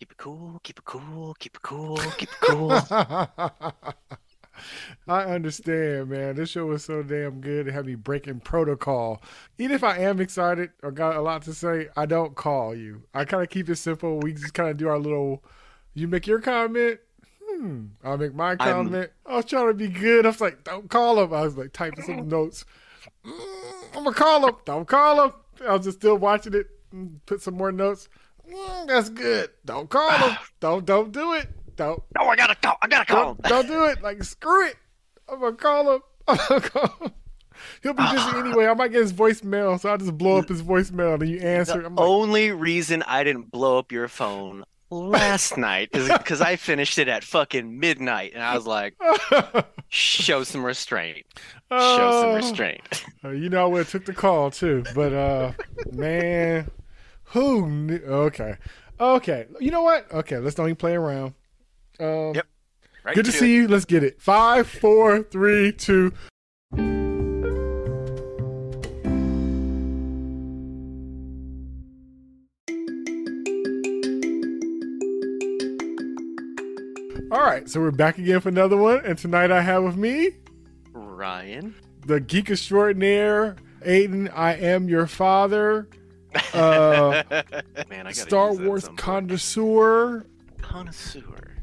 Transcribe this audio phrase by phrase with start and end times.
[0.00, 2.70] Keep it cool, keep it cool, keep it cool, keep it cool.
[5.06, 6.36] I understand, man.
[6.36, 7.68] This show was so damn good.
[7.68, 9.20] It had me breaking protocol.
[9.58, 13.02] Even if I am excited or got a lot to say, I don't call you.
[13.12, 14.18] I kind of keep it simple.
[14.20, 15.44] We just kind of do our little.
[15.92, 17.00] You make your comment.
[17.46, 17.88] Hmm.
[18.02, 19.10] I'll make my comment.
[19.26, 20.24] I'm, i was trying to be good.
[20.24, 21.34] I was like, don't call him.
[21.34, 22.64] I was like typing some notes.
[23.22, 23.32] Mm,
[23.96, 24.54] I'm gonna call him.
[24.64, 25.32] Don't call him.
[25.68, 26.70] I was just still watching it.
[26.94, 28.08] Mm, put some more notes.
[28.50, 29.50] Mm, that's good.
[29.64, 30.36] Don't call him.
[30.60, 31.48] don't don't do it.
[31.76, 32.02] Don't.
[32.18, 32.76] No, I gotta call.
[32.82, 34.02] I gotta call don't, don't do it.
[34.02, 34.76] Like screw it.
[35.28, 36.00] I'm gonna call him.
[36.28, 37.12] I'm gonna call him.
[37.82, 38.66] He'll be busy anyway.
[38.66, 41.82] I might get his voicemail, so I'll just blow up his voicemail and you answer.
[41.82, 46.56] The like, only reason I didn't blow up your phone last night is because I
[46.56, 48.94] finished it at fucking midnight, and I was like,
[49.88, 51.26] "Show some restraint.
[51.70, 52.36] Show some oh.
[52.36, 55.52] restraint." Uh, you know, I took the call too, but uh,
[55.92, 56.70] man,
[57.30, 58.00] who knew?
[58.06, 58.56] Okay,
[58.98, 59.46] okay.
[59.60, 60.10] You know what?
[60.12, 61.34] Okay, let's don't even play around.
[61.98, 62.46] Um, yep.
[63.04, 63.56] Right good to, to see it.
[63.56, 63.68] you.
[63.68, 64.20] Let's get it.
[64.20, 66.12] Five, four, three, two.
[77.32, 80.30] All right, so we're back again for another one, and tonight I have with me
[80.92, 83.54] Ryan, the geek extraordinaire,
[83.86, 84.32] Aiden.
[84.34, 85.86] I am your father.
[86.54, 87.22] Uh,
[87.88, 90.24] Man, I Star Wars connoisseur.
[90.60, 91.56] Connoisseur.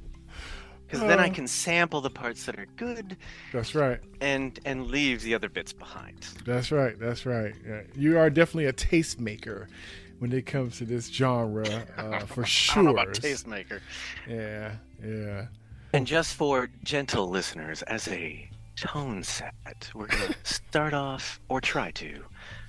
[0.86, 1.34] Because uh, then I uh.
[1.34, 3.18] can sample the parts that are good.
[3.54, 4.00] That's right.
[4.22, 6.28] And and leave the other bits behind.
[6.46, 6.98] That's right.
[7.00, 7.54] That's right.
[7.68, 7.82] Yeah.
[7.96, 9.68] You are definitely a tastemaker
[10.20, 12.82] when it comes to this genre, uh, for sure.
[12.82, 13.82] I don't know about tastemaker.
[14.28, 14.76] Yeah.
[15.04, 15.46] Yeah.
[15.94, 19.54] And just for gentle listeners, as a tone set,
[19.94, 22.24] we're going to start off, or try to,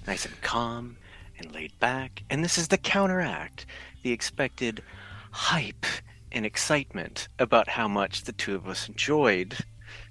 [0.07, 0.97] nice and calm
[1.39, 2.23] and laid back.
[2.31, 3.67] And this is the counteract,
[4.03, 4.83] the expected
[5.31, 5.87] hype
[6.33, 9.57] and excitement about how much the two of us enjoyed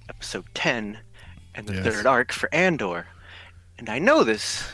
[0.09, 0.99] episode 10
[1.55, 1.83] and the yes.
[1.83, 3.07] third arc for Andor.
[3.77, 4.67] And I know this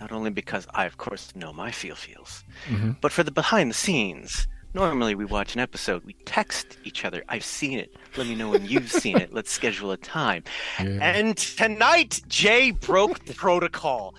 [0.00, 2.92] not only because I, of course, know my feel feels, mm-hmm.
[3.02, 7.24] but for the behind the scenes Normally, we watch an episode, we text each other.
[7.28, 7.96] I've seen it.
[8.16, 9.32] Let me know when you've seen it.
[9.32, 10.44] Let's schedule a time.
[10.80, 10.98] Yeah.
[11.02, 14.14] And tonight, Jay broke the protocol.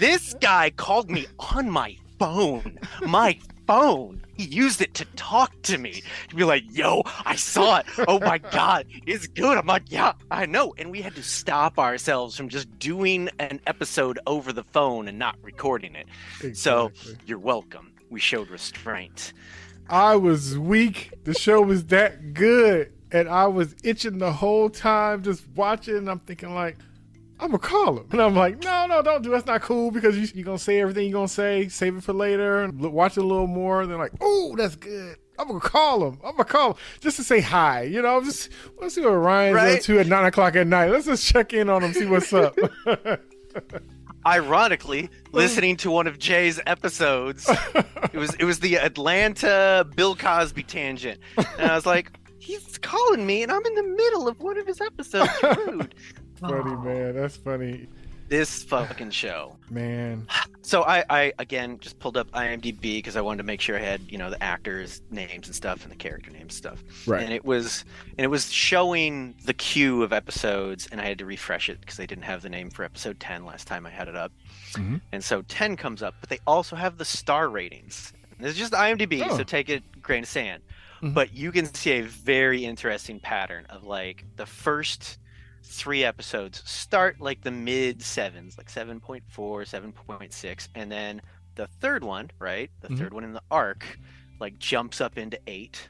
[0.00, 2.78] This guy called me on my phone.
[3.02, 4.22] My phone.
[4.32, 6.02] He used it to talk to me.
[6.30, 7.86] To be like, yo, I saw it.
[8.08, 9.58] Oh my God, it's good.
[9.58, 10.72] I'm like, yeah, I know.
[10.78, 15.18] And we had to stop ourselves from just doing an episode over the phone and
[15.18, 16.06] not recording it.
[16.42, 16.54] Exactly.
[16.54, 16.92] So
[17.26, 17.92] you're welcome.
[18.08, 19.34] We showed restraint.
[19.90, 21.12] I was weak.
[21.24, 22.90] The show was that good.
[23.12, 26.08] And I was itching the whole time just watching.
[26.08, 26.78] I'm thinking like,
[27.40, 28.06] I'm gonna call him.
[28.12, 29.30] And I'm like, no, no, don't do.
[29.30, 31.68] That's not cool because you, are gonna say everything you're gonna say.
[31.68, 32.70] Save it for later.
[32.72, 33.82] Watch it a little more.
[33.82, 35.16] And they're like, oh, that's good.
[35.38, 36.18] I'm gonna call him.
[36.22, 37.82] I'm gonna call him just to say hi.
[37.82, 39.76] You know, just let's see what Ryan's right?
[39.78, 40.90] up to at nine o'clock at night.
[40.90, 42.58] Let's just check in on him, see what's up.
[44.26, 47.48] ironically listening to one of Jay's episodes.
[48.12, 53.26] it was it was the Atlanta Bill Cosby tangent, and I was like, he's calling
[53.26, 55.30] me, and I'm in the middle of one of his episodes.
[55.42, 55.94] Rude.
[56.40, 56.82] Funny oh.
[56.82, 57.88] man, that's funny
[58.30, 59.56] this fucking show.
[59.70, 60.26] Man.
[60.62, 63.80] So I, I again just pulled up IMDb because I wanted to make sure I
[63.80, 66.84] had, you know, the actors' names and stuff and the character names and stuff.
[67.08, 67.22] Right.
[67.24, 67.84] And it was
[68.16, 71.96] and it was showing the queue of episodes and I had to refresh it because
[71.96, 74.30] they didn't have the name for episode 10 last time I had it up.
[74.74, 74.96] Mm-hmm.
[75.10, 78.12] And so 10 comes up, but they also have the star ratings.
[78.38, 79.36] It's just IMDb, oh.
[79.36, 80.62] so take it grain of sand.
[81.02, 81.14] Mm-hmm.
[81.14, 85.18] But you can see a very interesting pattern of like the first
[85.70, 91.22] three episodes start like the mid sevens, like 7.4, 7.6, and then
[91.54, 92.70] the third one, right?
[92.80, 92.96] The mm-hmm.
[92.96, 93.98] third one in the arc,
[94.40, 95.88] like jumps up into eight.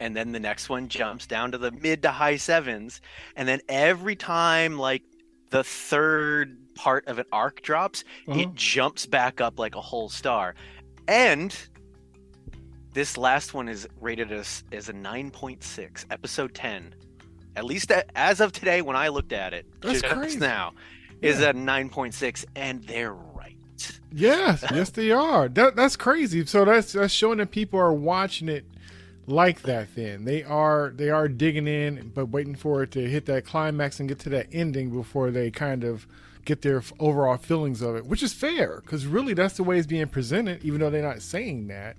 [0.00, 3.00] And then the next one jumps down to the mid to high sevens.
[3.34, 5.02] And then every time like
[5.50, 8.40] the third part of an arc drops, uh-huh.
[8.40, 10.54] it jumps back up like a whole star.
[11.08, 11.56] And
[12.92, 16.94] this last one is rated as, as a 9.6, episode 10
[17.58, 20.38] at least as of today when I looked at it, That's crazy.
[20.38, 20.74] now,
[21.20, 21.30] yeah.
[21.30, 23.56] is at 9.6, and they're right.
[24.12, 25.48] Yes, yes, they are.
[25.48, 26.46] That, that's crazy.
[26.46, 28.64] So that's that's showing that people are watching it
[29.26, 29.94] like that.
[29.96, 33.98] Then they are they are digging in, but waiting for it to hit that climax
[33.98, 36.06] and get to that ending before they kind of
[36.44, 39.86] get their overall feelings of it, which is fair because really that's the way it's
[39.86, 40.64] being presented.
[40.64, 41.96] Even though they're not saying that,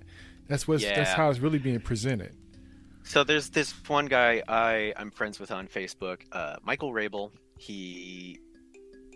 [0.48, 0.96] that's what yeah.
[0.96, 2.34] that's how it's really being presented.
[3.10, 7.32] So there's this one guy I I'm friends with on Facebook, uh, Michael Rabel.
[7.58, 8.38] He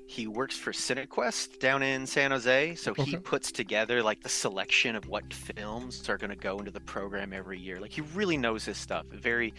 [0.08, 2.75] he works for cinequest down in san jose.
[2.75, 6.73] So he puts together like the selection of what films are going to go into
[6.73, 7.79] the program every year.
[7.79, 9.06] Like he really knows his stuff.
[9.12, 9.55] Very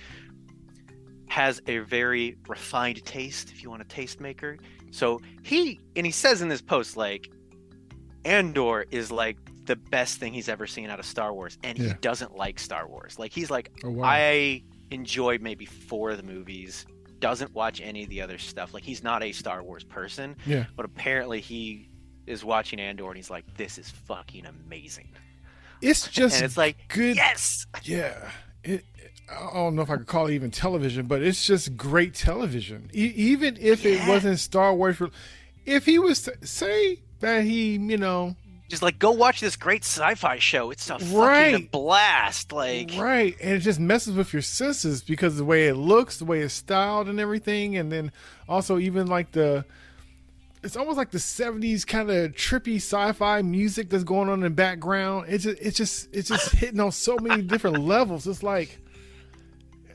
[1.30, 4.60] has a very refined taste if you want a tastemaker.
[4.92, 7.32] So he and he says in this post like
[8.26, 11.92] andor is like the best thing he's ever seen out of star wars and he
[12.02, 14.04] doesn't like star wars like he's like Oh wow.
[14.06, 16.86] I enjoyed maybe four of the movies.
[17.20, 18.74] Doesn't watch any of the other stuff.
[18.74, 20.36] Like he's not a Star Wars person.
[20.46, 20.66] Yeah.
[20.76, 21.90] But apparently he
[22.28, 25.10] is watching Andor and he's like, "This is fucking amazing."
[25.82, 27.16] it's just and it's like, good.
[27.16, 28.30] yes, Yeah.
[28.64, 28.84] It,
[29.30, 32.90] I don't know if I could call it even television, but it's just great television.
[32.94, 35.02] E- even if it wasn't Star Wars,
[35.66, 38.36] if he was to say that he, you know,
[38.68, 40.72] just like go watch this great sci-fi show.
[40.72, 42.52] It's a fucking blast.
[42.52, 46.26] Like, right, and it just messes with your senses because the way it looks, the
[46.26, 48.12] way it's styled, and everything, and then
[48.48, 49.66] also even like the.
[50.64, 54.50] It's almost like the '70s kind of trippy sci-fi music that's going on in the
[54.50, 55.28] background.
[55.30, 58.26] It's just, it's just, it's just hitting on so many different levels.
[58.26, 58.80] It's like,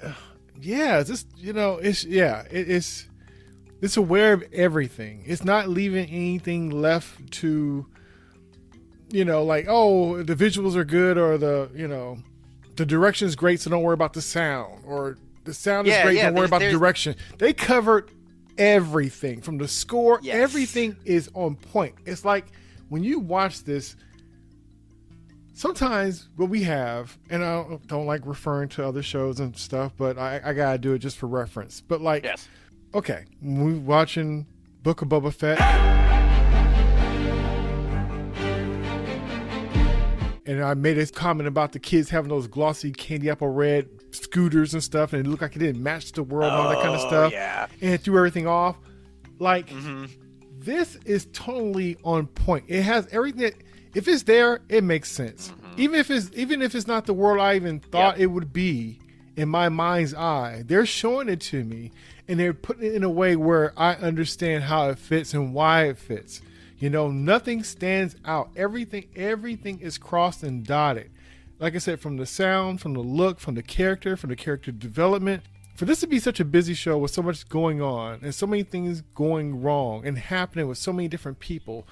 [0.60, 3.08] yeah, it's just you know, it's yeah, it, it's
[3.80, 5.22] it's aware of everything.
[5.26, 7.86] It's not leaving anything left to,
[9.10, 12.18] you know, like oh, the visuals are good or the you know,
[12.76, 16.02] the direction is great, so don't worry about the sound or the sound is Yeah,
[16.04, 17.16] great, yeah, don't worry about the direction.
[17.38, 18.10] They covered
[18.58, 20.20] everything from the score.
[20.22, 20.36] Yes.
[20.36, 21.94] Everything is on point.
[22.06, 22.46] It's like
[22.88, 23.96] when you watch this.
[25.52, 29.92] Sometimes what we have, and I don't, don't like referring to other shows and stuff,
[29.94, 31.82] but I, I gotta do it just for reference.
[31.82, 32.48] But like, yes,
[32.94, 34.46] okay, we watching
[34.82, 35.58] Book of Boba Fett,
[40.50, 44.74] and I made a comment about the kids having those glossy candy apple red scooters
[44.74, 46.94] and stuff, and it looked like it didn't match the world and all that kind
[46.94, 47.66] of Oh, stuff, Yeah.
[47.80, 48.76] and it threw everything off.
[49.38, 50.06] Like hmm
[50.58, 52.64] this is totally on point.
[52.68, 53.54] It has everything that
[53.94, 55.52] if it's there, it makes sense.
[55.78, 58.20] Even if it's even if it's not the world I even thought Yep.
[58.22, 58.98] it would be
[59.36, 61.92] in my mind's eye, they're showing it to me
[62.28, 65.84] and they're putting it in a way where I understand how it fits and why
[65.84, 66.42] it fits.
[66.80, 68.50] You know, nothing stands out.
[68.56, 71.10] Everything everything is crossed and dotted.
[71.58, 74.72] Like I said, from the sound, from the look, from the character, from the character
[74.72, 75.42] development,
[75.76, 78.46] for this to be such a busy show with so much going on and so
[78.46, 81.86] many things going wrong and happening with so many different people,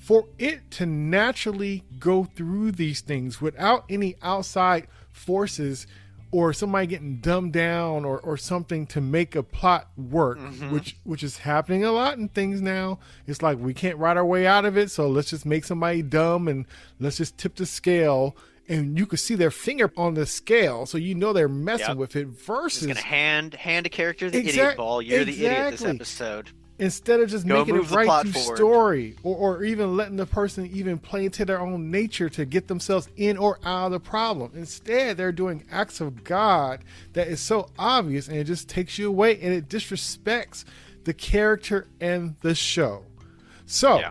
[0.00, 5.88] for it to naturally go through these things without any outside forces
[6.30, 10.70] or somebody getting dumbed down or, or something to make a plot work, mm-hmm.
[10.70, 12.98] which which is happening a lot in things now.
[13.26, 16.02] It's like we can't write our way out of it, so let's just make somebody
[16.02, 16.66] dumb and
[17.00, 18.36] let's just tip the scale.
[18.70, 21.96] And you could see their finger on the scale, so you know they're messing Yep.
[21.96, 22.26] with it.
[22.26, 25.00] Just Versus gonna hand hand a character the Exact- idiot ball.
[25.00, 26.50] You're the idiot this episode.
[26.78, 28.56] Instead of just Go making it right through forward.
[28.56, 32.68] story or, or even letting the person even play into their own nature to get
[32.68, 36.80] themselves in or out of the problem instead they're doing acts of god
[37.14, 40.64] that is so obvious and it just takes you away and it disrespects
[41.04, 43.04] the character and the show
[43.66, 44.10] so Yeah.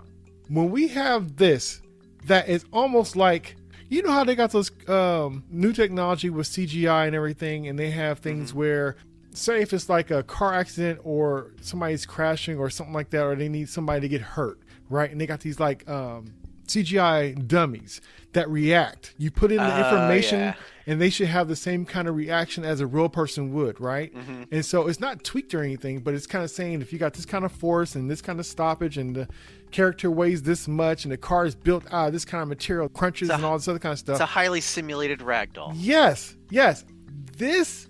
[0.49, 1.81] when we have this
[2.25, 3.55] that is almost like
[3.89, 7.89] you know how they got those um, new technology with CGI and everything, and they
[7.91, 8.97] have things where,
[9.38, 13.36] say, if it's like a car accident or somebody's crashing or something like that, or
[13.36, 15.10] they need somebody to get hurt, right?
[15.12, 16.34] And they got these like um,
[16.68, 18.01] CGI dummies
[18.34, 19.13] that react.
[19.18, 20.54] You put in the Oh, information, yeah.
[20.86, 24.13] and they should have the same kind of reaction as a real person would, right?
[24.13, 24.44] Mm-hmm.
[24.51, 27.13] And so it's not tweaked or anything, but it's kind of saying if you got
[27.13, 29.27] this kind of force and this kind of stoppage, and the
[29.72, 32.89] character weighs this much, and the car is built out of this kind of material,
[32.89, 34.15] crunches a- and all this other kind of stuff.
[34.15, 35.72] It's a highly simulated ragdoll.
[35.75, 36.84] Yes, yes.
[37.38, 37.88] This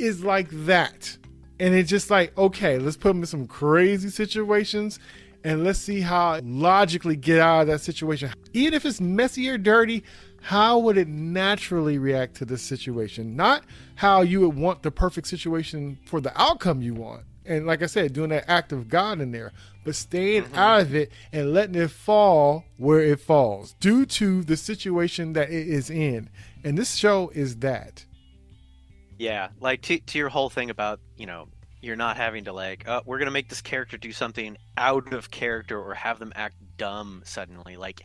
[0.00, 1.16] is like that.
[1.58, 4.98] And it's just like, okay, let's put them in some crazy situations
[5.44, 8.30] and let's see how logically get out of that situation.
[8.52, 10.02] Even if it's messy or dirty,
[10.42, 13.36] how would it naturally react to this situation?
[13.36, 13.64] Not
[13.96, 17.24] how you would want the perfect situation for the outcome you want.
[17.44, 19.52] And like I said, doing that act of God in there,
[19.84, 20.56] but staying mm-hmm.
[20.58, 25.50] out of it and letting it fall where it falls due to the situation that
[25.50, 26.30] it is in.
[26.64, 28.04] And this show is that.
[29.20, 31.48] Yeah, like to to your whole thing about you know
[31.82, 35.30] you're not having to like uh, we're gonna make this character do something out of
[35.30, 37.76] character or have them act dumb suddenly.
[37.76, 38.00] Like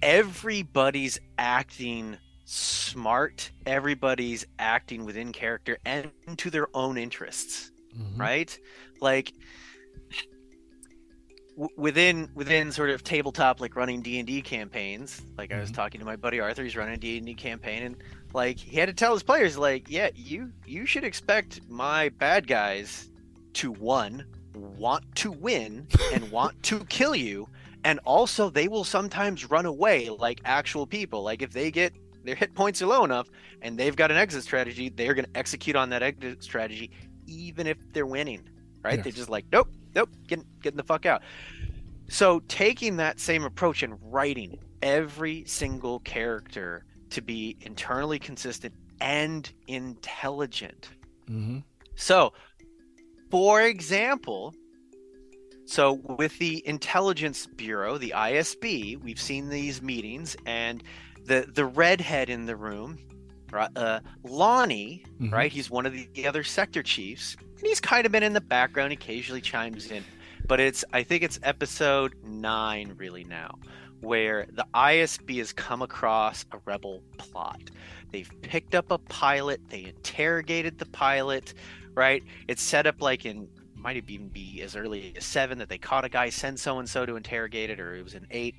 [0.00, 3.50] everybody's acting smart.
[3.66, 7.70] Everybody's acting within character and to their own interests.
[8.16, 8.58] right?
[9.02, 9.32] Like
[11.58, 15.20] w- within within sort of tabletop like running D and D campaigns.
[15.36, 15.74] Like I was Mhm.
[15.74, 17.96] talking to my buddy Arthur, he's running a D and D campaign, and
[18.36, 22.46] like he had to tell his players like, yeah, you you should expect my bad
[22.46, 23.10] guys
[23.54, 27.48] to one want to win and want to kill you
[27.84, 31.22] and also they will sometimes run away like actual people.
[31.22, 33.28] Like if they get their hit points are low enough
[33.62, 36.90] and they've got an exit strategy they're going to execute on that exit strategy
[37.26, 38.46] even if they're winning
[38.84, 38.96] right?
[38.96, 39.04] Yes.
[39.04, 41.22] they're just like nope nope getting getting the fuck out.
[42.08, 49.50] So taking that same approach and writing every single character to be internally consistent and
[49.66, 50.88] intelligent
[51.28, 51.58] Mm-hmm.
[51.96, 52.32] so,
[53.30, 54.54] for example,
[55.64, 60.84] so with the Intelligence Bureau, the ISB, we've seen these meetings, and
[61.24, 62.98] the the redhead in the room,
[63.52, 65.32] uh, Lonni, Mhm.
[65.32, 65.50] right?
[65.50, 68.40] He's one of the, the other sector chiefs, and he's kind of been in the
[68.40, 70.04] background, occasionally chimes in,
[70.46, 73.58] but it's I think it's episode nine really now,
[74.00, 77.60] where the ISB has come across a rebel plot.
[78.12, 81.54] They've picked up a pilot, they interrogated the pilot,
[81.94, 82.22] right?
[82.48, 86.04] It's set up like in might even be as early as seven that they caught
[86.04, 88.56] a guy, send so and so to interrogate it, or it was an eight.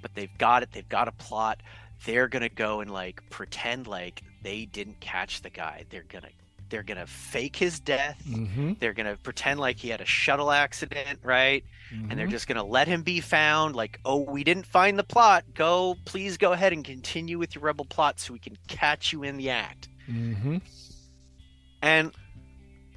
[0.00, 1.60] But they've got it, they've got a plot.
[2.04, 5.86] They're gonna go and like pretend like they didn't catch the guy.
[5.90, 6.28] They're gonna
[6.72, 8.20] they're gonna fake his death.
[8.28, 8.72] Mm-hmm.
[8.80, 11.62] They're gonna pretend like he had a shuttle accident, right?
[11.92, 12.16] and Mm-hmm.
[12.16, 15.44] they're just going to let him be found like oh we didn't find the plot
[15.52, 19.22] go please go ahead and continue with your rebel plot so we can catch you
[19.24, 20.56] in the act Mm-hmm.
[21.82, 22.12] and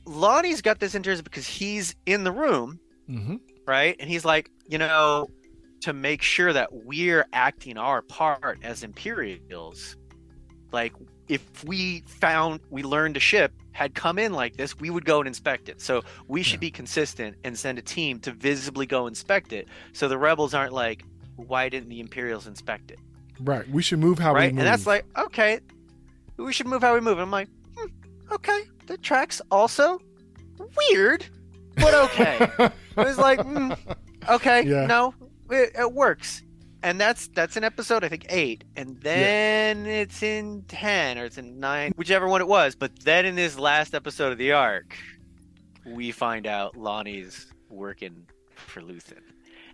[0.06, 2.80] lonni's got this interest because he's in the room
[3.10, 3.36] Mm-hmm.
[3.68, 5.30] right and he's like you know
[5.82, 9.98] to make sure that we're acting our part as imperials
[10.72, 10.94] like
[11.28, 15.20] if we found we learned a ship had come in like this we would go
[15.20, 15.82] and inspect it.
[15.82, 16.68] So we should Yeah.
[16.68, 19.68] be consistent and send a team to visibly go inspect it.
[19.94, 21.04] So the rebels aren't like
[21.36, 23.00] why didn't the imperials inspect it?
[23.42, 23.68] Right.
[23.70, 24.60] We should move how right we move.
[24.60, 25.60] and that's like okay.
[26.38, 27.14] We should move how we move.
[27.14, 27.88] And i'm like hmm,
[28.32, 28.62] okay.
[28.88, 30.00] The tracks also
[30.92, 31.26] weird
[31.76, 32.50] but okay.
[32.98, 33.78] It was like mm,
[34.30, 34.62] okay.
[34.64, 34.86] Yeah.
[34.86, 35.14] no
[35.50, 36.44] it, it works
[36.86, 41.38] and that's that's in episode i think eight and then it's in 10 or it's
[41.38, 44.96] in 9 whichever one it was but then in this last episode of the arc
[45.86, 49.22] we find out lonni's working for luthen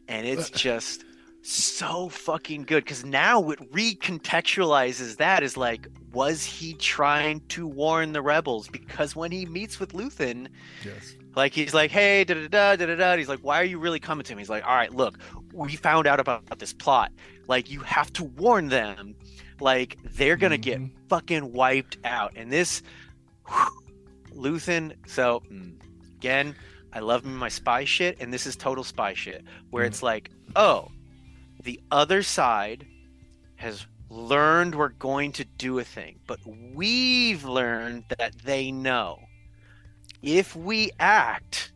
[0.08, 1.04] and it's just
[1.44, 8.14] so fucking good because now it recontextualizes that as like was he trying to warn
[8.14, 10.48] the rebels because when he meets with luthen
[10.86, 11.16] yes.
[11.36, 13.18] like he's like, hey, da da da da da da.
[13.18, 14.42] He's like, why are you really coming to me?
[14.42, 15.18] He's like, all right, look,
[15.54, 17.12] we found out about, about this plot.
[17.48, 19.16] Like, you have to warn them.
[19.60, 20.92] Like, they're gonna get Mhm.
[21.10, 22.34] fucking wiped out.
[22.36, 22.82] And this,
[24.34, 24.96] Luthen.
[25.08, 25.44] So
[26.18, 26.56] again,
[26.94, 29.88] I love my spy shit, and this is total spy shit, where Mm.
[29.88, 30.92] it's like, oh,
[31.64, 32.86] the other side
[33.56, 39.20] has learned we're going to do a thing, but we've learned that they know.
[40.22, 41.71] If we act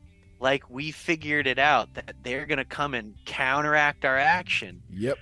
[0.46, 5.18] like we figured it out, that they're going to come and counteract our action, Yep.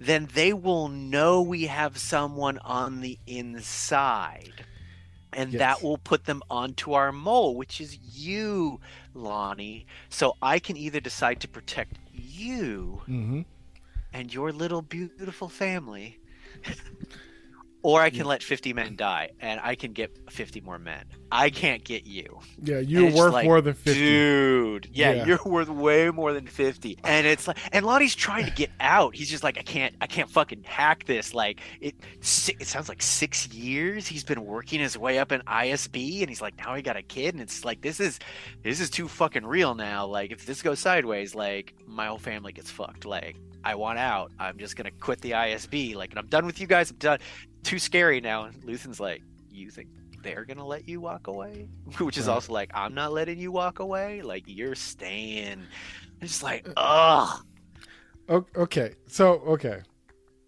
[0.00, 4.64] then they will know we have someone on the inside.
[5.32, 5.58] And Yes.
[5.60, 7.96] that will put them onto our mole, which is
[8.26, 8.80] you,
[9.14, 9.84] Lonni.
[10.08, 13.42] So I can either decide to protect you Mm-hmm.
[14.12, 16.18] and your little beautiful family,
[17.82, 18.34] or I can Yeah.
[18.34, 21.04] let 50 men die and I can get 50 more men.
[21.30, 22.40] I can't get you.
[22.62, 24.00] Yeah, you're worth like, more than fifty.
[24.00, 25.26] Dude, yeah, Yeah.
[25.26, 26.98] you're worth way more than 50.
[27.02, 29.14] And it's like and Lonni's trying to get out.
[29.16, 31.34] He's just like I can't I can't fucking hack this.
[31.34, 36.20] Like it it sounds like 6 years he's been working his way up in ISB
[36.20, 38.18] and he's like now he got a kid and it's like this is
[38.62, 40.06] this is too fucking real now.
[40.06, 43.04] Like if this goes sideways like my whole family gets fucked.
[43.04, 44.30] Like I want out.
[44.38, 45.96] I'm just going to quit the ISB.
[45.96, 46.90] Like and I'm done with you guys.
[46.92, 47.18] I'm done.
[47.64, 48.44] Too scary now.
[48.44, 49.88] And Luthen's like you think
[50.26, 51.68] they're gonna let you walk away
[51.98, 52.34] which is Right.
[52.34, 55.62] also like i'm not letting you walk away like you're staying
[56.20, 57.38] it's like uh,
[58.28, 59.82] ugh Okay, so okay,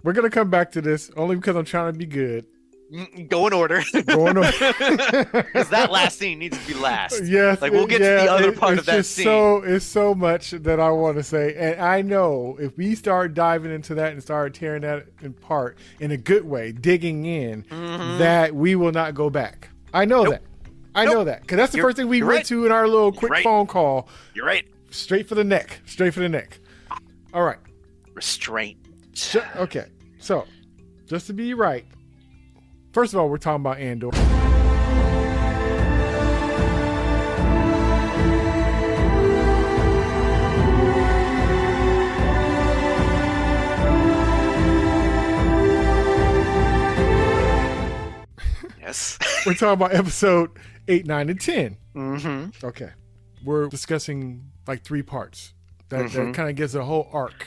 [0.02, 2.44] we're gonna come back to this only because I'm trying to be good.
[2.92, 4.50] Mm, go in order Going order.
[4.61, 8.33] because that last scene needs to be last Yes, Like, we'll get to the yeah,
[8.33, 9.25] other it- part of that just scene.
[9.25, 13.35] So it's so much that I want to say, and I know if we start
[13.35, 18.18] diving into that and start tearing that apart in a good way, digging in, Mhm.
[18.18, 19.68] that we will not go back.
[19.92, 20.30] I know Nope.
[20.33, 20.42] that.
[20.95, 22.45] I know that because that's the You're- first thing we went right.
[22.47, 23.45] to in our little quick right.
[23.45, 24.09] phone call.
[24.35, 25.80] you're right Straight for the neck.
[25.85, 26.59] Straight for the neck.
[27.35, 27.59] All right.
[28.14, 28.78] restraint
[29.57, 29.85] okay.
[30.18, 30.47] So,
[31.07, 31.85] just to be right,
[32.92, 34.11] first of all, we're talking about Andor.
[48.80, 50.50] yes We're talking about episode
[50.88, 51.76] 8, 9, and 10.
[51.95, 52.66] mm-hmm.
[52.66, 52.90] Okay.
[53.45, 55.54] we're discussing like three parts.
[55.90, 56.35] That, that Mhm.
[56.35, 57.47] kind of gives a whole arc.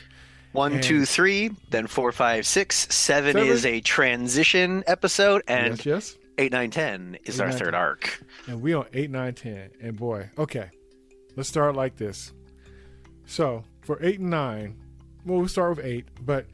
[0.54, 3.48] One, And- two, three, then four, five, six, seven Seven?
[3.48, 6.18] is a transition episode, and yes, yes.
[6.38, 7.74] eight, nine, ten is Eight, our nine, third 10.
[7.76, 8.24] arc.
[8.48, 9.70] And we on 8, 9, 10.
[9.82, 10.70] And boy, okay.
[11.38, 12.34] Let's start like this.
[13.26, 14.76] So for 8 and 9,
[15.26, 16.48] well, we'll start with 8, but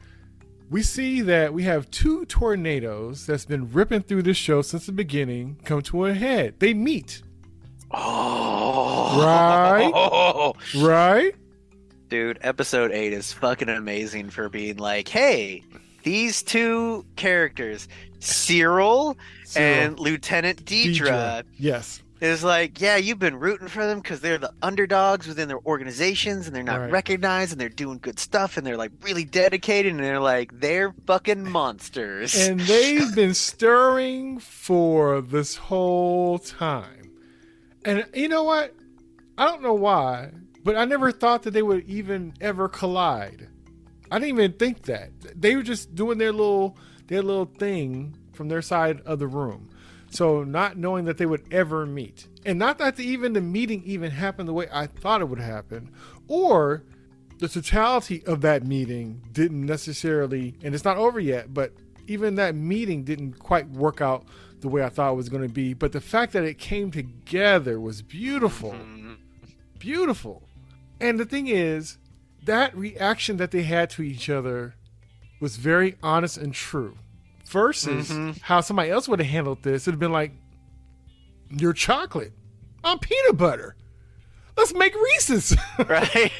[0.70, 4.92] we see that we have two tornadoes that's been ripping through this show since the
[4.92, 6.54] beginning come to a head.
[6.60, 7.22] They meet,
[7.90, 10.52] Oh, Right?
[10.76, 11.34] right?
[12.08, 12.38] Dude.
[12.40, 15.62] Episode eight is fucking amazing for being like, hey,
[16.02, 17.86] these two characters,
[18.20, 19.16] Syril
[19.56, 22.02] and Lieutenant Dedra, Yes.
[22.20, 26.46] is like, yeah, you've been rooting for them because they're the underdogs within their organizations
[26.46, 26.90] and they're not Right.
[26.90, 30.94] recognized and they're doing good stuff and they're like really dedicated and they're like, they're
[31.06, 32.34] fucking monsters.
[32.34, 37.10] And they've been stirring for this whole time.
[37.84, 38.74] And you know what?
[39.36, 40.30] I don't know why,
[40.68, 43.48] but I never thought that they would even ever collide.
[44.10, 45.08] I didn't even think that.
[45.34, 49.70] They were just doing their little their little thing from their side of the room.
[50.10, 52.28] So not knowing that they would ever meet.
[52.44, 55.38] And not that the, even the meeting even happened the way I thought it would
[55.40, 55.90] happen
[56.26, 56.84] or
[57.38, 61.72] the totality of that meeting didn't necessarily and it's not over yet, but
[62.08, 64.26] even that meeting didn't quite work out
[64.60, 65.72] the way I thought it was going to be.
[65.72, 68.72] But the fact that it came together was beautiful.
[68.72, 69.16] Mhm.
[69.78, 70.47] Beautiful.
[71.00, 71.98] And the thing is,
[72.44, 74.74] that reaction that they had to each other
[75.40, 76.96] was very honest and true.
[77.46, 78.40] Versus Mhm.
[78.42, 80.32] how somebody else would have handled this, it'd have been like,
[81.50, 82.32] You're chocolate.
[82.84, 83.74] I'm peanut butter.
[84.56, 85.56] Let's make Reese's.
[85.88, 86.30] right?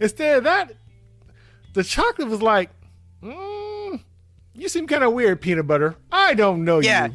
[0.00, 0.72] Instead of that,
[1.74, 2.70] the chocolate was like,
[3.22, 4.00] mm,
[4.54, 5.94] You seem kind of weird, peanut butter.
[6.10, 7.06] I don't know Yeah.
[7.06, 7.14] you.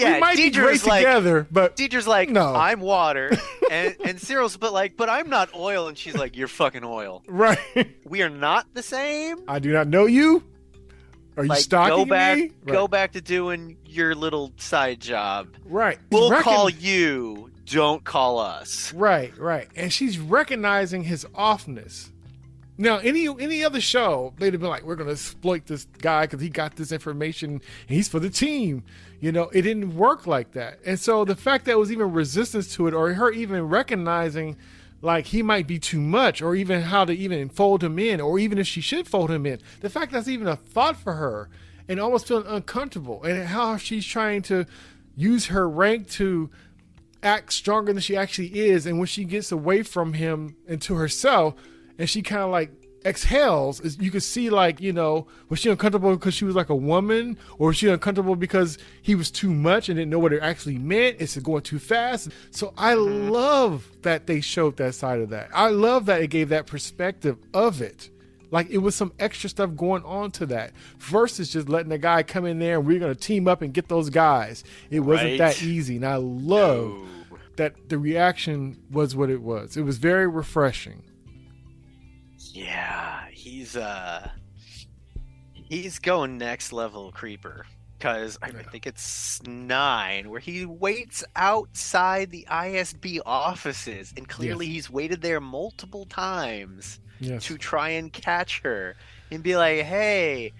[0.00, 2.54] Yeah, we might be Dedra's great like, together, but Dedra's like, No.
[2.54, 3.30] I'm water,
[3.70, 7.22] and and Syril's but like, but I'm not oil, and she's like, you're fucking oil.
[7.28, 7.58] right.
[8.04, 9.38] We are not the same.
[9.46, 10.42] I do not know you.
[11.36, 12.50] Are you Like, stalking go back, me?
[12.66, 12.90] go Right.
[12.90, 15.48] back to doing your little side job.
[15.64, 15.98] Right.
[16.10, 17.50] We'll Recon- call you.
[17.66, 18.92] Don't call us.
[18.92, 19.68] Right, right.
[19.76, 22.10] And she's recognizing his offness.
[22.76, 26.22] Now, any any other show, they'd have been like, "We're going to exploit this guy
[26.22, 28.82] because he got this information and he's for the team."
[29.20, 30.78] You know, it didn't work like that.
[30.84, 34.56] And so the fact that was even resistance to it, or her even recognizing
[35.02, 38.38] like he might be too much, or even how to even fold him in, or
[38.38, 41.48] even if she should fold him in, the fact that's even a thought for her,
[41.88, 44.66] and almost feeling uncomfortable, and how she's trying to
[45.16, 46.50] use her rank to
[47.22, 50.94] act stronger than she actually is and when she gets away from him and to
[50.94, 51.54] herself
[51.98, 52.70] and she kind of like
[53.04, 56.68] exhales is- you can see like you know was she uncomfortable because she was like
[56.68, 57.38] a woman?
[57.58, 60.78] Or was she uncomfortable because he was too much and didn't know what it actually
[60.78, 61.16] meant?
[61.18, 62.30] It's going too fast?
[62.50, 63.30] So i mm-hmm.
[63.30, 65.48] love that they showed that side of that.
[65.54, 68.10] I love that it gave that perspective of it.
[68.50, 72.22] Like it was some extra stuff going on to that versus just letting the guy
[72.22, 74.64] come in there and we're going to team up and get those guys.
[74.90, 75.38] It wasn't Right.
[75.38, 77.08] that easy and i love
[77.56, 79.76] that the reaction was what it was.
[79.76, 81.02] It was very refreshing.
[82.52, 84.28] Yeah, he's uh,
[85.52, 87.66] he's going next level creeper.
[88.00, 94.88] Cause I think it's nine where he waits outside the ISB offices, and clearly he's
[94.88, 96.98] waited there multiple times.
[97.22, 97.44] Yes.
[97.44, 98.96] to try and catch her
[99.30, 100.54] and be like, hey,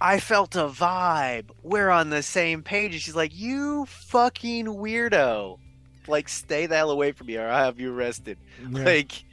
[0.00, 1.46] I felt a vibe.
[1.62, 2.92] We're on the same page.
[2.92, 5.58] And she's like, you fucking weirdo.
[6.06, 8.36] Like, stay the hell away from me or I'll have you arrested.
[8.70, 8.84] Yeah.
[8.84, 9.24] Like,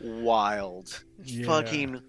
[0.00, 1.02] wild.
[1.24, 1.46] Yeah.
[1.46, 2.00] Fucking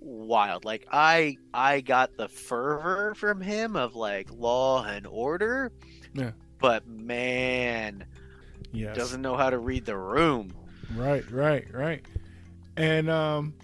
[0.00, 0.64] wild.
[0.64, 5.72] Like, I I got the fervor from him of like law and order.
[6.14, 6.32] Yeah.
[6.60, 8.04] But man,
[8.72, 8.96] yes.
[8.96, 10.52] doesn't know how to read the room.
[10.94, 12.04] Right, right, right.
[12.76, 13.54] And um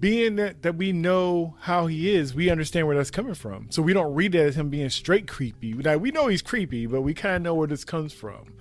[0.00, 3.66] being that that we know how he is, we understand where that's coming from.
[3.70, 5.72] So we don't read it as him being straight creepy.
[5.74, 8.54] Like we know he's creepy, but we kind of know where this comes from.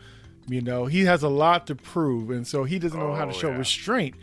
[0.49, 3.31] You know, he has a lot to prove, and so he doesn't know how to
[3.31, 3.57] Oh, show yeah.
[3.57, 4.15] restraint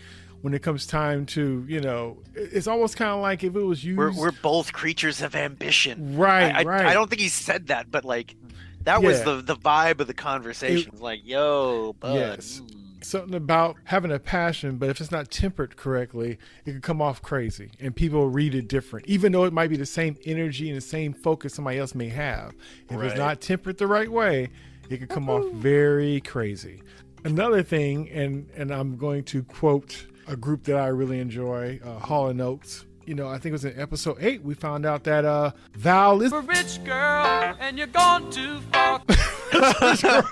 [0.44, 3.82] when it comes time to, you know, it's almost kind of like if it was
[3.82, 3.96] used.
[3.96, 6.18] We're, we're both creatures of ambition.
[6.18, 6.84] right, I, I, right.
[6.84, 8.36] I don't think he said that, but like
[8.82, 10.90] that was the the vibe of the conversation.
[10.92, 12.16] It's like, yo, bud.
[12.16, 12.60] Yes.
[12.60, 13.02] mm.
[13.02, 17.22] something about having a passion, but if it's not tempered correctly, it can come off
[17.22, 20.76] crazy and people read it different, even though it might be the same energy and
[20.76, 22.52] the same focus somebody else may have.
[22.90, 23.06] If Right.
[23.06, 24.50] it's not tempered the right way,
[24.90, 26.82] it could come off very crazy.
[27.24, 31.98] Another thing, and and I'm going to quote a group that I really enjoy, uh,
[31.98, 32.84] Hall and Oates.
[33.06, 36.22] You know, I think it was in episode eight we found out that uh, Val
[36.22, 39.02] is a rich girl and you're gone too far.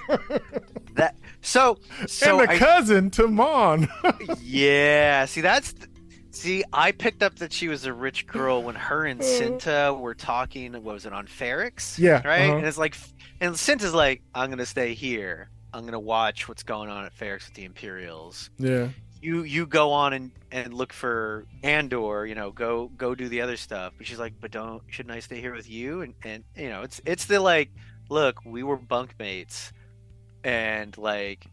[0.95, 3.89] That So, so and the I- cousin to Mon.
[4.43, 5.25] yeah.
[5.25, 5.75] See, that's.
[6.33, 10.15] See, I picked up that she was a rich girl when her and Cinta were
[10.15, 10.73] talking.
[10.73, 11.99] What was it on Ferrix?
[11.99, 12.43] Yeah, Right.
[12.49, 12.57] uh-huh.
[12.59, 12.97] And it's like,
[13.41, 15.51] and Cinta's like, "I'm gonna stay here.
[15.75, 18.51] I'm gonna watch what's going on at Ferrix with the Imperials.
[18.59, 18.89] yeah.
[19.23, 22.27] You you go on and and look for Andor.
[22.27, 25.21] You know, go go do the other stuff." But she's like, "But don't shouldn't I
[25.21, 27.71] stay here with you?" And and you know, it's it's the like,
[28.11, 29.73] look, we were bunkmates,
[30.45, 31.47] and like.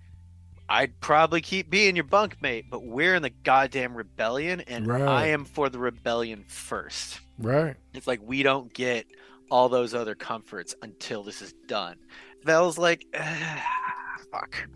[0.71, 5.01] I'd probably keep being your bunkmate, but we're in the goddamn rebellion, and Right.
[5.01, 7.19] I am for the rebellion first.
[7.39, 7.75] Right.
[7.95, 9.07] It's like we don't get
[9.49, 11.95] all those other comforts until this is done.
[12.43, 13.65] Vel's like, "Ah,
[14.31, 14.69] fuck.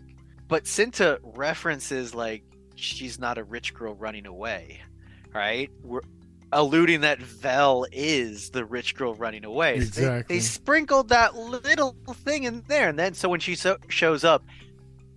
[0.48, 2.42] But Cinta references like
[2.74, 4.80] she's not a rich girl running away,
[5.32, 5.70] right?
[5.82, 6.00] We're
[6.52, 9.80] alluding that Vel is the rich girl running away.
[9.80, 10.36] So they- Exactly.
[10.36, 14.44] They, sprinkled that little thing in there, and then so when she so- shows up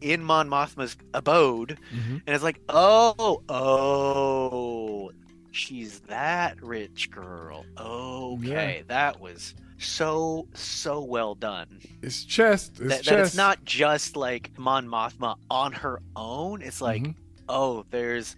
[0.02, 5.12] in Mon Mothma's abode, hmm and it's like, oh, oh,
[5.52, 7.66] she's that rich girl.
[7.80, 11.80] Okay, that was so so well done.
[12.02, 12.80] It's chest.
[12.80, 13.06] It's That, chest.
[13.10, 16.62] that it's not just like Mon Mothma on her own.
[16.62, 17.16] It's like, Mhm.
[17.50, 18.36] Oh, there's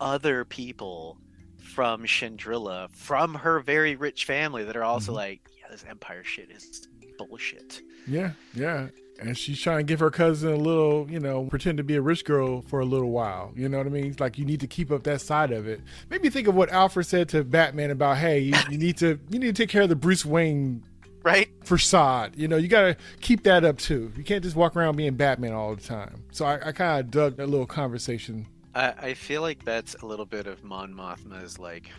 [0.00, 1.18] other people
[1.58, 5.16] from Chandrila, from her very rich family, that are also Mhm.
[5.16, 6.86] like, yeah, this Empire shit is
[7.18, 7.82] bullshit.
[8.06, 8.88] Yeah, yeah.
[9.18, 12.02] And she's trying to give her cousin a little, you know, pretend to be a
[12.02, 13.52] rich girl for a little while.
[13.56, 14.04] You know what I mean?
[14.06, 15.80] It's like you need to keep up that side of it.
[16.10, 19.38] Maybe think of what Alfred said to Batman about, hey, you, you need to you
[19.38, 20.82] need to take care of the Bruce Wayne
[21.26, 21.48] Right?
[21.64, 22.36] facade.
[22.36, 24.12] You know, you got to keep that up too.
[24.16, 26.22] You can't just walk around being Batman all the time.
[26.30, 28.46] So I, I kind of dug that little conversation.
[28.76, 31.90] I, I feel like that's a little bit of Mon Mothma's like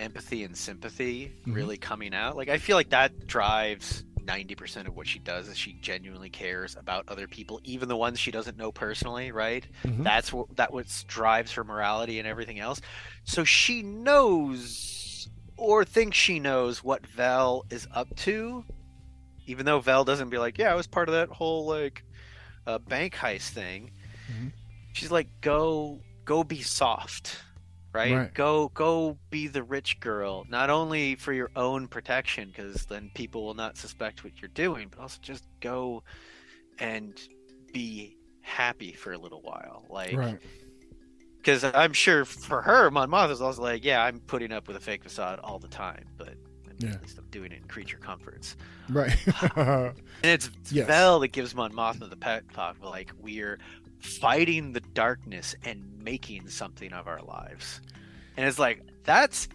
[0.00, 1.54] empathy and sympathy Mhm.
[1.54, 2.36] really coming out.
[2.36, 6.30] Like I feel like that drives ninety percent of what she does is she genuinely
[6.30, 9.64] cares about other people, even the ones she doesn't know personally, right?
[9.84, 10.02] Mhm.
[10.02, 12.80] That's what that what drives her morality and everything else.
[13.24, 15.28] So she knows
[15.62, 18.64] or thinks she knows what Vel is up to,
[19.46, 22.04] even though Vel doesn't be like, yeah, I was part of that whole like
[22.66, 23.90] uh, bank heist thing.
[24.30, 24.52] Mhm.
[24.92, 27.38] She's like, go go be soft,
[27.92, 28.16] right?
[28.16, 28.34] Right.
[28.34, 33.44] Go go be the rich girl, not only for your own protection, because then people
[33.44, 36.02] will not suspect what you're doing, but also just go
[36.78, 37.20] and
[37.72, 40.40] be happy for a little while, like Right.
[41.42, 44.76] Because I'm sure for her, Mon Moth is also like, yeah, I'm putting up with
[44.76, 46.34] a fake facade all the time, but
[46.78, 46.90] Yeah.
[46.90, 48.56] at least I'm doing it in creature comforts.
[48.88, 49.16] Right.
[49.56, 50.86] And it's Yes.
[50.86, 53.58] Vel that gives Mon Mothma the pet talk, like we're
[54.00, 57.80] fighting the darkness and making something of our lives.
[58.36, 59.48] And it's like that's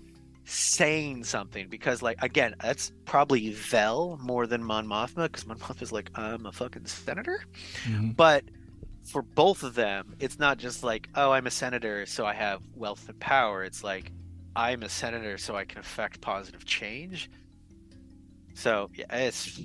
[0.49, 5.91] saying something because, like, again, that's probably Vel more than Mon Mothma because Mon Mothma's
[5.91, 7.43] like, I'm a fucking senator.
[7.85, 8.15] Mhm.
[8.15, 8.45] But
[9.07, 12.61] for both of them, it's not just like, oh, I'm a senator, so I have
[12.75, 13.63] wealth and power.
[13.63, 14.11] It's like,
[14.55, 17.29] I'm a senator, so I can affect positive change.
[18.53, 19.61] So yeah, it's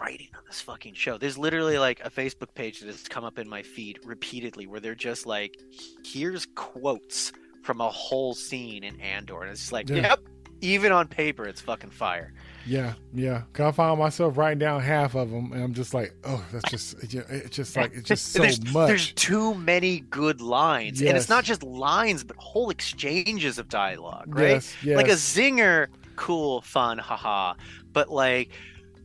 [0.00, 1.18] writing on this fucking show.
[1.18, 4.80] There's literally like a Facebook page that has come up in my feed repeatedly where
[4.80, 5.58] they're just like,
[6.04, 9.96] here's quotes from a whole scene in Andor, and it's just like, Yeah.
[9.96, 10.20] yep.
[10.62, 12.34] Even on paper, it's fucking fire.
[12.70, 13.42] Yeah, yeah.
[13.52, 16.70] 'Cause I found myself writing down half of them, and I'm just like, oh, that's
[16.70, 18.86] just, it's just like, it's just so there's, much.
[18.86, 24.32] There's too many good lines, and it's not just lines, but whole exchanges of dialogue,
[24.32, 24.50] right?
[24.50, 24.96] Yes, yes.
[24.96, 27.54] Like a zinger, cool, fun, haha.
[27.92, 28.50] But like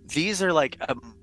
[0.10, 0.78] these are like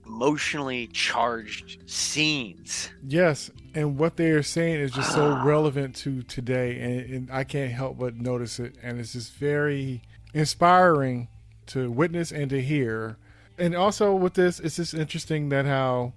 [0.05, 2.91] emotionally charged scenes.
[3.07, 5.45] Yes, and what they are saying is just so ah.
[5.45, 8.75] relevant to today, and, and I can't help but notice it.
[8.83, 10.03] And it's just very
[10.35, 11.29] inspiring
[11.69, 13.17] to witness and to hear.
[13.59, 16.13] And also with this, it's just interesting that how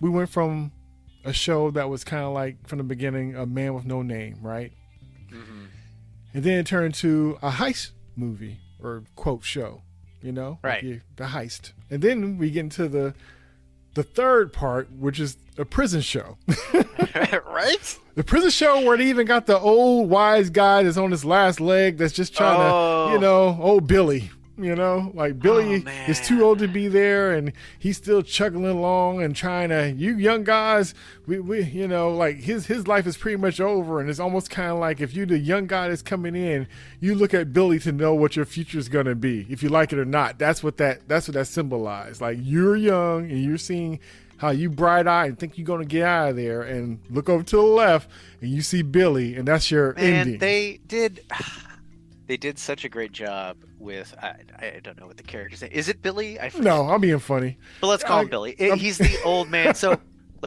[0.00, 0.72] we went from
[1.24, 4.38] a show that was kind of like from the beginning a man with no name,
[4.42, 4.72] right?
[5.32, 5.64] Mm-hmm.
[6.34, 9.82] And then it turned to a heist movie or quote show,
[10.22, 10.82] you know, Right.
[10.82, 11.72] you- the heist.
[11.90, 13.14] And then we get into the
[13.94, 16.38] the third part, which is a prison show.
[17.46, 17.98] right?
[18.14, 21.60] The prison show where they even got the old wise guy that's on his last
[21.60, 23.08] leg that's just trying Oh.
[23.08, 24.30] to, you know, old Billy.
[24.62, 28.22] You know, like oh, Billy Oh, is too old to be there, and he's still
[28.22, 29.90] chugging along and trying to.
[29.90, 30.94] You young guys,
[31.26, 34.50] we, we you know, like his his life is pretty much over, and it's almost
[34.50, 36.66] kind of like if you the young guy that's coming in,
[37.00, 39.92] you look at Billy to know what your future is gonna be, if you like
[39.92, 40.38] it or not.
[40.38, 42.20] That's what that that's what that symbolized.
[42.20, 43.98] Like you're young and you're seeing
[44.36, 47.42] how you bright eyed and think you're gonna get out of there, and look over
[47.44, 50.38] to the left and you see Billy, and that's your Man, ending.
[50.38, 51.20] they did
[52.26, 55.72] they did such a great job with I, I don't know what the character's name
[55.72, 55.88] is.
[55.88, 56.38] It Billy?
[56.40, 56.64] I forget.
[56.64, 57.58] no, I'm being funny.
[57.80, 58.52] But let's call him Billy.
[58.58, 59.74] It- he's the old man.
[59.74, 59.98] So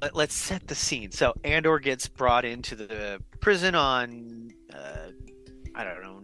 [0.02, 1.12] let, let's set the scene.
[1.12, 5.10] So Andor gets brought into the prison on, uh,
[5.74, 6.22] I don't know,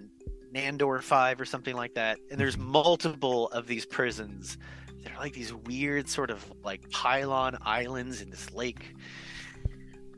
[0.54, 2.20] Nandor Five or something like that.
[2.30, 4.58] And there's multiple of these prisons.
[5.04, 8.94] They're like these weird sort of like pylon islands in this lake.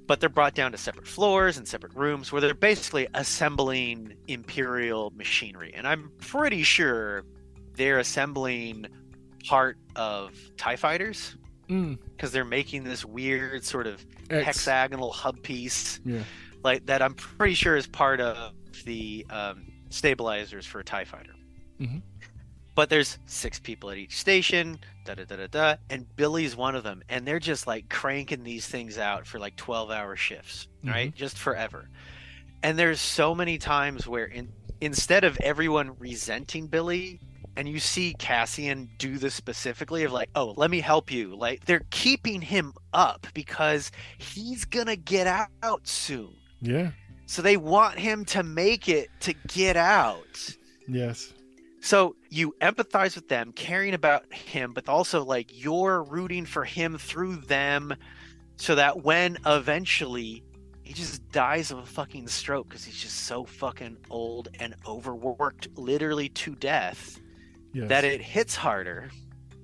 [0.06, 5.12] But they're brought down to separate floors and separate rooms where they're basically assembling imperial
[5.16, 5.72] machinery.
[5.76, 7.24] And I'm pretty sure
[7.76, 8.88] they're assembling
[9.48, 11.36] part of TIE fighters
[11.70, 11.98] Mm.
[12.12, 14.46] because they're making this weird sort of X.
[14.46, 16.24] hexagonal hub piece Yeah.
[16.62, 21.34] like that i'm pretty sure is part of the um, stabilizers for a tie fighter
[21.80, 22.02] Mhm.
[22.76, 26.76] but there's six people at each station da da da da da and billy's one
[26.76, 30.68] of them and they're just like cranking these things out for like 12 hour shifts
[30.80, 30.90] mm-hmm.
[30.90, 31.90] right just forever
[32.64, 37.20] and there's so many times where in, instead of everyone resenting billy
[37.56, 41.36] and you see Cassian do this specifically of like, oh, let me help you.
[41.36, 46.36] Like they're keeping him up because he's gonna get out soon.
[46.62, 46.92] Yeah.
[47.26, 50.56] So they want him to make it to get out.
[50.88, 51.34] Yes.
[51.84, 56.98] So you empathize with them, caring about him, but also like you're rooting for him
[56.98, 57.94] through them
[58.56, 60.46] so that when eventually
[60.84, 65.68] he just dies of a fucking stroke because he's just so fucking old and overworked
[65.76, 67.20] literally to death
[67.74, 67.90] Yes.
[67.90, 69.10] that it hits harder.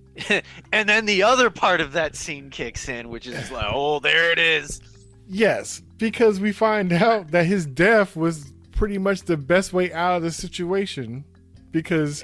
[0.73, 4.33] and then the other part of that scene kicks in, which is like, oh, there
[4.33, 4.81] it is.
[5.25, 10.17] Yes, because we find out that his death was pretty much the best way out
[10.17, 11.23] of the situation
[11.71, 12.23] because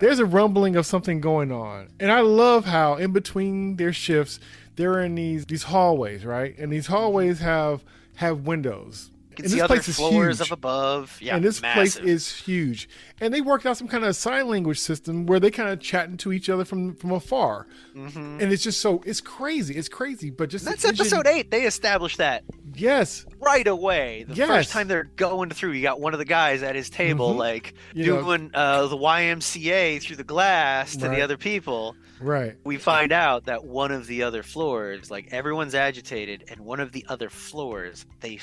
[0.00, 1.88] there's a rumbling of something going on.
[2.00, 4.40] And I love how in between their shifts
[4.76, 6.56] they're in these these hallways, right?
[6.58, 7.84] And these hallways have
[8.16, 9.10] have windows.
[9.42, 10.48] Can And see this other place is floors huge.
[10.48, 11.18] of above.
[11.20, 11.74] Yeah, and this massive.
[11.74, 12.88] place is huge.
[13.20, 16.16] And they worked out some kind of sign language system where they kind of chatting
[16.18, 17.66] to each other from from afar.
[17.94, 18.40] Mhm.
[18.42, 19.74] And it's just so it's crazy.
[19.76, 21.50] It's crazy, but just That's episode eight.
[21.50, 24.24] They established that Yes, right away.
[24.28, 24.48] The Yes.
[24.48, 27.38] first time they're going through, you got one of the guys at his table, Mhm.
[27.38, 31.16] like You doing uh, the YMCA through the glass to Right.
[31.16, 31.96] the other people.
[32.20, 32.54] right.
[32.64, 36.92] We find out that one of the other floors, like everyone's agitated, and one of
[36.92, 38.36] the other floors, they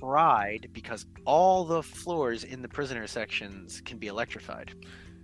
[0.00, 4.72] fried because all the floors in the prisoner sections can be electrified.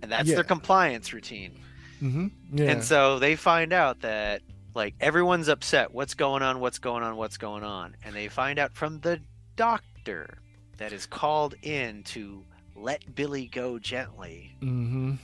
[0.01, 0.35] And that's Yeah.
[0.35, 1.59] their compliance routine.
[1.99, 2.71] hmm Yeah.
[2.71, 4.43] And so they find out that
[4.75, 5.91] like everyone's upset.
[5.91, 6.59] What's going on?
[6.59, 7.15] What's going on?
[7.17, 7.95] What's going on?
[8.03, 9.19] And they find out from the
[9.55, 10.37] doctor
[10.77, 15.15] that is called in to let Billy go gently hmm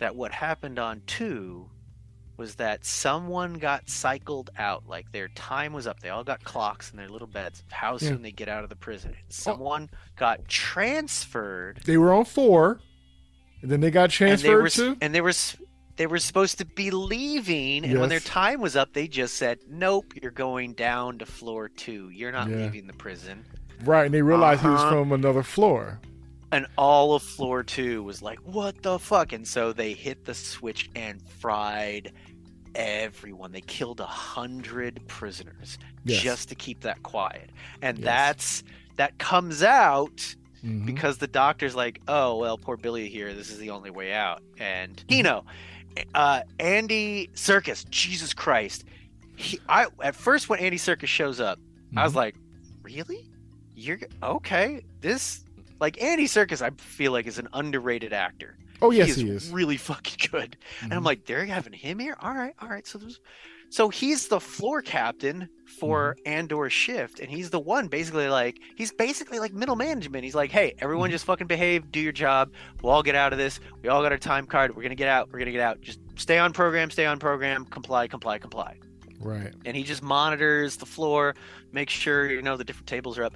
[0.00, 1.68] that what happened on 2
[2.40, 6.00] was that someone got cycled out like their time was up.
[6.00, 8.08] They all got clocks in their little beds of how Yeah.
[8.08, 9.14] soon they get out of the prison.
[9.28, 12.80] Someone got transferred They were on four,
[13.62, 14.96] and then they got and they transferred were to.
[15.00, 15.32] and they were
[15.96, 19.58] they were supposed to be leaving and when their time was up they just said
[19.68, 22.56] nope you're going down to floor 2 you're not Yeah.
[22.56, 23.44] leaving the prison
[23.84, 24.90] Right, and they realized he was Uh-huh.
[24.90, 26.00] from another floor.
[26.52, 30.34] and all of floor 2 was like what the fuck and so they hit the
[30.34, 32.12] switch and fried
[32.74, 36.22] everyone they killed a hundred prisoners Yes.
[36.22, 37.50] just to keep that quiet
[37.82, 38.04] and Yes.
[38.04, 38.64] that's
[38.96, 40.84] that comes out Mhm.
[40.84, 43.32] because the doctor's like, "Oh well, poor Billy here.
[43.32, 45.06] This is the only way out." And Mm-hmm.
[45.08, 45.44] Kino,
[46.14, 48.84] uh, Andy Serkis, Jesus Christ,
[49.36, 51.58] he, I at first when Andy Serkis shows up,
[51.96, 52.16] I was Mhm.
[52.16, 52.34] like,
[52.82, 53.30] "Really?
[53.74, 54.82] You're okay?
[55.00, 55.44] This
[55.80, 56.60] like Andy Serkis?
[56.60, 58.58] I feel like is an underrated actor.
[58.82, 59.52] Oh yes, he he is is.
[59.52, 61.06] really fucking good." And I'm Mhm.
[61.06, 62.16] like, "They're having him here?
[62.20, 63.20] All right, all right." So there's.
[63.72, 66.28] So he's the floor captain for Mm-hmm.
[66.32, 70.24] Andor's shift, and he's the one basically like he's basically like middle management.
[70.24, 71.12] He's like, hey, everyone Mhm.
[71.12, 72.50] just fucking behave, do your job.
[72.82, 73.60] We'll all get out of this.
[73.82, 74.74] We all got our time card.
[74.74, 75.30] We're gonna get out.
[75.32, 75.80] We're gonna get out.
[75.82, 76.90] Just stay on program.
[76.90, 77.64] Stay on program.
[77.66, 78.08] Comply.
[78.08, 78.38] Comply.
[78.38, 78.76] Comply.
[79.20, 79.52] right.
[79.66, 81.34] And he just monitors the floor,
[81.72, 83.34] makes sure you know the different tables are up.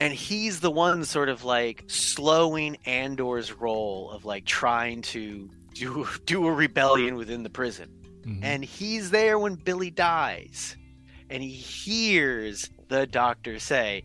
[0.00, 6.06] And he's the one sort of like slowing Andor's role of like trying to do
[6.24, 7.90] do a rebellion within the prison
[8.22, 8.40] Mhm.
[8.42, 10.76] and he's there when Billy dies,
[11.30, 14.02] and he hears the doctor say,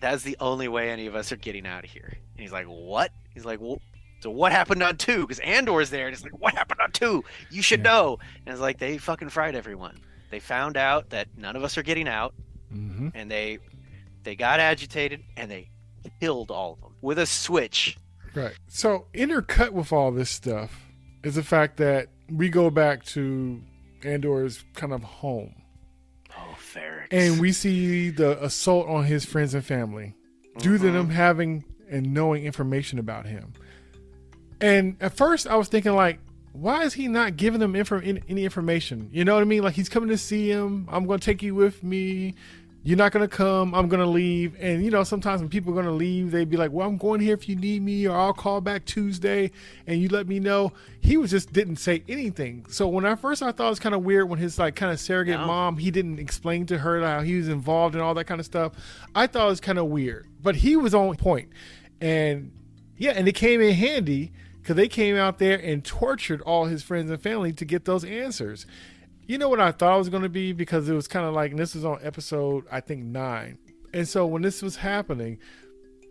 [0.00, 2.66] "That's the only way any of us are getting out of here." And he's like,
[2.66, 3.80] "What?" He's like, well,
[4.20, 5.22] "So what happened on two?
[5.22, 7.24] Because Andor's there." And he's like, "What happened on two?
[7.50, 7.84] You should Yeah.
[7.90, 9.98] know." And it's like they fucking fried everyone.
[10.30, 12.34] They found out that none of us are getting out,
[12.72, 13.12] Mhm.
[13.14, 13.58] and they
[14.26, 15.70] they got agitated and they
[16.20, 17.96] killed all of them with a switch.
[18.34, 18.52] Right.
[18.68, 20.78] So intercut with all this stuff
[21.22, 23.62] is the fact that we go back to
[24.04, 25.54] Andor's kind of home,
[26.36, 27.06] Oh, Ferrix.
[27.12, 30.14] and we see the assault on his friends and family
[30.58, 31.10] due to them mm-hmm.
[31.12, 33.52] having and knowing information about him.
[34.60, 36.18] And at first, I was thinking like,
[36.52, 39.08] why is he not giving them info, any information?
[39.12, 39.62] You know what I mean?
[39.62, 40.88] Like he's coming to see him.
[40.90, 42.34] I'm going to take you with me.
[42.86, 43.74] You're not to come.
[43.74, 44.54] I'm to leave.
[44.60, 47.20] And you know, sometimes when people are to leave, they'd be like, "Well, I'm going
[47.20, 49.50] here if you need me, or I'll call back Tuesday,
[49.88, 52.64] and you let me know." He was just didn't say anything.
[52.68, 54.92] So when I first I thought it was kind of weird when his like kind
[54.92, 55.48] of surrogate No.
[55.48, 58.46] mom, he didn't explain to her how he was involved and all that kind of
[58.46, 58.74] stuff.
[59.16, 61.48] I thought it was kind of weird, but he was on point,
[62.00, 62.52] and
[62.96, 64.30] yeah, and it came in handy
[64.62, 68.04] because they came out there and tortured all his friends and family to get those
[68.04, 68.64] answers.
[69.26, 71.34] You know what I thought it was going to be because it was kind of
[71.34, 73.58] like, this was on episode, I think, nine.
[73.92, 75.38] And so when this was happening,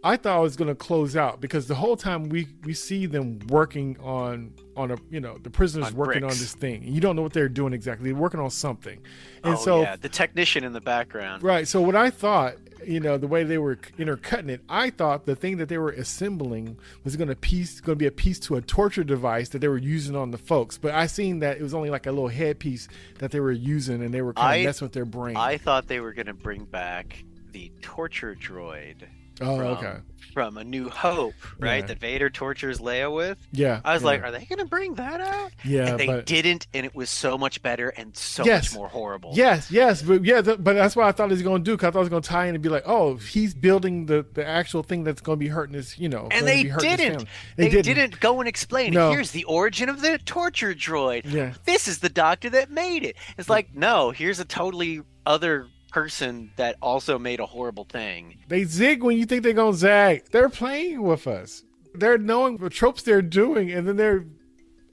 [0.05, 3.07] I thought it was going to close out because the whole time we, we see
[3.07, 6.83] them working on, on a, you know, the prisoners On working on this thing.
[6.83, 8.11] You don't know what they're doing exactly.
[8.11, 8.99] They're working on something.
[9.43, 11.41] And oh, so yeah, the technician in the background.
[11.41, 11.67] Right.
[11.67, 12.53] So what I thought,
[12.85, 15.89] you know, the way they were intercutting it, I thought the thing that they were
[15.89, 19.59] assembling was going to piece, going to be a piece to a torture device that
[19.59, 20.77] they were using on the folks.
[20.77, 22.87] But I seen that it was only like a little headpiece
[23.17, 25.35] that they were using, and they were kind I- of messing with their brain.
[25.35, 29.07] I thought they were going to bring back the torture droid
[29.41, 29.95] oh, from, okay.
[30.33, 31.77] from A New Hope, right?
[31.77, 31.85] Yeah.
[31.87, 33.37] That Vader tortures Leia with.
[33.51, 33.81] Yeah.
[33.83, 34.07] I was yeah.
[34.07, 35.51] like, are they going to bring that out?
[35.63, 38.71] yeah, and they but didn't, and it was so much better and so Yes.
[38.71, 39.31] much more horrible.
[39.33, 41.77] Yes, yes, but yeah, th- but that's what I thought he was going to do.
[41.77, 44.05] Cause I thought it was going to tie in and be like, oh, he's building
[44.05, 46.69] the the actual thing that's going to be hurting his, you know, And they be
[46.69, 47.27] hurting his didn't.
[47.57, 48.19] They, didn't.
[48.19, 48.93] go and explain.
[48.93, 49.11] No.
[49.11, 51.21] Here's the origin of the torture droid.
[51.25, 51.53] Yeah.
[51.65, 53.15] This is the doctor that made it.
[53.37, 58.37] It's like, no, here's a totally other person that also made a horrible thing.
[58.49, 60.25] They zig when you think they're gonna zag.
[60.29, 61.63] They're playing with us.
[61.93, 64.25] They're knowing the tropes they're doing, and then they're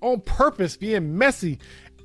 [0.00, 1.58] on purpose being messy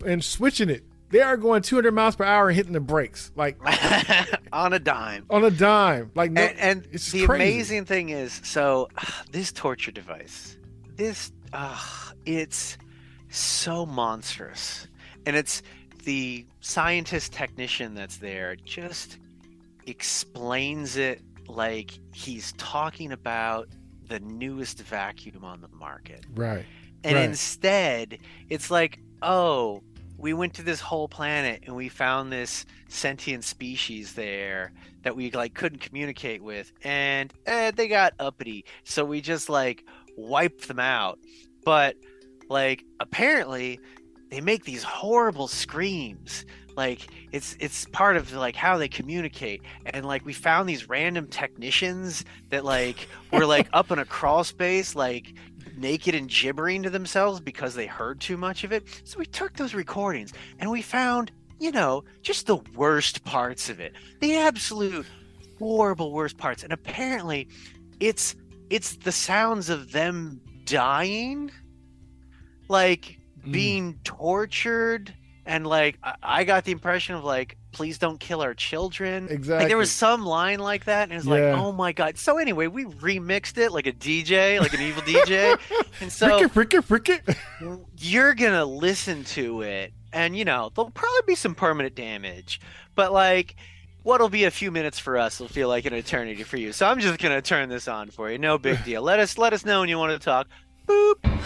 [0.04, 0.84] and switching it.
[1.12, 3.60] They are going 200 miles per hour and hitting the brakes like
[4.52, 5.28] On a dime.
[5.30, 6.10] on a dime.
[6.16, 7.44] Like no, and, and it's the crazy.
[7.54, 8.90] amazing thing is, so
[9.32, 10.58] this torture device,
[10.96, 11.80] this, uh,
[12.26, 12.80] it's
[13.30, 14.88] so monstrous,
[15.28, 15.62] and it's
[16.08, 19.18] the scientist technician that's there just
[19.88, 23.68] explains it like he's talking about
[24.08, 26.26] the newest vacuum on the market.
[26.34, 26.64] right.
[27.04, 27.26] And Right.
[27.26, 29.84] instead, it's like, oh,
[30.18, 34.72] we went to this whole planet and we found this sentient species there
[35.04, 39.84] that we like couldn't communicate with, and eh, they got uppity, so we just like
[40.16, 41.20] wiped them out.
[41.66, 41.98] But
[42.50, 43.80] like, apparently,
[44.30, 46.46] they make these horrible screams.
[46.76, 51.28] Like it's it's part of like how they communicate, and like we found these random
[51.28, 55.34] technicians that like were like up in a crawl space, like
[55.76, 58.84] naked and gibbering to themselves because they heard too much of it.
[59.04, 63.80] So we took those recordings and we found, you know, just the worst parts of
[63.80, 63.94] it.
[64.20, 65.06] The absolute
[65.60, 66.64] horrible worst parts.
[66.64, 67.48] And apparently
[68.00, 68.36] it's
[68.70, 71.52] it's the sounds of them dying
[72.68, 73.52] like Mm.
[73.52, 75.14] being tortured
[75.46, 79.28] and like I, got the impression of like please don't kill our children.
[79.30, 79.64] Exactly.
[79.64, 82.18] like there was some line like that and it's like oh my god.
[82.18, 85.58] So anyway we remixed it like a dj like an evil dj
[86.02, 87.38] and so frick it, frick it, frick it.
[87.98, 92.60] you're gonna listen to it and you know there'll probably be some permanent damage
[92.96, 93.56] but like
[94.04, 96.74] what'll be a few minutes for us will feel like an eternity for you.
[96.74, 98.38] So i'm just gonna turn this on for you.
[98.38, 99.02] No big deal.
[99.02, 100.48] Let us let us know when you want to talk.
[100.86, 101.40] Boop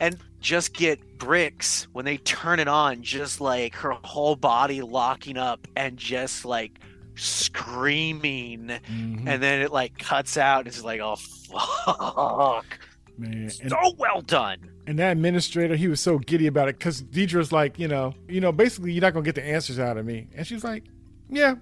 [0.00, 5.36] and just get Bix when they turn it on just like her whole body locking
[5.36, 6.78] up and just like
[7.14, 12.78] screaming Mhm, and then it like cuts out and it's like oh fuck
[13.16, 13.50] man.
[13.62, 17.50] And, so well done and that administrator, he was so giddy about it because Dedra's
[17.50, 20.28] like, you know, you know, basically you're not gonna get the answers out of me,
[20.34, 20.84] and she's like,
[21.28, 21.56] yeah.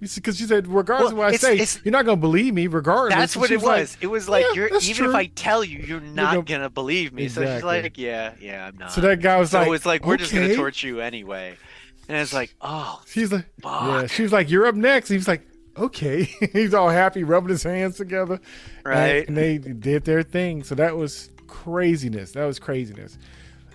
[0.00, 2.54] Because she said, regardless Well, of what I it's- say, it's- you're not gonna believe
[2.54, 3.14] me, regardless.
[3.14, 5.64] that's what it like, was it was like "Yeah, you're even true." if i tell
[5.64, 9.00] you you're not gonna- gonna believe me so she's like yeah yeah i'm not So
[9.00, 11.56] that guy was so like, it's like we're just gonna "Okay." torture you anyway
[12.08, 13.82] and it's like oh She's like, fuck.
[14.02, 14.06] yeah.
[14.06, 15.08] She was like, you're up next.
[15.08, 16.22] He was like, okay.
[16.52, 18.40] He's all happy, rubbing his hands together.
[18.84, 20.62] Right And, they did their thing.
[20.64, 22.32] So that was craziness.
[22.32, 23.18] That was craziness.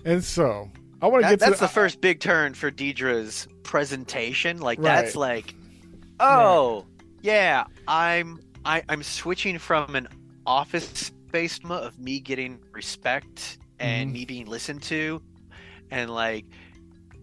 [0.04, 0.70] And so
[1.00, 4.58] I want to That- get to that's the first big turn for Dedra's presentation.
[4.60, 4.84] Like Right.
[5.02, 5.54] that's like,
[6.20, 6.86] oh
[7.22, 10.08] yeah, I'm I, I'm switching from an
[10.46, 14.12] office based mo- of me getting respect and Mhm.
[14.12, 15.20] me being listened to,
[15.90, 16.44] and like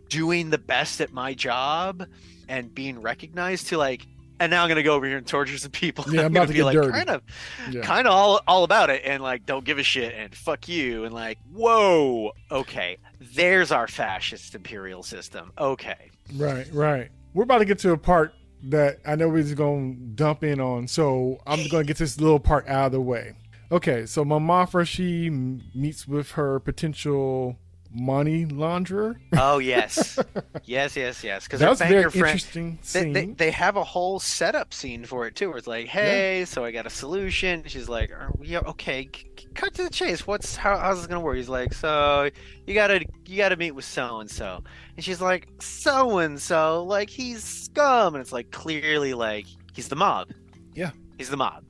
[0.10, 2.06] doing the best at my job
[2.50, 4.06] and being recognized to like.
[4.40, 6.04] And now I'm gonna go over here and torture some people.
[6.12, 6.92] Yeah, I'm gonna about to be get like dirty.
[6.92, 7.22] kind of
[7.70, 7.82] Yeah.
[7.82, 11.06] kind of all, all about it and like don't give a shit and fuck you
[11.06, 17.10] and like whoa okay there's our fascist imperial system okay Right, right.
[17.36, 18.34] we're about to get to a part
[18.64, 20.88] that I know we're just gonna dump in on.
[20.88, 23.34] So I'm gonna get this little part out of the way.
[23.72, 27.58] Okay, so Mon Mothma she meets with her potential
[27.94, 29.16] money launderer.
[29.34, 30.18] Oh yes,
[30.66, 31.44] yes, yes, yes.
[31.46, 33.14] Because That was a very friend, interesting they, scene.
[33.14, 36.64] they, they have a whole setup scene for it too, where it's like, "Hey, so
[36.64, 39.10] I got a solution." She's like, "Are we- "Yeah, okay,
[39.54, 40.26] cut to the chase.
[40.26, 42.30] What's how, how's this gonna work?" He's like, "So
[42.66, 44.64] you gotta you gotta meet with so and so,"
[44.96, 49.88] and she's like, "So and so, like he's scum," and it's like clearly like he's
[49.90, 50.30] the mob.
[50.74, 50.92] Yeah.
[51.18, 51.64] he's the mob,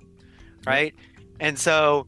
[0.68, 0.94] right?
[1.40, 2.06] And so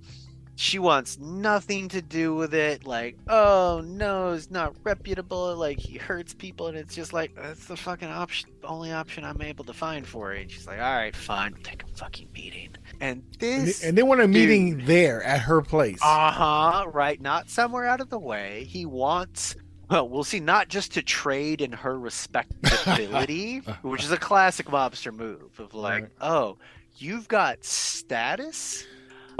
[0.56, 2.86] she wants nothing to do with it.
[2.86, 5.56] Like, oh no, it's not reputable.
[5.56, 9.42] Like he hurts people, and it's just like that's the fucking option, only option I'm
[9.42, 10.42] able to find for it.
[10.44, 12.70] And she's like, all right, fine, we'll take a fucking meeting.
[13.02, 16.00] And and, they, this, and they want a meeting there at her place.
[16.04, 18.64] uh huh, right, not somewhere out of the way.
[18.66, 19.56] He wants.
[19.90, 20.40] Well, we'll see.
[20.40, 26.04] Not just to trade in her respectability, which is a classic mobster move of like,
[26.04, 26.12] Right.
[26.22, 26.58] oh,
[26.98, 28.86] you've got status.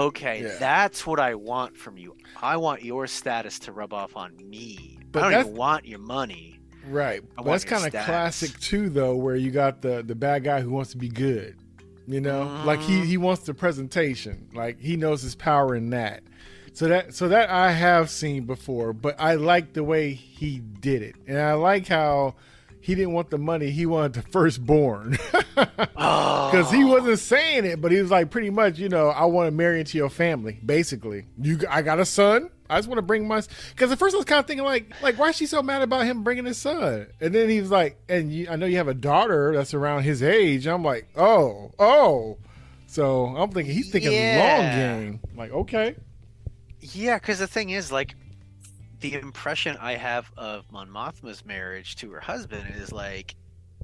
[0.00, 0.56] Okay, Yeah.
[0.58, 2.16] that's what I want from you.
[2.42, 4.98] I want your status to rub off on me.
[5.12, 6.58] But I don't even want your money.
[6.88, 7.22] Right.
[7.44, 10.90] That's kind of classic too, though, where you got the the bad guy who wants
[10.90, 11.56] to be good.
[12.06, 13.04] You know, like he Mhm.
[13.06, 14.48] he wants the presentation.
[14.54, 16.22] Like he knows his power in that.
[16.74, 21.02] So that so that I have seen before, but I like the way he did
[21.02, 22.34] it, and I like how
[22.84, 25.16] he didn't want the money; he wanted the firstborn.
[25.96, 29.24] Oh, Because he wasn't saying it, but he was like, pretty much, you know, I
[29.26, 30.58] want to marry into your family.
[30.64, 32.50] Basically, you, I got a son.
[32.68, 33.42] I just want to bring my.
[33.70, 35.82] Because at first I was kind of thinking like, like why is she so mad
[35.82, 37.06] about him bringing his son?
[37.20, 40.02] And then he was like, and you, I know you have a daughter that's around
[40.02, 40.66] his age.
[40.66, 42.38] I'm like, oh, oh.
[42.88, 44.76] So I'm thinking he's thinking long Yeah.
[44.98, 45.20] game.
[45.36, 45.94] Like, okay,
[46.80, 48.16] Yeah, because the thing is, like,
[49.00, 53.34] the impression I have of Mon Mothma's marriage to her husband is like,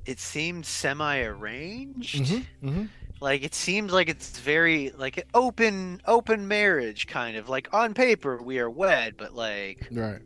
[0.07, 2.25] it seemed semi-arranged.
[2.25, 2.85] mm-hmm, mm-hmm.
[3.21, 7.49] Like, it seems like it's very like an open, open marriage kind of.
[7.51, 10.21] Like on paper, we are wed, but like right,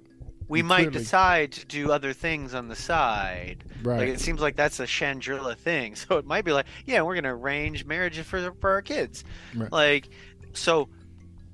[0.46, 3.64] we You might clearly- decide to do other things on the side.
[3.82, 5.96] right, Like it seems like that's a Chandrila thing.
[5.96, 9.24] So it might be like, yeah, we're gonna arrange marriages for for our kids.
[9.56, 9.72] Right.
[9.72, 10.10] Like,
[10.52, 10.88] so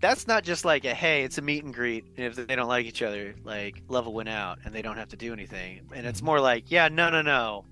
[0.00, 2.04] that's not just like a hey, it's a meet and greet.
[2.16, 5.08] And if they don't like each other, like level went out and they don't have
[5.10, 5.80] to do anything.
[5.94, 6.24] And it's Mhm.
[6.24, 7.64] more like, yeah, no, no, no,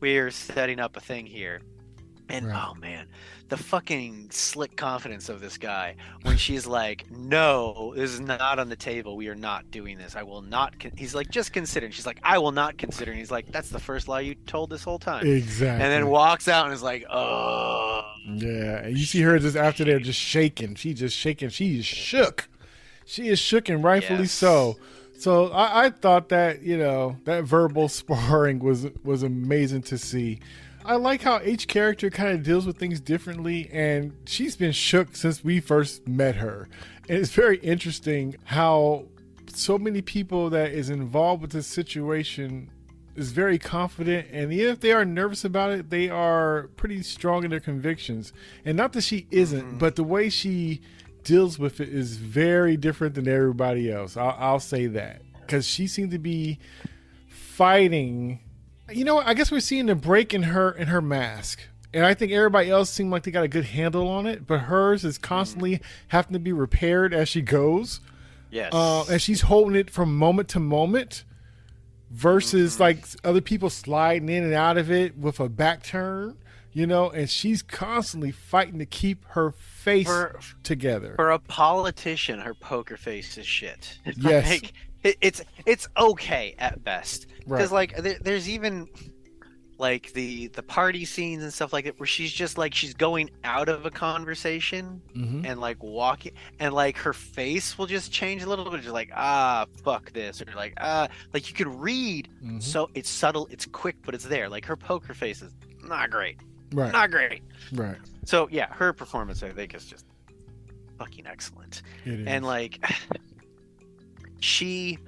[0.00, 1.60] we're setting up a thing here.
[2.30, 2.64] And Right.
[2.68, 3.06] oh man,
[3.48, 8.68] the fucking slick confidence of this guy when she's like, "No, this is not on
[8.68, 9.16] the table.
[9.16, 10.14] We are not doing this.
[10.16, 10.92] I will not." Con-.
[10.96, 13.70] He's like, "Just consider." And she's like, "I will not consider." And he's like, "That's
[13.70, 15.82] the first lie you told this whole time." exactly.
[15.84, 19.84] And then walks out and is like, "Oh." Yeah, and you see her just after
[19.84, 20.74] they're just shaking.
[20.76, 21.48] She just shaking.
[21.48, 22.48] She is shook.
[23.06, 24.32] She is shook and rightfully Yes.
[24.32, 24.76] so.
[25.18, 30.38] So I, I thought that you know that verbal sparring was was amazing to see.
[30.84, 35.14] I like how each character kind of deals with things differently, and she's been shook
[35.14, 36.68] since we first met her.
[37.08, 39.06] And it's very interesting how
[39.52, 42.70] so many people that is involved with this situation
[43.16, 47.42] is very confident and even if they are nervous about it they are pretty strong
[47.42, 48.32] in their convictions
[48.64, 49.78] and not that she isn't Mhm.
[49.80, 50.80] but the way she
[51.24, 55.88] deals with it is very different than everybody else i'll, I'll say that because she
[55.88, 56.60] seemed to be
[57.26, 58.38] fighting
[58.92, 61.60] you know what i guess we're seeing the break in her in her mask
[61.92, 64.60] and i think everybody else seemed like they got a good handle on it but
[64.60, 68.00] hers is constantly having to be repaired as she goes
[68.52, 68.72] Yes.
[68.74, 71.24] uh, and she's holding it from moment to moment
[72.10, 72.82] versus Mm-hmm.
[72.82, 76.36] like other people sliding in and out of it with a back turn
[76.72, 82.40] you know and she's constantly fighting to keep her face for together for a politician,
[82.40, 83.98] her poker face is shit.
[84.16, 84.48] Yes.
[84.50, 84.72] Like,
[85.02, 87.26] it, it's it's okay at best.
[87.46, 87.58] Right.
[87.58, 88.88] Because like there, there's even
[89.78, 93.30] like the the party scenes and stuff like that where she's just like she's going
[93.44, 98.42] out of a conversation hmm and like walking and like her face will just change
[98.42, 98.82] a little bit.
[98.82, 103.08] Just like ah fuck this or like ah like you could read hmm so it's
[103.08, 104.48] subtle it's quick but it's there.
[104.48, 106.36] Like her poker face is not great.
[106.72, 106.92] Right.
[106.92, 107.42] Not great.
[107.72, 107.96] Right.
[108.26, 110.04] So yeah her performance i think is just
[110.98, 111.80] fucking excellent.
[112.04, 112.26] It is.
[112.26, 112.84] and like
[114.40, 114.98] she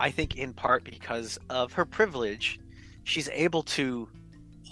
[0.00, 2.58] i think in part because of her privilege
[3.04, 4.08] she's able to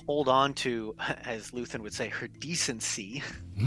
[0.07, 0.95] hold on to
[1.25, 3.23] as luthen would say her decency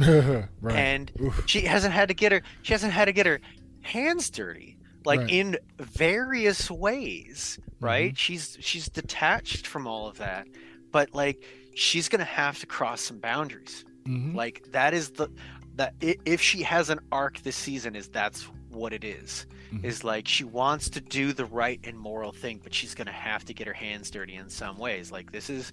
[0.61, 1.43] right and Oof.
[1.47, 3.39] she hasn't had to get her she hasn't had to get her
[3.81, 5.29] hands dirty like Right.
[5.31, 10.47] in various ways right she's she's detached from all of that
[10.91, 11.43] but like
[11.75, 14.33] she's gonna have to cross some boundaries Mhm.
[14.33, 15.27] like that is the
[15.75, 19.45] that if she has an arc this season is that's what it is.
[19.71, 19.83] Mhm.
[19.85, 23.45] is like she wants to do the right and moral thing but she's gonna have
[23.45, 25.71] to get her hands dirty in some ways like this is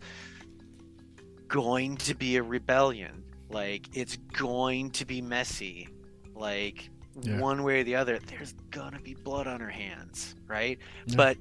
[1.48, 3.24] going to be a rebellion.
[3.50, 5.88] Like it's going to be messy.
[6.34, 6.90] Like
[7.20, 7.40] Yeah.
[7.40, 10.78] one way or the other, there's gonna be blood on her hands, right?
[11.06, 11.16] Yeah.
[11.16, 11.38] But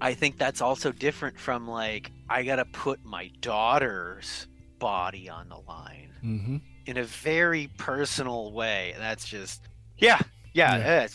[0.00, 4.46] I think that's also different from like I gotta put my daughter's
[4.78, 6.56] body on the line Mm-hmm.
[6.86, 8.92] in a very personal way.
[8.92, 9.62] And that's just
[9.96, 10.20] yeah,
[10.52, 11.08] yeah, Yeah.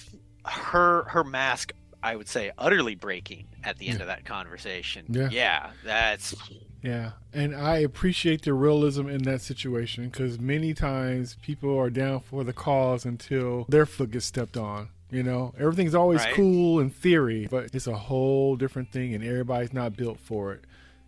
[0.47, 1.71] Her her mask
[2.03, 4.03] I would say utterly breaking at the end Yeah.
[4.03, 5.05] of that conversation.
[5.09, 5.29] Yeah.
[5.31, 6.35] yeah that's
[6.83, 12.19] Yeah, and I appreciate the realism in that situation because many times people are down
[12.21, 14.89] for the cause until their foot gets stepped on.
[15.09, 16.33] You know, everything's always Right.
[16.35, 20.65] cool in theory, but it's a whole different thing, and everybody's not built for it.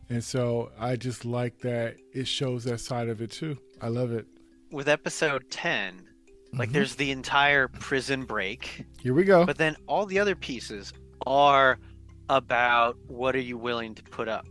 [0.10, 3.58] And so I just like that it shows that side of it too.
[3.80, 4.26] I love it.
[4.72, 6.09] with episode 10
[6.54, 6.74] like Mhm.
[6.74, 9.46] there's the entire prison break Here we go.
[9.46, 10.94] but then all the other pieces
[11.26, 11.78] are
[12.30, 14.48] about what are you willing to put up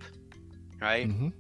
[0.80, 1.32] right Mhm.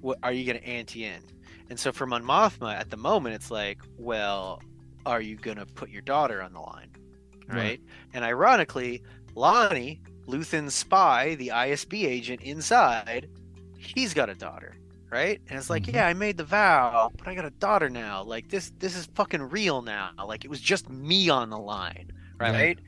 [0.00, 1.22] what are you going to ante in
[1.70, 4.60] and so for Mon Mothma at the moment it's like well
[5.06, 6.90] are you going to put your daughter on the line
[7.48, 7.80] right, Right.
[8.14, 9.02] and ironically
[9.34, 13.28] Lonni Luthen's spy the ISB agent inside
[13.78, 14.74] he's got a daughter
[15.12, 15.94] right and it's like Mhm.
[15.94, 19.06] yeah I made the vow but I got a daughter now like this this is
[19.14, 22.10] fucking real now like it was just me on the line
[22.40, 22.52] Right.
[22.52, 22.78] right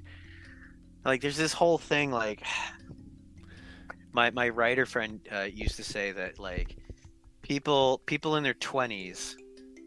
[1.04, 2.42] like there's this whole thing like
[4.12, 6.76] my my writer friend uh, used to say that like
[7.42, 9.36] people people in their 20s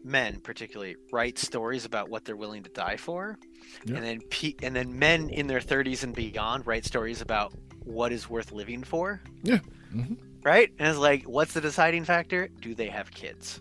[0.04, 3.36] men particularly write stories about what they're willing to die for
[3.84, 3.96] Yeah.
[3.96, 7.52] and then pe- and then men in their 30s and beyond write stories about
[7.84, 9.58] what is worth living for Yeah.
[9.92, 10.16] Mhm.
[10.44, 13.60] Right and it's like what's the deciding factor do they have kids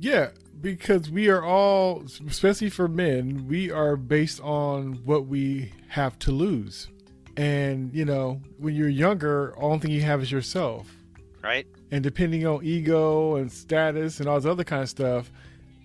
[0.00, 0.30] Yeah,
[0.60, 6.32] because we are all, especially for men, we are based on what we have to
[6.32, 6.88] lose.
[7.36, 10.88] And, you know, when you're younger, only thing you have is yourself.
[11.42, 15.30] right And depending on ego and status and all this other kind of stuff,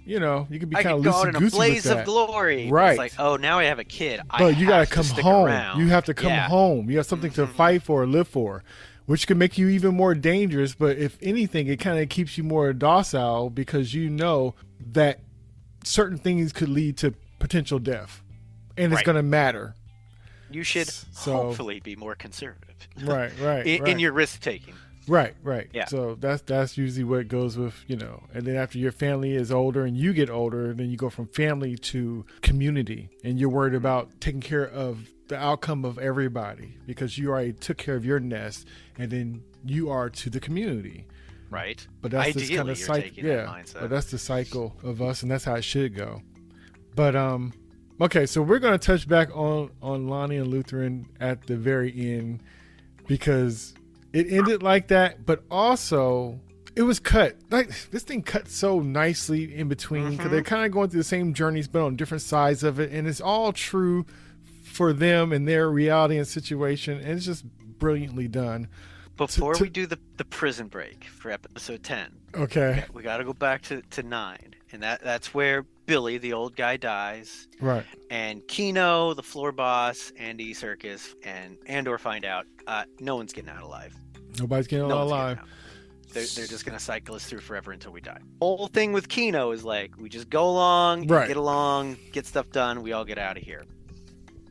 [0.06, 2.70] you know, you can be kind of go loosey out in a blaze of glory
[2.72, 2.92] Right.
[2.92, 5.46] it's like oh now i have a kid I But you got to come home.
[5.48, 5.80] around.
[5.80, 6.48] You have to come Yeah.
[6.48, 6.90] home.
[6.90, 7.54] You have something to Mhm.
[7.54, 8.64] fight for, live for,
[9.08, 10.76] which can make you even more dangerous.
[10.76, 14.54] But if anything, it kind of keeps you more docile because you know
[14.92, 15.20] that
[15.84, 18.22] certain things could lead to potential death,
[18.78, 19.74] and it's going to matter.
[20.52, 23.92] you should So- hopefully be more conservative Right, right, in, right.
[23.92, 24.76] in your risk taking
[25.08, 25.70] Right, right.
[25.74, 25.86] Yeah.
[25.86, 28.24] So that's that's usually what goes with, you know.
[28.34, 31.28] And then after your family is older and you get older, then you go from
[31.28, 33.78] family to community, and you're worried mm-hmm.
[33.78, 38.20] about taking care of the outcome of everybody because you already took care of your
[38.20, 38.66] nest,
[38.98, 41.06] and then you are to the community.
[41.50, 43.10] right But that's this kind of cycle.
[43.26, 46.22] Yeah, but that's the cycle of us, and that's how it should go.
[46.96, 47.54] But um,
[48.02, 52.42] okay, so we're gonna touch back on on Lonni and Luthen at the very end
[53.08, 53.74] because
[54.14, 56.40] it ended like that, but also
[56.76, 60.32] it was cut like this thing cut so nicely in between because Mhm.
[60.32, 63.08] they're kind of going through the same journeys but on different sides of it, and
[63.08, 64.06] it's all true
[64.78, 67.44] for them and their reality and situation, and it's just
[67.80, 68.68] brilliantly done.
[69.18, 73.24] before to- we do the, the prison break for episode 10 Okay, we got to
[73.24, 74.38] go back to, to 9
[74.72, 80.12] and that that's where billy the old guy dies right, and kino the floor boss
[80.20, 83.96] andy serkis and andor find out uh, no one's getting out alive
[84.40, 85.38] nobody's getting out alive.
[85.38, 86.14] getting out.
[86.14, 88.20] They're, they're just gonna cycle us through forever until we die.
[88.42, 91.28] Whole thing with Kino is like we just go along, Right.
[91.28, 92.82] get along, get stuff done.
[92.82, 93.64] We all get out of here.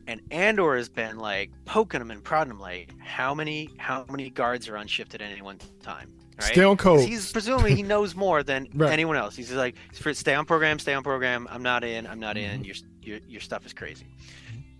[0.07, 4.29] And Andor has been like poking him and prodding him, like how many how many
[4.29, 6.51] guards are on shift at any one time, right?
[6.53, 7.01] Stay on code.
[7.07, 8.93] He's presumably he knows more than Right.
[8.93, 9.35] anyone else.
[9.35, 9.75] He's like,
[10.13, 11.47] stay on program, stay on program.
[11.51, 12.07] I'm not in.
[12.07, 12.61] I'm not in.
[12.61, 12.65] Mhm.
[12.65, 14.07] Your your your stuff is crazy.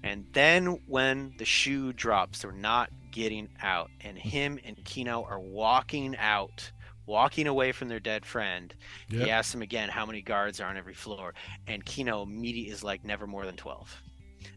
[0.03, 5.39] And then when the shoe drops, they're not getting out, and him and Kino are
[5.39, 6.71] walking out,
[7.05, 8.73] walking away from their dead friend.
[9.09, 9.23] Yep.
[9.25, 11.33] He asks him again how many guards are on every floor,
[11.65, 14.01] and Kino immediately is like, never more than twelve.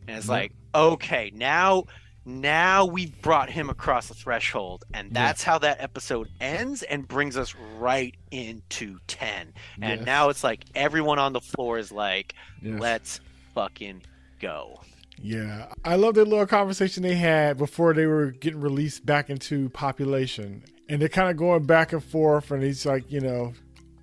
[0.07, 0.31] And it's Yep.
[0.31, 1.85] like, okay, now
[2.27, 5.15] now we've brought him across the threshold and Yeah.
[5.27, 10.07] that's how that episode ends and brings us right into 10 and Yes.
[10.07, 12.79] now it's like everyone on the floor is like Yes.
[12.79, 13.21] let's
[13.55, 14.03] fucking
[14.39, 14.83] go
[15.23, 19.69] Yeah, I love that little conversation they had before they were getting released back into
[19.71, 22.51] population, and they're kind of going back and forth.
[22.51, 23.53] And he's like, you know,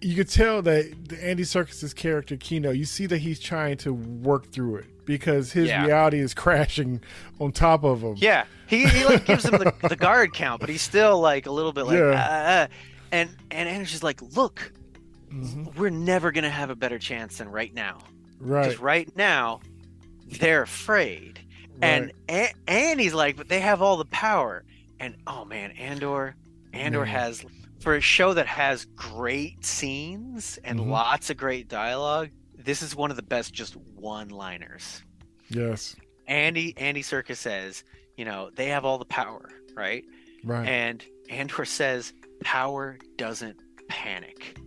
[0.01, 3.93] you could tell that the Andy Serkis's character Kino, you see that he's trying to
[3.93, 5.85] work through it because his Yeah.
[5.85, 7.01] reality is crashing
[7.39, 8.15] on top of him.
[8.17, 11.51] yeah he, he like gives him the, the guard count but he's still like a
[11.51, 12.09] little bit like Yeah.
[12.09, 12.67] uh, uh,
[13.11, 14.71] and and Andor's just like look
[15.33, 15.75] Mhm.
[15.75, 17.99] we're never gonna have a better chance than right now
[18.39, 18.63] Right.
[18.63, 19.61] because right now
[20.39, 21.39] they're afraid
[21.81, 22.51] and right.
[22.67, 24.63] A- Andy's like, but they have all the power.
[24.99, 26.35] And oh man, Andor,
[26.73, 27.07] Andor Man.
[27.07, 27.45] has
[27.79, 30.89] for a show that has great scenes and Mhm.
[30.89, 35.03] lots of great dialogue, this is one of the best just one-liners.
[35.49, 35.95] Yes.
[36.27, 37.83] Andy Andy Serkis says,
[38.17, 40.03] you know, they have all the power, right?
[40.43, 40.67] Right.
[40.67, 43.57] And Andor says, power doesn't
[43.87, 44.57] panic,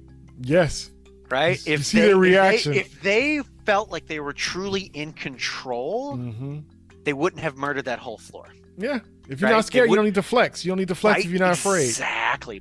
[0.41, 0.91] yes.
[1.31, 1.65] right?
[1.67, 2.75] You see their if reaction.
[2.75, 6.61] if they felt like they were truly in control, hmm
[7.05, 8.47] they wouldn't have murdered that whole floor.
[8.77, 8.99] Yeah.
[9.27, 10.65] If you're Right, not scared, you don't need to flex.
[10.65, 11.25] You don't need to flex right?
[11.25, 11.85] if you're not afraid.
[11.87, 12.61] Exactly.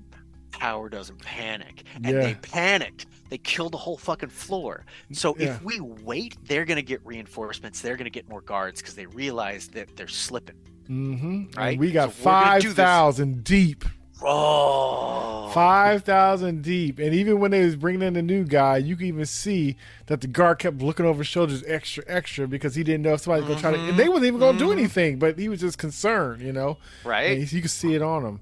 [0.60, 1.84] Power doesn't panic.
[1.96, 2.22] And Yeah.
[2.22, 3.06] they panicked.
[3.30, 4.86] They killed the whole fucking floor.
[5.14, 5.56] So Yeah.
[5.56, 7.80] if we wait, they're going to get reinforcements.
[7.82, 10.56] They're going to get more guards because they realize that they're slipping.
[10.88, 11.78] hmm Right?
[11.80, 12.76] we got So we're gonna do this.
[12.78, 13.86] 5,000 deep.
[14.22, 15.50] Oh.
[15.54, 17.00] 5,000 deep.
[17.00, 20.22] And even when they was bringing in the new guy, you could even see that
[20.22, 23.42] the guard kept looking over his shoulders extra, extra because he didn't know if somebody
[23.42, 23.90] was going to try to.
[23.92, 24.74] And they wasn't even going to do Mhm.
[24.80, 26.78] anything, but he was just concerned, you know?
[27.06, 27.38] Right?
[27.40, 28.40] And you could see it on him.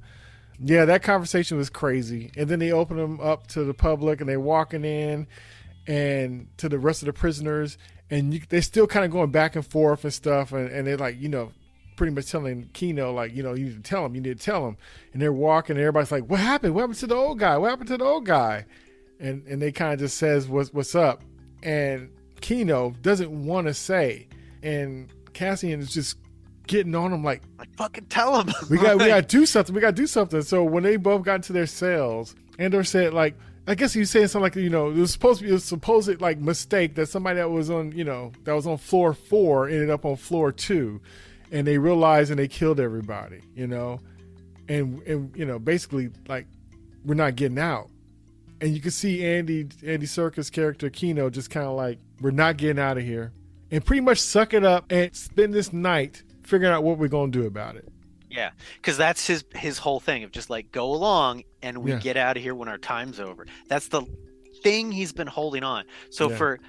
[0.60, 2.32] Yeah, that conversation was crazy.
[2.36, 5.28] And then they open them up to the public and they're walking in
[5.86, 7.78] and to the rest of the prisoners.
[8.10, 10.52] And you, they're still kind of going back and forth and stuff.
[10.54, 11.52] And, and they're like, you know,
[11.96, 14.46] pretty much telling Kino, like, you know, you need to tell him, you need to
[14.46, 14.78] tell him.
[15.14, 16.74] And they're walking and everybody's like, what happened?
[16.74, 17.58] What happened to the old guy?
[17.58, 18.66] What happened to the old guy?
[19.20, 21.24] And, and they kind of just says, what's, what's up?
[21.64, 22.10] And
[22.42, 24.28] Kino doesn't want to say.
[24.64, 26.18] And Cassian is just
[26.68, 28.54] getting on him like, Like, fucking tell them.
[28.70, 29.74] we got we got to do something.
[29.74, 30.42] We got to do something.
[30.42, 33.36] So when they both got into their cells, Andor said like,
[33.70, 35.60] I guess he was saying something like, you know, it was supposed to be a
[35.60, 39.68] supposed like mistake that somebody that was on, you know, that was on floor four
[39.68, 41.02] ended up on floor two,
[41.52, 44.00] and they realized and they killed everybody, you know,
[44.70, 46.48] and and you know basically like
[47.04, 47.90] we're not getting out,
[48.62, 52.56] and you can see Andy Andy Serkis character Kino just kind of like we're not
[52.56, 53.34] getting out of here,
[53.70, 57.32] and pretty much suck it up and spend this night figuring out what we're gonna
[57.32, 57.88] do about it.
[58.30, 62.00] Yeah, because that's his his whole thing of just like go along and we Yeah.
[62.00, 63.46] get out of here when our time's over.
[63.68, 64.04] That's the
[64.64, 65.86] thing he's been holding on.
[66.10, 66.38] So Yeah.
[66.38, 66.60] for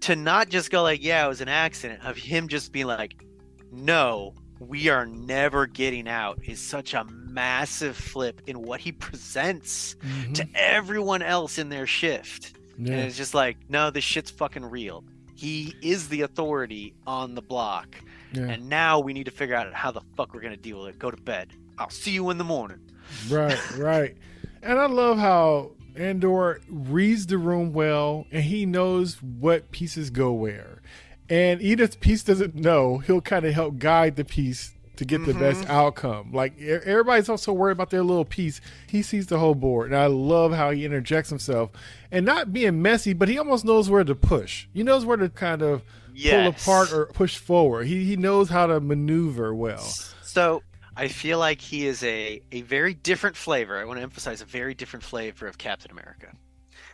[0.00, 3.24] to not just go like, yeah, it was an accident, of him just being like,
[3.72, 9.96] no, we are never getting out, is such a massive flip in what he presents
[9.96, 10.32] mm-hmm.
[10.34, 12.56] to everyone else in their shift.
[12.76, 15.04] And it's just like, no, this shit's fucking real.
[15.34, 17.96] He is the authority on the block.
[18.32, 18.48] Yeah.
[18.48, 20.98] And now we need to figure out how the fuck we're gonna deal with it.
[20.98, 21.52] Go to bed.
[21.78, 22.80] I'll see you in the morning.
[23.28, 24.16] Right, right.
[24.62, 30.32] And I love how Andor reads the room well and he knows what pieces go
[30.32, 30.82] where.
[31.30, 35.34] And the piece doesn't know, he'll kind of help guide the piece to get the
[35.34, 35.70] best mm-hmm.
[35.70, 36.32] outcome.
[36.32, 38.60] Like everybody's also worried about their little piece.
[38.88, 39.92] He sees the whole board.
[39.92, 41.70] And I love how he interjects himself
[42.10, 44.66] and not being messy, but he almost knows where to push.
[44.72, 45.82] He knows where to kind of
[46.18, 46.64] Yes.
[46.64, 47.86] pull apart or push forward.
[47.86, 49.78] He he knows how to maneuver well.
[50.22, 50.62] So
[50.96, 53.78] I feel like he is a a very different flavor.
[53.78, 56.32] I want to emphasize a very different flavor of Captain America.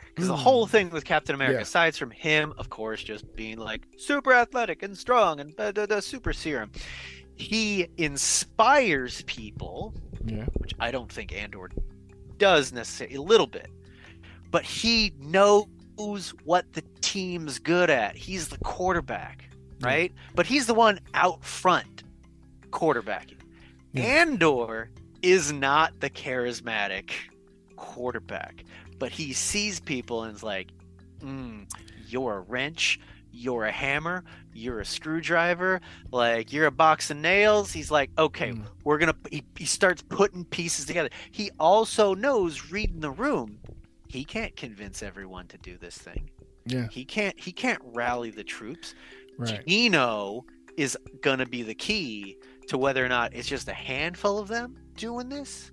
[0.09, 0.39] Because the Mm.
[0.39, 1.63] whole thing with Captain America, Yeah.
[1.63, 5.87] aside from him, of course, just being like super athletic and strong and da, da,
[5.87, 6.71] da, super serum,
[7.35, 9.93] he inspires people
[10.25, 10.45] Yeah.
[10.61, 11.71] which I don't think Andor
[12.39, 13.69] does necessarily a little bit,
[14.53, 15.67] but he knows
[15.97, 18.17] what the team's good at.
[18.17, 19.49] He's the quarterback,
[19.81, 19.87] Yeah.
[19.87, 20.13] right?
[20.35, 22.03] But he's the one out front
[22.71, 23.39] quarterbacking.
[23.93, 24.03] Yeah.
[24.05, 24.91] Andor
[25.23, 27.11] is not the charismatic
[27.77, 28.65] quarterback,
[28.99, 30.69] but he sees people and is like,
[31.21, 31.67] mm,
[32.09, 33.01] "You're a wrench."
[33.37, 34.23] You're a hammer.
[34.53, 35.81] You're a screwdriver.
[36.13, 37.73] Like you're a box of nails.
[37.73, 38.65] He's like, okay, Mm.
[38.85, 43.59] we're gonna he, he starts putting pieces together he also knows reading the room
[44.15, 46.31] he can't convince everyone to do this thing
[46.67, 46.89] Yeah.
[46.91, 48.95] he can't he can't rally the troops
[49.37, 49.67] Right.
[49.67, 50.45] Kino
[50.77, 52.39] is gonna be the key
[52.69, 55.71] to whether or not it's just a handful of them doing this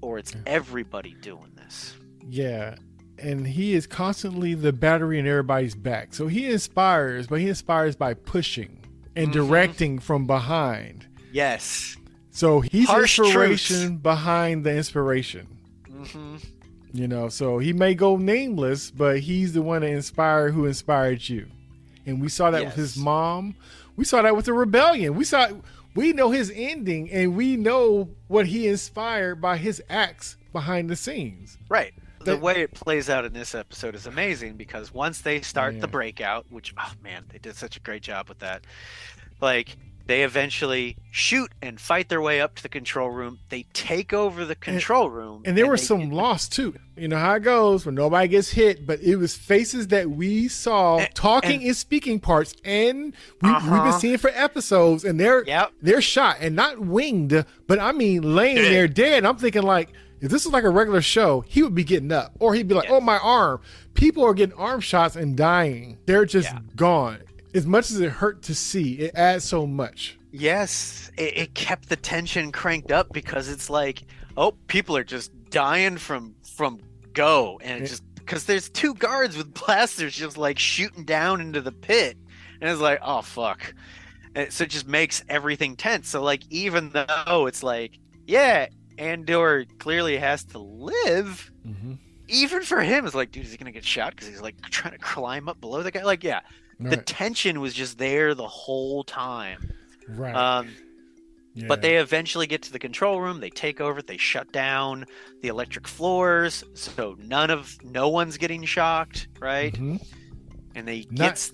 [0.00, 0.40] or it's Yeah.
[0.46, 1.96] everybody doing this
[2.28, 2.76] Yeah.
[3.18, 6.14] And he is constantly the battery in everybody's back.
[6.14, 8.82] So he inspires, but he inspires by pushing
[9.14, 9.32] and Mhm.
[9.32, 11.06] directing from behind.
[11.32, 11.96] yes
[12.30, 15.46] So he's Harsh inspiration behind the inspiration.
[15.88, 16.36] hmm
[16.92, 21.28] You know, so he may go nameless, but he's the one that inspired who inspired
[21.28, 21.46] you.
[22.06, 23.54] And we saw that with his mom.
[23.96, 25.14] We saw that with the rebellion.
[25.14, 25.48] We saw
[25.94, 30.96] we know his ending and we know what he inspired by his acts behind the
[30.96, 31.58] scenes.
[31.68, 31.92] Right.
[32.20, 35.74] The That- way it plays out in this episode is amazing because once they start
[35.74, 35.80] Yeah.
[35.82, 38.64] the breakout, which oh man, they did such a great job with that.
[39.40, 39.76] Like
[40.10, 43.38] they eventually shoot and fight their way up to the control room.
[43.48, 46.74] They take over the control room, And there were some get- loss too.
[46.96, 50.48] You know how it goes when nobody gets hit, but it was faces that we
[50.48, 53.98] saw And- talking and- and speaking parts, and we, we've been Uh-huh.
[53.98, 55.70] seeing for episodes, and they're Yep.
[55.80, 58.72] they're shot and not winged, but I mean laying Dead.
[58.72, 59.24] there dead.
[59.24, 59.90] I'm thinking like,
[60.22, 62.74] If this was like a regular show, he would be getting up, or he'd be
[62.74, 62.90] like.
[62.90, 63.58] "Oh, my arm."
[63.94, 65.96] People are getting arm shots and dying.
[66.04, 66.58] They're just Yeah.
[66.76, 67.20] gone.
[67.54, 70.18] As much as it hurt to see, it adds so much.
[70.32, 74.04] Yes, it, it kept the tension cranked up because it's like,
[74.36, 76.80] oh, people are just dying from from
[77.12, 81.60] go, and it just because there's two guards with blasters just like shooting down into
[81.60, 82.16] the pit,
[82.60, 83.74] and it's like, oh fuck,
[84.34, 86.08] and so it just makes everything tense.
[86.08, 91.50] So like, even though it's like, yeah, Andor clearly has to live.
[91.66, 91.94] Mm-hmm.
[92.28, 94.92] Even for him, it's like, dude, is he gonna get shot because he's like trying
[94.92, 96.04] to climb up below the guy?
[96.04, 96.40] Like, yeah,
[96.80, 97.06] the Right.
[97.06, 99.72] tension was just there the whole time.
[100.08, 100.34] right.
[100.34, 100.70] Um,
[101.54, 101.66] yeah.
[101.68, 103.38] but they eventually get to the control room.
[103.40, 104.02] They take over.
[104.02, 105.04] They shut down
[105.42, 109.72] the electric floors, so none of no one's getting shocked, right?
[109.74, 110.04] Mhm.
[110.74, 111.52] And they Not- gets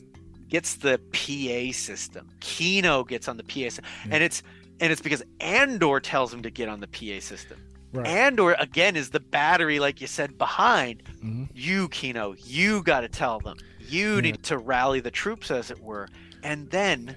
[0.48, 2.28] gets the PA system.
[2.40, 4.42] Kino gets on the PA system, and it's
[4.80, 7.58] and it's because Andor tells him to get on the PA system.
[7.92, 8.06] Right.
[8.06, 11.48] Andor again is the battery, like you said, behind Mhm.
[11.54, 12.34] you, Kino.
[12.44, 13.56] You got to tell them.
[13.88, 16.08] You need to rally the troops, as it were.
[16.42, 17.16] And then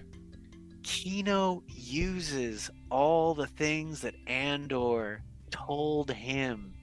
[0.83, 6.73] Kino uses all the things that Andor told him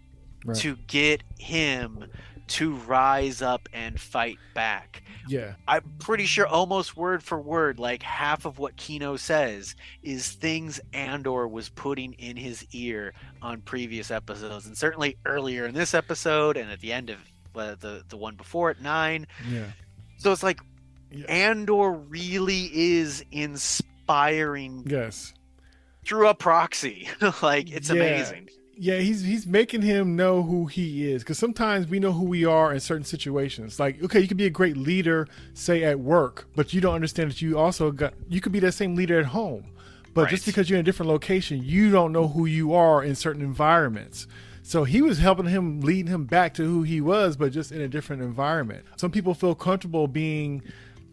[0.44, 0.56] Right.
[0.58, 2.04] to get him
[2.46, 5.02] to rise up and fight back.
[5.26, 5.54] Yeah.
[5.66, 9.74] I'm pretty sure almost word for word, like half of what Kino says
[10.04, 13.12] is things Andor was putting in his ear
[13.42, 17.18] on previous episodes, and certainly earlier in this episode and at the end of
[17.56, 19.26] Uh, the the one before it, nine.
[19.50, 19.64] Yeah.
[20.18, 20.60] So it's like.
[21.28, 25.32] Andor really is inspiring Yes.
[26.04, 27.08] through a proxy.
[27.42, 27.94] like it's Yeah.
[27.96, 28.48] amazing.
[28.78, 32.44] Yeah, he's he's making him know who he is because sometimes we know who we
[32.44, 33.80] are in certain situations.
[33.80, 37.30] Like, okay, you could be a great leader, say at work, but you don't understand
[37.30, 39.64] that you also got you could be that same leader at home.
[40.12, 43.14] But just because you're in a different location, you don't know who you are in
[43.14, 44.26] certain environments.
[44.66, 47.80] So he was helping him, leading him back to who he was, but just in
[47.80, 48.84] a different environment.
[48.96, 50.60] Some people feel comfortable being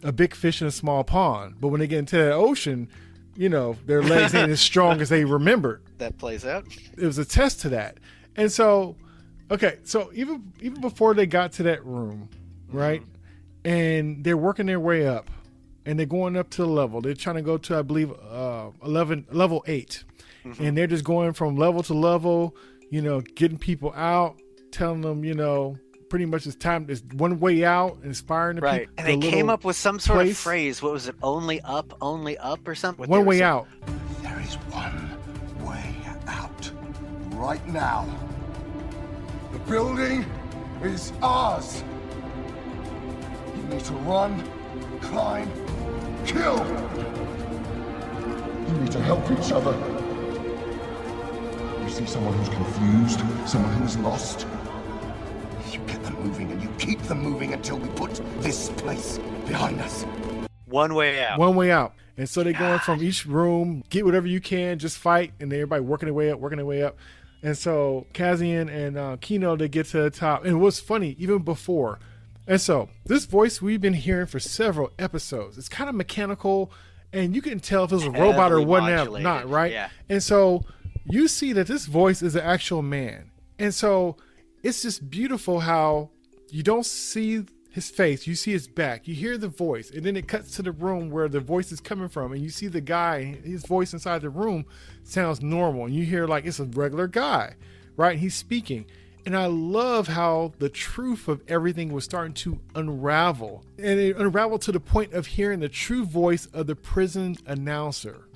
[0.02, 2.90] a big fish in a small pond, but when they get into the ocean,
[3.36, 6.66] you know, their legs ain't as strong as they remembered That plays out.
[6.98, 8.00] it was a test to that.
[8.36, 8.96] And so,
[9.52, 12.30] okay, so even even before they got to that room,
[12.70, 13.04] right,
[13.64, 15.30] and they're working their way up,
[15.86, 17.02] and they're going up to the level.
[17.02, 20.06] They're trying to go to, I believe, uh, eleven level 8
[20.60, 22.54] and they're just going from level to level.
[22.94, 24.36] You know, getting people out,
[24.72, 25.80] telling them, you know,
[26.12, 26.86] pretty much it's time.
[26.90, 28.82] It's one way out, inspiring the Right.
[28.82, 28.94] people.
[29.00, 30.34] And they the came up with some sort place.
[30.34, 30.84] of phrase.
[30.84, 31.16] What was it?
[31.24, 33.08] Only up, only up, or something?
[33.10, 33.50] One way saying.
[33.50, 33.68] out.
[34.22, 35.10] There is one
[35.66, 35.96] way
[36.28, 36.70] out.
[37.32, 38.06] Right now.
[39.54, 40.24] The building
[40.84, 41.84] is ours.
[43.58, 44.44] You need to run,
[45.02, 45.52] climb,
[46.28, 46.64] kill.
[48.68, 50.03] You need to help each other.
[51.84, 54.48] You see someone who's confused, someone who's lost.
[55.72, 59.82] You get them moving and you keep them moving until we put this place behind
[59.82, 60.04] us.
[60.66, 61.40] One way out.
[61.40, 61.94] One way out.
[62.18, 65.60] And so they're going from each room, get whatever you can, just fight, and then
[65.60, 66.98] everybody working their way up, working their way up.
[67.42, 70.46] And so Cassian and uh, Kino, they get to the top.
[70.46, 72.00] And what's funny, even before.
[72.48, 75.58] And so this voice we've been hearing for several episodes.
[75.58, 76.72] It's kind of mechanical,
[77.12, 79.72] and you can tell if it's a robot or Heavily whatnot, not right.
[79.72, 79.90] yeah.
[80.10, 80.64] And so
[81.06, 83.32] you see that this voice is an actual man.
[83.60, 84.18] And so
[84.62, 86.10] it's just beautiful how
[86.50, 90.16] you don't see his face, you see his back, you hear the voice, and then
[90.16, 92.80] it cuts to the room where the voice is coming from, and you see the
[92.80, 94.64] guy, his voice inside the room
[95.04, 97.56] sounds normal, and you hear like it's a regular guy,
[97.98, 98.20] right?
[98.20, 98.86] He's speaking.
[99.26, 103.64] And I love how the truth of everything was starting to unravel.
[103.80, 108.28] And it unraveled to the point of hearing the true voice of the prison announcer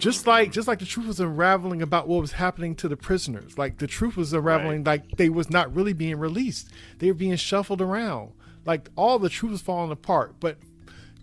[0.00, 3.58] just like just like the truth was unraveling about what was happening to the prisoners.
[3.58, 6.70] Like the truth was unraveling like they was not really being released.
[6.98, 8.32] They were being shuffled around.
[8.64, 10.36] Like all the truth was falling apart.
[10.40, 10.56] But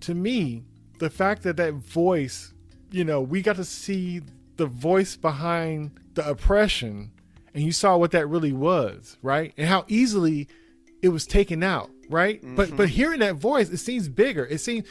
[0.01, 0.63] to me
[0.99, 2.53] the fact that that voice
[2.91, 4.21] you know we got to see
[4.55, 7.11] the voice behind the oppression
[7.53, 9.53] and you saw what that really was right?
[9.57, 10.47] And how easily
[11.01, 12.39] it was taken out right?
[12.43, 12.77] But mm-hmm.
[12.77, 14.45] but hearing that voice it seems bigger.
[14.45, 14.87] It seems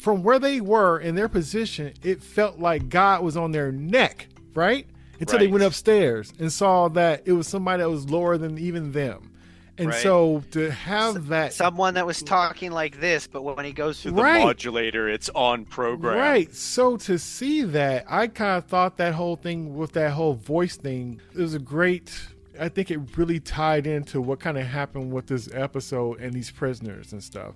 [0.00, 4.28] from where they were in their position, it felt like God was on their neck,
[4.54, 4.86] right?
[5.20, 8.92] Until they went upstairs and saw that it was somebody that was lower than even
[8.92, 9.30] them.
[9.76, 10.02] And Right.
[10.02, 14.12] so to have that Someone that was talking like this, but when he goes through
[14.12, 16.18] the modulator, it's on program.
[16.18, 16.54] Right.
[16.54, 20.76] So to see that, I kind of thought that whole thing with that whole voice
[20.76, 22.12] thing, it was a great.
[22.58, 26.50] I think it really tied into what kind of happened with this episode and these
[26.50, 27.54] prisoners and stuff.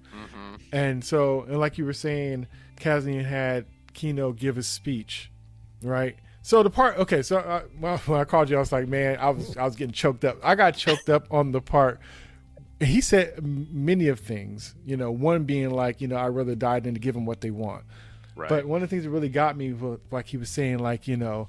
[0.73, 5.31] And so, and like you were saying, Cassian had Kino give his speech,
[5.83, 6.17] right?
[6.43, 9.19] So the part, okay, so uh, well, when I called you, I was like, man,
[9.19, 10.39] I was I was getting choked up.
[10.43, 12.01] I got choked up on the part.
[12.81, 16.81] He said many of things, you know, one being like, you know, I'd rather die
[16.81, 17.85] than to give them what they want.
[18.37, 18.49] Right.
[18.49, 21.07] But one of the things that really got me was like he was saying, like,
[21.07, 21.49] you know,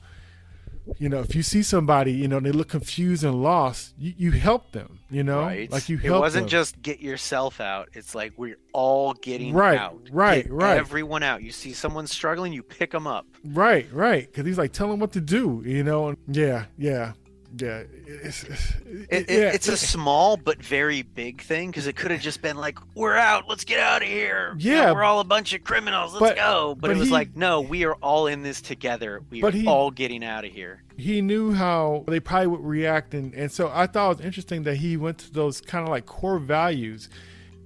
[0.97, 4.31] you know, if you see somebody, you know, they look confused and lost, you, you
[4.31, 5.71] help them, you know, right.
[5.71, 6.17] like you help.
[6.17, 6.49] it wasn't them.
[6.49, 7.89] just get yourself out.
[7.93, 9.99] It's like we're all getting Right, out.
[10.11, 10.77] right, Get right.
[10.77, 11.41] Everyone out.
[11.43, 13.25] You see someone struggling, you pick them up.
[13.43, 17.13] right, right, because he's like tell them what to do, you know, and yeah, yeah,
[17.57, 21.95] yeah, it's, it's, It, it, yeah, it's a small but very big thing because it
[21.95, 23.47] could have just been like, "We're out.
[23.47, 24.55] Let's get out of here.
[24.57, 24.91] Yeah.
[24.91, 26.13] we're all a bunch of criminals.
[26.13, 28.61] Let's But- go." But, but it was he- like, "No, we are all in this
[28.61, 29.21] together.
[29.29, 33.13] We are he- all getting out of here." he knew how they probably would react
[33.13, 35.89] and, and so i thought it was interesting that he went to those kind of
[35.89, 37.09] like core values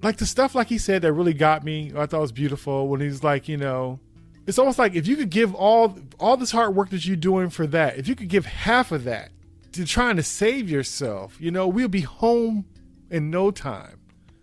[0.02, 3.00] like the stuff like he said that really got me i thought was beautiful when
[3.00, 4.00] he's like you know
[4.48, 7.48] it's almost like if you could give all all this hard work that you're doing
[7.50, 9.30] for that if you could give half of that
[9.72, 12.64] to trying to save yourself you know we'll be home
[13.10, 13.96] in no time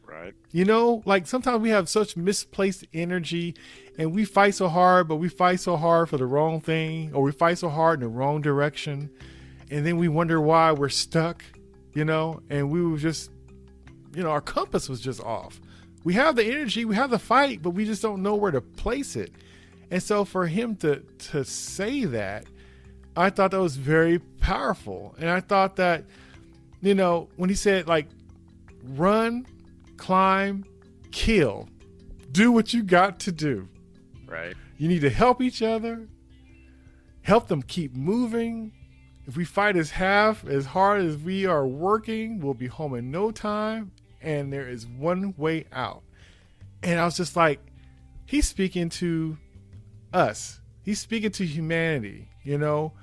[0.07, 0.33] Right.
[0.51, 3.55] you know, like sometimes we have such misplaced energy
[3.99, 7.21] and we fight so hard, but we fight so hard for the wrong thing or
[7.21, 9.11] we fight so hard in the wrong direction.
[9.69, 11.43] And then we wonder why we're stuck,
[11.93, 13.29] you know, and we were just,
[14.15, 15.59] you know, our compass was just off.
[16.03, 18.61] We have the energy, we have the fight, but we just don't know where to
[18.61, 19.31] place it.
[19.91, 22.45] And so for him to to say that,
[23.17, 25.15] I thought that was very powerful.
[25.19, 26.05] And I thought that,
[26.81, 28.07] you know, when he said like
[28.83, 29.45] run,
[29.97, 30.63] climb,
[31.11, 31.67] kill.
[32.31, 33.67] Do what you got to do.
[34.27, 34.55] Right.
[34.77, 36.07] You need to help each other,
[37.21, 38.73] help them keep moving.
[39.25, 43.09] If we fight as half as hard as we are working, we'll be home in
[43.11, 43.91] no time,
[44.21, 46.03] and there is one way out.
[46.83, 47.59] And I was just like,
[48.25, 49.37] he's speaking to
[50.13, 52.93] us, he's speaking to humanity, you know?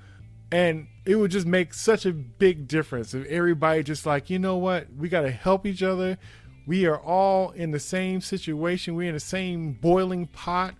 [0.51, 4.57] And it would just make such a big difference if everybody just like, you know
[4.57, 6.19] what, we got to help each other.
[6.67, 8.95] We are all in the same situation.
[8.95, 10.75] We're in the same boiling pot,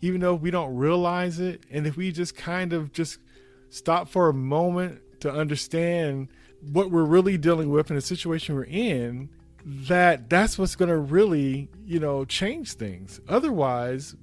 [0.00, 1.64] even though we don't realize it.
[1.70, 3.18] And if we just kind of just
[3.70, 6.28] stop for a moment to understand
[6.72, 9.28] what we're really dealing with in the situation we're in,
[9.64, 13.20] that that's what's going to really, you know, change things.
[13.28, 14.16] Otherwise,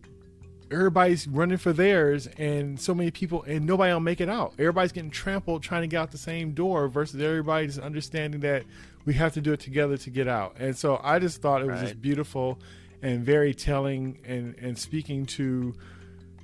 [0.71, 4.53] everybody's running for theirs and so many people and nobody will make it out.
[4.57, 8.63] Everybody's getting trampled trying to get out the same door versus everybody just understanding that
[9.05, 10.55] we have to do it together to get out.
[10.59, 12.59] And so i just thought it was just beautiful
[13.01, 15.75] and very telling and and speaking to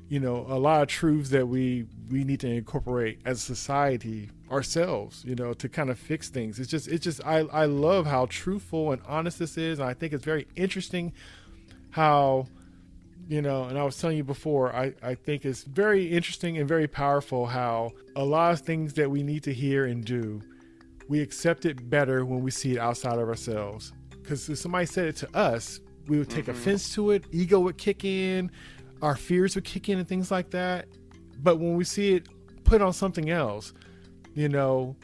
[0.09, 4.30] you know a lot of truths that we we need to incorporate as a society
[4.51, 6.59] ourselves you know to kind of fix things.
[6.59, 9.93] It's just it's just i i love how truthful and honest this is and i
[9.93, 11.13] think it's very interesting
[11.91, 12.47] how
[13.32, 16.68] you know and i was telling you before i i think it's very interesting and
[16.68, 20.42] very powerful how a lot of things that we need to hear and do
[21.08, 23.92] we accept it better when we see it outside of ourselves.
[24.12, 26.52] Because if somebody said it to us we would take mm-hmm.
[26.52, 28.52] offense to it ego would kick in
[29.02, 30.88] our fears would kick in and things like that.
[31.42, 32.28] But when we see it
[32.66, 33.74] put on something else
[34.34, 34.96] you know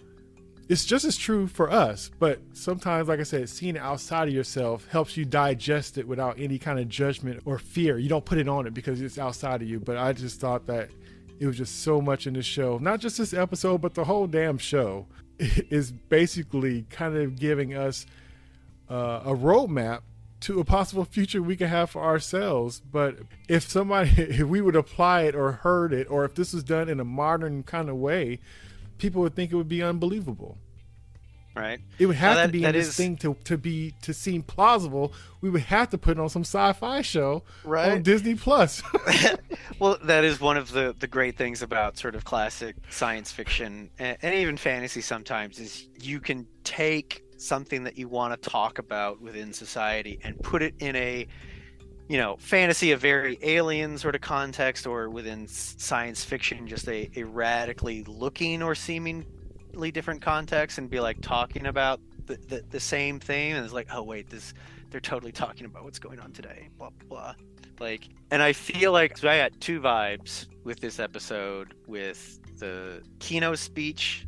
[0.69, 4.33] it's just as true for us but sometimes like i said seeing it outside of
[4.33, 8.37] yourself helps you digest it without any kind of judgment or fear you don't put
[8.37, 10.89] it on it because it's outside of you but i just thought that
[11.39, 14.27] it was just so much in this show not just this episode but the whole
[14.27, 15.05] damn show
[15.39, 18.05] is basically kind of giving us
[18.89, 20.01] uh, a roadmap
[20.39, 22.79] to a possible future we could have for ourselves.
[22.79, 26.63] But if somebody, if we would apply it or heard it, or if this was
[26.63, 28.39] done in a modern kind of way,
[28.97, 30.57] people would think it would be unbelievable.
[31.55, 31.79] Right.
[31.97, 34.13] It would have Now to that- be in this is- thing to, to be to
[34.13, 35.11] seem plausible.
[35.41, 38.03] We would have to put it on some sci-fi show on Right.
[38.03, 38.83] Disney Plus.
[39.79, 43.89] well, that is one of the the great things about sort of classic science fiction
[43.97, 45.01] and, and even fantasy.
[45.01, 50.39] Sometimes is you can take something that you want to talk about within society and
[50.41, 51.25] put it in a
[52.07, 57.09] you know fantasy a very alien sort of context or within science fiction just a,
[57.15, 62.79] a radically looking or seemingly different context and be like talking about the, the, the
[62.79, 63.53] same thing.
[63.53, 64.53] And it's like oh wait this
[64.89, 67.33] they're totally talking about what's going on today blah blah
[67.79, 73.03] like and i feel like so i got two vibes with this episode with the
[73.19, 74.25] kino speech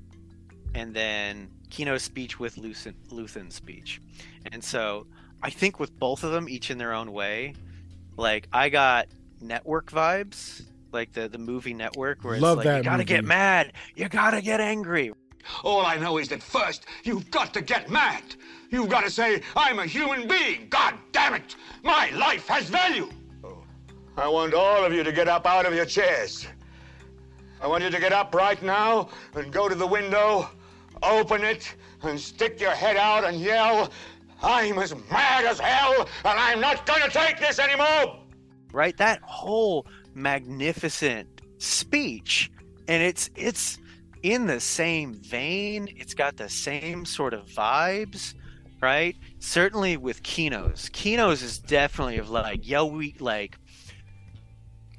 [0.75, 4.01] and then kino speech with Luthen, Luthen speech.
[4.51, 5.07] And so
[5.41, 7.53] i think with both of them each in their own way
[8.19, 9.07] like i got
[9.41, 13.23] network vibes like the the movie network where it's Love like that you gotta get
[13.23, 15.11] mad you gotta get angry
[15.63, 18.21] All I know is that first, you've got to get mad.
[18.69, 20.67] You've got to say, I'm a human being.
[20.69, 21.55] God damn it.
[21.81, 23.09] My life has value.
[23.43, 23.63] Oh,
[24.15, 26.45] I want all of you to get up out of your chairs
[27.61, 30.49] I want you to get up right now and go to the window,
[31.03, 33.89] open it, and stick your head out and yell,
[34.41, 38.19] I'm as mad as hell, and I'm not gonna take this anymore!
[38.71, 38.95] right?
[38.97, 42.51] That whole magnificent speech
[42.87, 43.77] and it's it's
[44.23, 45.87] in the same vein.
[45.95, 48.33] It's got the same sort of vibes
[48.81, 49.17] right?
[49.39, 50.89] Certainly with kinos.
[50.91, 53.57] Kinos is definitely of like yo we like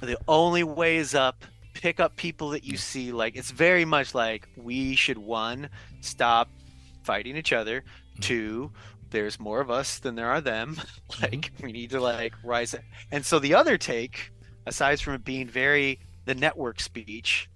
[0.01, 1.45] the only way is up.
[1.72, 3.11] Pick up people that you see.
[3.12, 5.70] Like it's very much like we should one
[6.01, 6.51] stop
[7.05, 7.82] fighting each other.
[8.18, 8.22] Mm.
[8.22, 8.72] Two
[9.11, 10.77] there's more of us than there are them
[11.23, 12.75] like we need to like rise
[13.11, 14.31] and so the other take
[14.67, 17.49] aside from it being very the network speech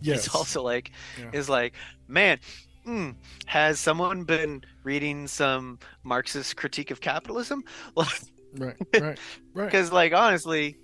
[0.00, 0.26] Yes.
[0.26, 1.30] it's also like Yeah.
[1.32, 1.74] is like
[2.08, 2.38] man
[2.86, 3.14] mm,
[3.46, 7.62] has someone been reading some marxist critique of capitalism
[7.96, 8.14] right,
[8.58, 9.18] right, right.
[9.54, 10.76] because like honestly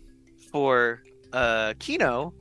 [0.53, 1.03] for
[1.33, 2.33] uh kino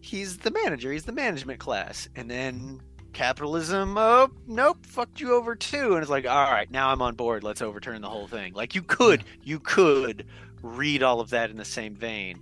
[0.00, 2.80] he's the manager he's the management class and then
[3.16, 7.14] capitalism oh nope fucked you over too and it's like all right now i'm on
[7.14, 10.26] board let's overturn the whole thing like you could you could
[10.62, 12.38] read all of that in the same vein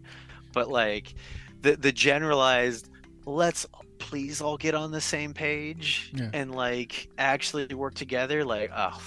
[0.52, 1.14] but like
[1.62, 2.90] the the generalized
[3.24, 3.64] let's
[3.98, 6.30] please all get on the same page Yeah.
[6.32, 9.00] and like actually work together like oh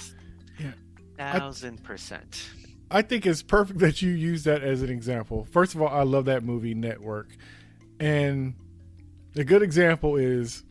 [0.57, 0.71] Yeah.
[1.17, 2.47] thousand percent
[2.89, 5.43] I think it's perfect that you use that as an example.
[5.51, 7.27] First of all, I love that movie Network.
[7.99, 8.53] And
[9.35, 10.63] a good example is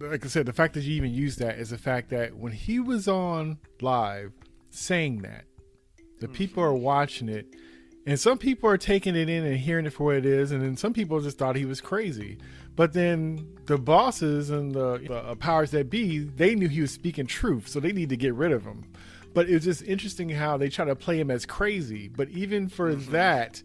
[0.00, 2.52] like I said, the fact that you even use that is the fact that when
[2.52, 4.32] he was on live
[4.70, 5.44] saying that,
[6.20, 7.46] the people are watching it,
[8.06, 10.62] and some people are taking it in and hearing it for what it is, and
[10.62, 12.38] then some people just thought he was crazy.
[12.76, 16.92] But then the bosses and the, the uh, powers that be, they knew he was
[16.92, 18.90] speaking truth, so they need to get rid of him.
[19.34, 22.08] But it was just interesting how they try to play him as crazy.
[22.08, 23.62] But even for that,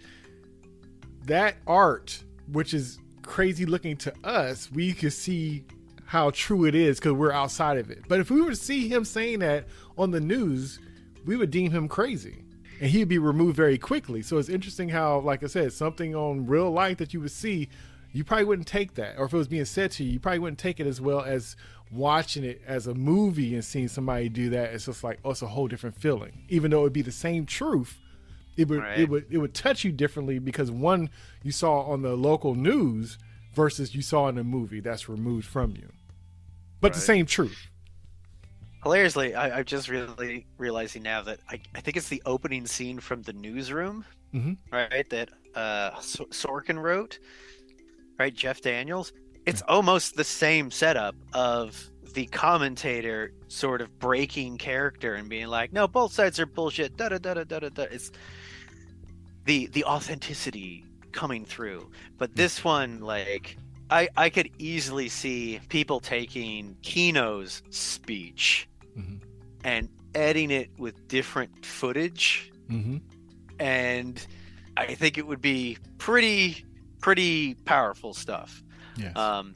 [1.25, 5.65] that art, which is crazy looking to us, we could see
[6.05, 8.03] how true it is because we're outside of it.
[8.07, 9.65] But if we were to see him saying that
[9.97, 10.79] on the news,
[11.25, 12.43] we would deem him crazy.
[12.81, 14.21] And he'd be removed very quickly.
[14.21, 17.69] So it's interesting how, like I said, something on real life that you would see,
[18.11, 19.17] you probably wouldn't take that.
[19.17, 21.21] Or if it was being said to you, you probably wouldn't take it as well
[21.21, 21.55] as
[21.91, 24.73] watching it as a movie and seeing somebody do that.
[24.73, 26.43] It's just like, oh, it's a whole different feeling.
[26.49, 27.97] Even though it would be the same truth,
[28.57, 28.99] it would Right.
[28.99, 31.09] it would it would touch you differently because one
[31.43, 33.17] you saw on the local news
[33.53, 35.91] versus you saw in a movie that's removed from you.
[36.81, 37.57] But the same truth.
[38.83, 42.99] Hilariously, I, I'm just really realizing now that I, I think it's the opening scene
[42.99, 44.57] from the newsroom, Mhm.
[44.71, 45.09] right?
[45.09, 47.17] That uh, Sor- Sorkin wrote,
[48.19, 48.33] right?
[48.35, 49.11] Jeff Daniels.
[49.45, 55.73] It's almost the same setup of the commentator sort of breaking character and being like,
[55.73, 57.69] "No, both sides are bullshit." Da da da da da da.
[57.69, 58.11] da." It's
[59.45, 63.57] the the authenticity coming through, but this one, like,
[63.89, 68.67] I I could easily see people taking Kino's speech
[68.97, 69.19] Mhm.
[69.63, 72.97] and editing it with different footage Mm-hmm.
[73.59, 74.25] and
[74.77, 76.65] i think it would be pretty
[76.99, 78.63] pretty powerful stuff
[78.97, 79.15] Yes.
[79.15, 79.53] um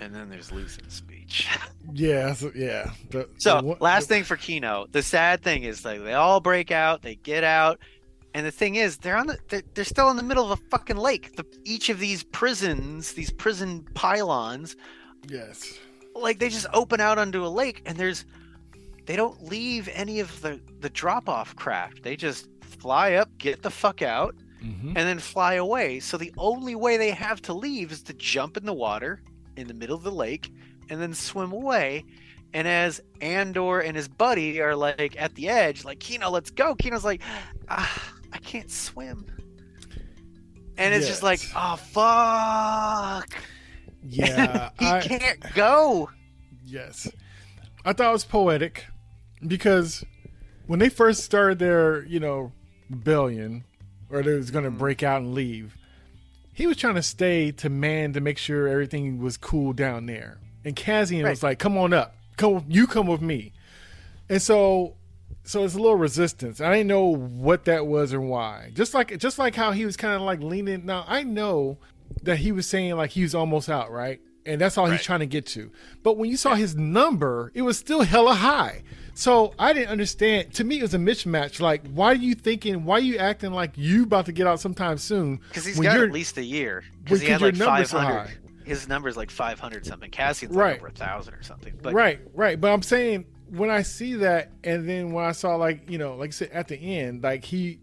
[0.00, 1.48] and then there's Luthen's speech
[1.92, 2.32] yeah.
[2.34, 2.90] So, yeah.
[3.38, 7.02] So last the- thing for kino the sad thing is like they all break out
[7.02, 7.78] they get out
[8.34, 10.62] and the thing is they're on the they're, they're still in the middle of a
[10.70, 11.36] fucking lake.
[11.36, 14.76] The, each of these prisons these prison pylons
[15.28, 15.78] Yes.
[16.14, 18.24] like they just open out onto a lake and there's
[19.06, 22.02] they don't leave any of the the drop off craft.
[22.02, 24.88] They just fly up get the fuck out Mm-hmm.
[24.88, 26.00] and then fly away.
[26.00, 29.22] So the only way they have to leave is to jump in the water
[29.56, 30.52] in the middle of the lake
[30.90, 32.04] and then swim away.
[32.52, 36.74] And as andor and his buddy are like at the edge like kino let's go.
[36.74, 37.22] Kino's like
[37.70, 39.26] ah, i can't swim
[40.76, 43.36] and it's just like oh fuck
[44.02, 44.70] Yeah.
[44.78, 46.08] he I, can't go
[46.70, 47.10] Yes.
[47.84, 48.86] I thought it was poetic
[49.46, 50.04] because
[50.66, 52.52] when they first started their, you know,
[52.88, 53.64] rebellion
[54.08, 54.78] or they was going to mm-hmm.
[54.78, 55.76] break out and leave,
[56.52, 60.38] he was trying to stay to man to make sure everything was cool down there.
[60.64, 62.14] And Cassian was like, "Come on up.
[62.36, 63.52] Come you come with me."
[64.28, 64.94] And so
[65.44, 66.60] so it's a little resistance.
[66.60, 68.70] I didn't know what that was and why.
[68.74, 70.86] Just like just like how he was kind of like leaning.
[70.86, 71.78] Now I know
[72.22, 74.20] that he was saying like he was almost out, right?
[74.46, 75.70] And that's all he's trying to get to.
[76.02, 78.82] But when you saw his number, it was still hella high.
[79.14, 80.54] So I didn't understand.
[80.54, 81.60] To me, it was a mismatch.
[81.60, 82.84] Like, why are you thinking?
[82.86, 85.40] Why are you acting like you about to get out sometime soon?
[85.48, 86.84] Because he's when got you're- at least a year.
[87.04, 88.12] Because he had your like are 500.
[88.14, 88.30] high.
[88.64, 90.10] His number's like 500 something.
[90.10, 90.72] Cassian's Right.
[90.72, 91.78] like over a thousand or something.
[91.82, 92.58] But right, right.
[92.58, 96.14] But I'm saying when I see that, and then when I saw like you know,
[96.16, 97.78] like I said at the end, like he,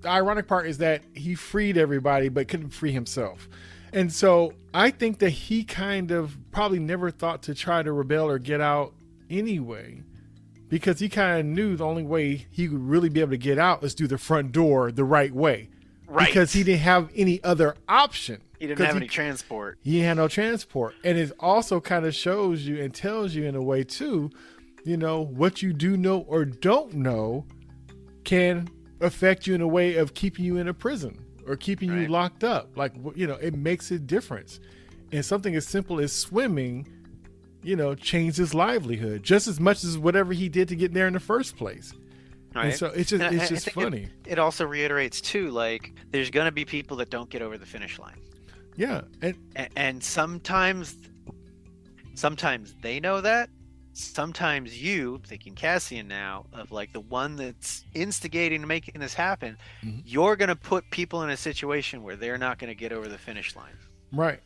[0.00, 3.48] the ironic part is that he freed everybody but couldn't free himself,
[3.92, 8.28] And so I think that he kind of probably never thought to try to rebel
[8.28, 8.94] or get out
[9.30, 10.02] anyway.
[10.68, 13.58] Because he kind of knew the only way he would really be able to get
[13.58, 15.68] out is through the front door the right way.
[16.06, 16.28] Right.
[16.28, 18.40] Because he didn't have any other option.
[18.58, 19.78] He didn't have any transport.
[19.82, 23.56] he had no transport and it also kind of shows you and tells you in
[23.56, 24.30] a way too
[24.84, 27.46] you know what you do know or don't know
[28.24, 28.68] can
[29.00, 32.44] affect you in a way of keeping you in a prison or keeping you locked
[32.44, 32.76] up.
[32.76, 34.60] Like you know it makes a difference.
[35.12, 36.86] And something as simple as swimming
[37.64, 41.06] you know changed his livelihood just as much as whatever he did to get there
[41.06, 41.92] in the first place.
[42.54, 42.66] Right.
[42.66, 44.08] and so it's just And it's I just it- funny.
[44.26, 47.98] It, also reiterates too, like there's gonna be people that don't get over the finish
[47.98, 48.18] line,
[48.76, 50.96] yeah and and, and sometimes,
[52.14, 53.48] sometimes they know that.
[53.94, 59.58] Sometimes you, thinking Cassian now, of like the one that's instigating to making this happen,
[59.84, 60.02] Mhm.
[60.06, 63.54] you're gonna put people in a situation where they're not gonna get over the finish
[63.54, 63.74] line.
[64.10, 64.40] Right.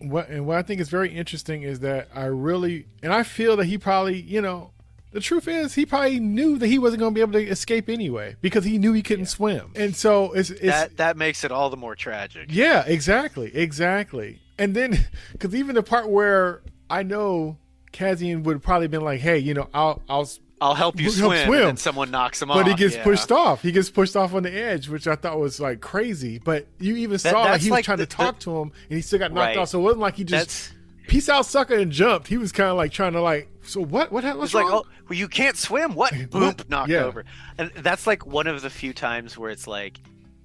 [0.00, 3.56] What and what I think is very interesting is that I really and I feel
[3.56, 4.70] that he probably, you know,
[5.12, 7.88] the truth is he probably knew that he wasn't going to be able to escape
[7.88, 9.70] anyway because he knew he couldn't swim.
[9.76, 12.46] And so it's it's that that makes it all the more tragic.
[12.50, 14.40] yeah, exactly, exactly.
[14.58, 17.58] And then because even the part where I know
[17.94, 20.28] Cassian would probably been like, hey, you know, I'll I'll
[20.60, 21.68] I'll help you We'll help swim, swim.
[21.70, 22.58] and someone knocks him off.
[22.58, 23.04] but he gets yeah.
[23.04, 23.62] pushed off.
[23.62, 26.38] He gets pushed off on the edge, which I thought was like crazy.
[26.38, 28.96] But you even saw like he was like trying the- to talk to him, and
[28.96, 29.56] he still got knocked Right.
[29.58, 29.68] off.
[29.70, 30.72] So it wasn't like he just That's
[31.08, 32.28] peace out, sucker, and jumped.
[32.28, 34.12] He was kind of like trying to like, so what?
[34.12, 34.44] What happened?
[34.44, 35.94] It's like, oh, well, you can't swim.
[35.96, 36.12] What?
[36.12, 37.04] Boop, knocked Yeah.
[37.04, 37.24] over.
[37.58, 39.98] And that's like one of the few times where it's like,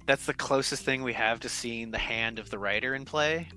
[0.06, 3.48] that's the closest thing we have to seeing the hand of the writer in play.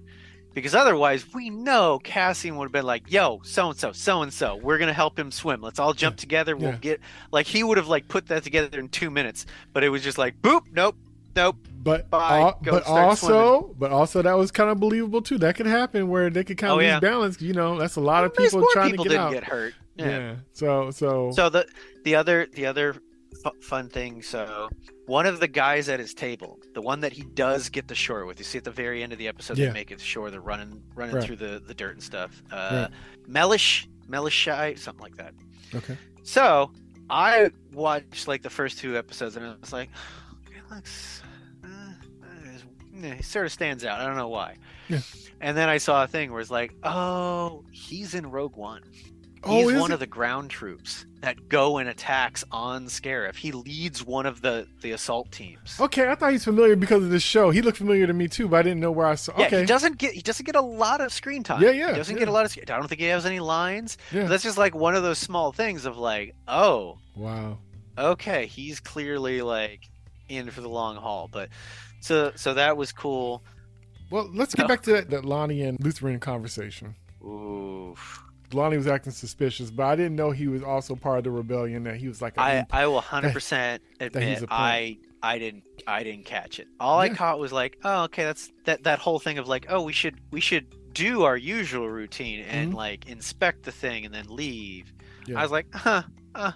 [0.53, 4.31] Because otherwise, we know Cassian would have been like, "Yo, so and so, so and
[4.31, 5.61] so, we're gonna help him swim.
[5.61, 6.55] Let's all jump together.
[6.55, 6.77] We'll Yeah.
[6.77, 6.99] get."
[7.31, 10.17] Like he would have like put that together in two minutes, but it was just
[10.17, 10.95] like, "Boop, nope,
[11.35, 15.37] nope." but Bye, go but also, but also that was kind of believable too.
[15.37, 16.99] That could happen where they could kind of Oh, lose yeah.
[17.01, 17.41] balance.
[17.41, 19.33] You know, that's a lot of people trying people to get didn't out.
[19.33, 19.73] get hurt.
[19.97, 20.35] yeah.
[20.53, 21.67] So so So the
[22.05, 22.95] the other the other
[23.43, 24.21] fu- fun thing.
[24.21, 24.69] So
[25.07, 28.25] one of the guys at his table, the one that he does get the shore
[28.25, 29.67] with, you see at the very end of the episode, Yeah.
[29.67, 30.31] they make it shore.
[30.31, 31.23] They're running running Right.
[31.23, 32.41] through the the dirt and stuff.
[32.51, 32.87] Uh,
[33.27, 35.33] Melish Melishai, something like that.
[35.75, 35.97] okay.
[36.23, 36.71] So
[37.09, 39.89] I watched like the first two episodes, and I was like,
[40.47, 41.21] it looks.
[41.63, 41.67] Uh,
[43.17, 43.99] he sort of stands out.
[43.99, 44.57] I don't know why.
[44.87, 44.99] Yeah.
[45.41, 48.81] And then I saw a thing where it's like, oh, he's in Rogue One.
[49.43, 53.35] Oh, He's is one of the ground troops that go and attacks on Scarif.
[53.37, 55.79] He leads one of the the assault teams.
[55.79, 57.49] Okay, I thought he's familiar because of this show.
[57.49, 59.33] He looked familiar to me too, but I didn't know where I saw.
[59.39, 61.61] Yeah, okay, he doesn't get he doesn't get a lot of screen time.
[61.61, 62.55] Yeah, yeah, He doesn't get a lot of.
[62.61, 63.97] I don't think he has any lines.
[64.11, 64.25] Yeah.
[64.25, 67.57] That's just like one of those small things of like, oh, wow.
[67.97, 69.79] okay, he's clearly like
[70.27, 71.29] in for the long haul.
[71.31, 71.49] But
[72.01, 73.43] so so that was cool.
[74.11, 74.67] Well, let's get No.
[74.67, 76.95] back to that, that Lonni and Luthen conversation.
[77.23, 77.95] Ooh,
[78.53, 81.83] Lonni was acting suspicious, but I didn't know he was also part of the rebellion.
[81.83, 84.45] That he was like, a I I will hundred percent admit.
[84.49, 86.67] I I didn't I didn't catch it.
[86.79, 89.81] All I caught was like, oh okay, that's that that whole thing of like, oh
[89.83, 92.75] we should we should do our usual routine and Mhm.
[92.75, 94.93] like inspect the thing and then leave.
[95.25, 95.39] Yeah.
[95.39, 96.03] I was like, huh,
[96.35, 96.51] uh,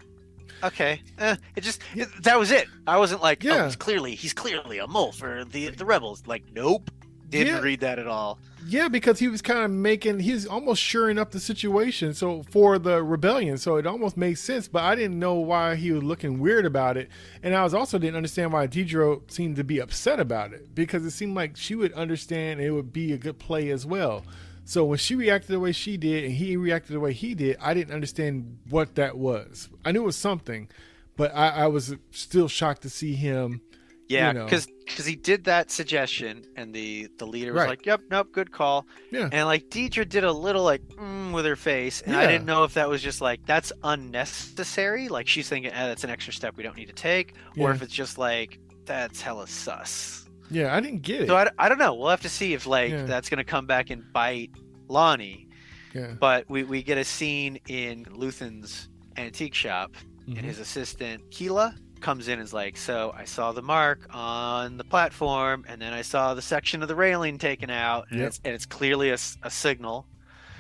[0.63, 1.01] okay.
[1.17, 2.67] Uh, it just it- that was it.
[2.85, 3.65] I wasn't like, oh, Yeah.
[3.65, 6.23] he's clearly he's clearly a mole for the the rebels.
[6.27, 6.91] Like, nope,
[7.30, 7.61] didn't Yeah.
[7.61, 8.39] read that at all.
[8.65, 12.13] Yeah, because he was kind of making, he's almost shoring up the situation.
[12.13, 14.67] So for the rebellion, so it almost made sense.
[14.67, 17.09] But I didn't know why he was looking weird about it,
[17.43, 21.06] and I was also didn't understand why Dedra seemed to be upset about it because
[21.06, 24.26] it seemed like she would understand it would be a good play as well.
[24.65, 27.56] So when she reacted the way she did and he reacted the way he did,
[27.61, 29.69] I didn't understand what that was.
[29.85, 30.68] I knew it was something,
[31.15, 33.61] but I, I was still shocked to see him.
[34.09, 34.45] Yeah, know.
[34.45, 34.67] because
[35.05, 37.69] he did that suggestion, and the the leader was Right.
[37.69, 39.27] like, "Yep, nope, good call." Yeah.
[39.31, 42.63] And like Dedra did a little like mm, with her face, and I didn't know
[42.63, 46.55] if that was just like that's unnecessary, like she's thinking, eh, "That's an extra step
[46.57, 50.25] we don't need to take," or if it's just like that's hella sus.
[50.49, 51.27] Yeah, I didn't get it.
[51.27, 51.93] So I, I don't know.
[51.93, 53.03] We'll have to see if like Yeah.
[53.03, 54.51] that's gonna come back and bite
[54.89, 55.47] Lonni.
[55.93, 56.13] yeah.
[56.19, 59.95] But we we get a scene in Luthen's antique shop
[60.29, 60.38] Mhm.
[60.38, 64.78] and his assistant Kleya comes in and is like, "So I saw the mark on
[64.78, 68.28] the platform, and then I saw the section of the railing taken out, and Yep.
[68.28, 70.07] it's and it's clearly a, a signal."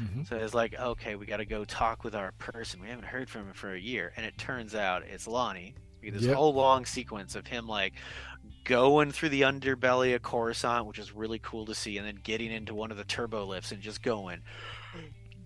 [0.01, 0.27] Mhm.
[0.27, 2.79] So it's like, "Okay, we got to go talk with our person.
[2.81, 5.73] We haven't heard from him for a year." And it turns out it's Lonni.
[6.03, 6.35] This Yep.
[6.35, 7.93] whole long sequence of him like
[8.63, 12.51] going through the underbelly of Coruscant, which is really cool to see, and then getting
[12.51, 14.41] into one of the turbo lifts and just going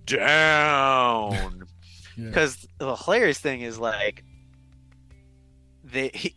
[0.05, 1.67] down
[2.17, 2.25] Yeah.
[2.27, 4.23] because the hilarious thing is like
[5.91, 6.35] they he,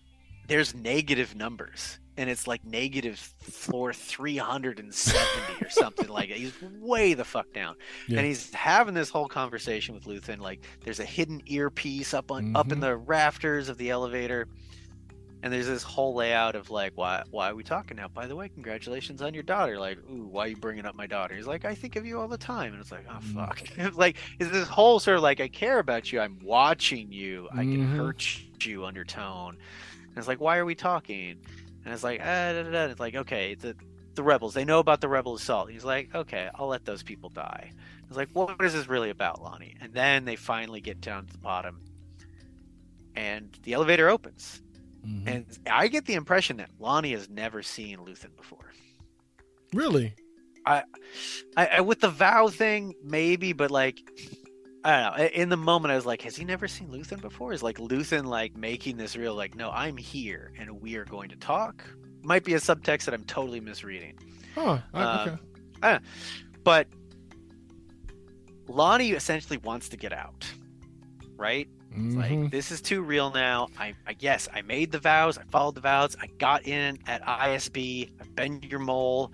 [0.48, 6.36] there's negative numbers and it's like negative floor 370 or something like it.
[6.36, 7.76] He's way the fuck down.
[8.08, 8.18] Yeah.
[8.18, 10.38] And he's having this whole conversation with Luthen.
[10.40, 12.82] Like there's a hidden earpiece up on up in Mhm.
[12.82, 14.46] the rafters of the elevator.
[15.42, 18.08] And there's this whole layout of like, why why are we talking now?
[18.08, 19.78] By the way, congratulations on your daughter.
[19.78, 21.34] Like, ooh, why are you bringing up my daughter?
[21.34, 22.72] He's like, I think of you all the time.
[22.72, 23.34] And it's like, oh Mm.
[23.34, 23.60] fuck.
[23.76, 26.20] It's like, it's this whole sort of like, I care about you.
[26.20, 27.48] I'm watching you.
[27.52, 27.96] I can Mhm.
[27.96, 28.44] hurt you
[28.84, 29.56] undertone.
[30.08, 31.36] And it's like, why are we talking?
[31.84, 32.84] And it's like, ah, da, da, da.
[32.86, 33.74] it's like, okay, the
[34.14, 34.54] the rebels.
[34.54, 35.70] They know about the rebel assault.
[35.70, 37.72] He's like, okay, I'll let those people die.
[38.06, 39.74] It's like, what is this really about, Lonni?
[39.80, 41.80] And then they finally get down to the bottom,
[43.16, 44.62] and the elevator opens.
[45.04, 45.26] Mhm.
[45.26, 48.72] And I get the impression that Lonni has never seen Luthen before.
[49.72, 50.14] really?
[50.66, 50.84] I,
[51.56, 54.00] I with the vow thing, maybe, but like,
[54.84, 55.24] I don't know.
[55.26, 57.52] In the moment, I was like, has he never seen Luthen before?
[57.52, 59.34] Is like Luthen like making this real?
[59.34, 61.82] Like, no, I'm here, and we are going to talk.
[62.22, 64.18] Might be a subtext that I'm totally misreading.
[64.54, 64.78] Huh.
[64.92, 65.36] I- Uh,
[65.82, 66.04] okay.
[66.64, 66.86] But
[68.66, 70.46] Lonni essentially wants to get out,
[71.36, 71.68] right?
[71.94, 72.16] Mhm.
[72.16, 73.68] like this is too real now.
[73.78, 75.38] I, I guess I made the vows.
[75.38, 76.16] I followed the vows.
[76.20, 78.10] I got in at ISB.
[78.20, 79.30] I've been your mole.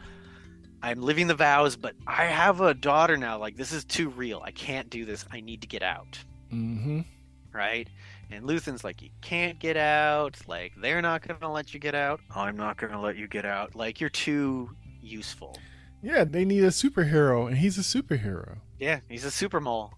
[0.82, 3.38] I'm living the vows, but I have a daughter now.
[3.38, 4.40] Like this is too real.
[4.44, 5.24] I can't do this.
[5.30, 6.18] I need to get out.
[6.52, 7.04] Mhm.
[7.52, 7.88] Right?
[8.30, 10.36] And Luthen's like, you can't get out.
[10.46, 12.20] Like they're not gonna let you get out.
[12.34, 13.74] I'm not gonna let you get out.
[13.74, 14.70] Like you're too
[15.02, 15.58] useful.
[16.02, 18.56] Yeah, they need a superhero, and he's a superhero.
[18.78, 19.92] Yeah, he's a super mole.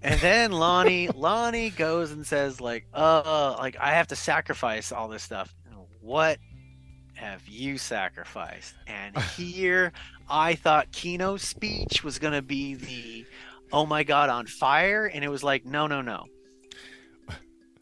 [0.00, 5.08] And then Lonni Lonni goes and says like, uh, like I have to sacrifice all
[5.08, 5.52] this stuff.
[6.00, 6.38] What
[7.18, 8.74] have you sacrificed?
[8.86, 9.92] And here
[10.28, 13.26] I thought Kino's speech was gonna be the
[13.72, 16.24] oh my god on fire, and it was like, no, no, no.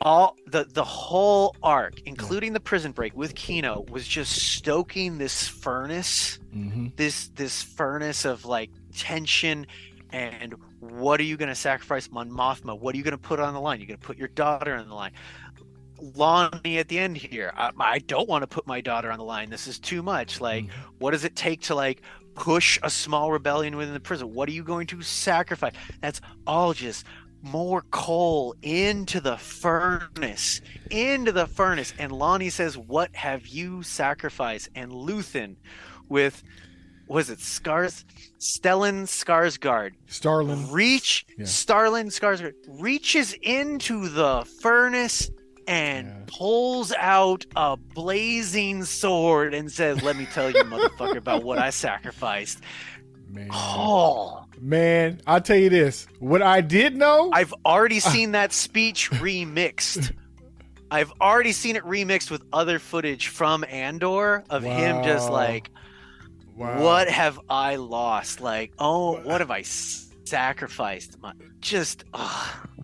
[0.01, 5.47] All the the whole arc, including the prison break with Kino, was just stoking this
[5.49, 6.87] furnace Mm-hmm.
[6.97, 9.67] this this furnace of like tension
[10.11, 12.79] and what are you going to sacrifice Mon Mothma?
[12.79, 13.81] What are you going to put on the line?
[13.81, 15.13] You're going to put your daughter on the line.
[16.01, 17.53] Lonni at the end here.
[17.57, 19.51] I, I don't want to put my daughter on the line.
[19.51, 20.41] This is too much.
[20.41, 20.71] Like, Mhm.
[20.99, 22.03] what does it take to like
[22.35, 24.35] push a small rebellion within the prison?
[24.35, 25.73] What are you going to sacrifice?
[26.01, 27.05] That's all just
[27.43, 30.61] more coal into the furnace,
[30.91, 31.95] into the furnace.
[31.99, 35.57] And Lonni says, "What have you sacrificed?" And Luthen,
[36.09, 36.43] with
[37.09, 38.05] was it Scars,
[38.41, 40.71] Stellan Skarsgård, Starlin.
[40.73, 41.45] reach Yeah.
[41.47, 45.31] Starlin Skarsgård reaches into the furnace
[45.67, 46.15] and Yeah.
[46.27, 51.71] pulls out a blazing sword and says, "Let me tell you, motherfucker, about what I
[51.71, 52.61] sacrificed."
[53.29, 53.49] Man.
[53.53, 56.07] Oh, Man, I'll tell you this.
[56.21, 58.09] What I did know, I've already ah.
[58.09, 60.13] seen that speech remixed.
[60.91, 65.71] I've already seen it remixed with other footage from Andor of him just like,
[66.57, 66.81] Wow.
[66.83, 68.41] "What have I lost?
[68.41, 69.61] Like, oh, what have I
[70.27, 71.19] sacrificed?
[71.21, 72.05] My, just,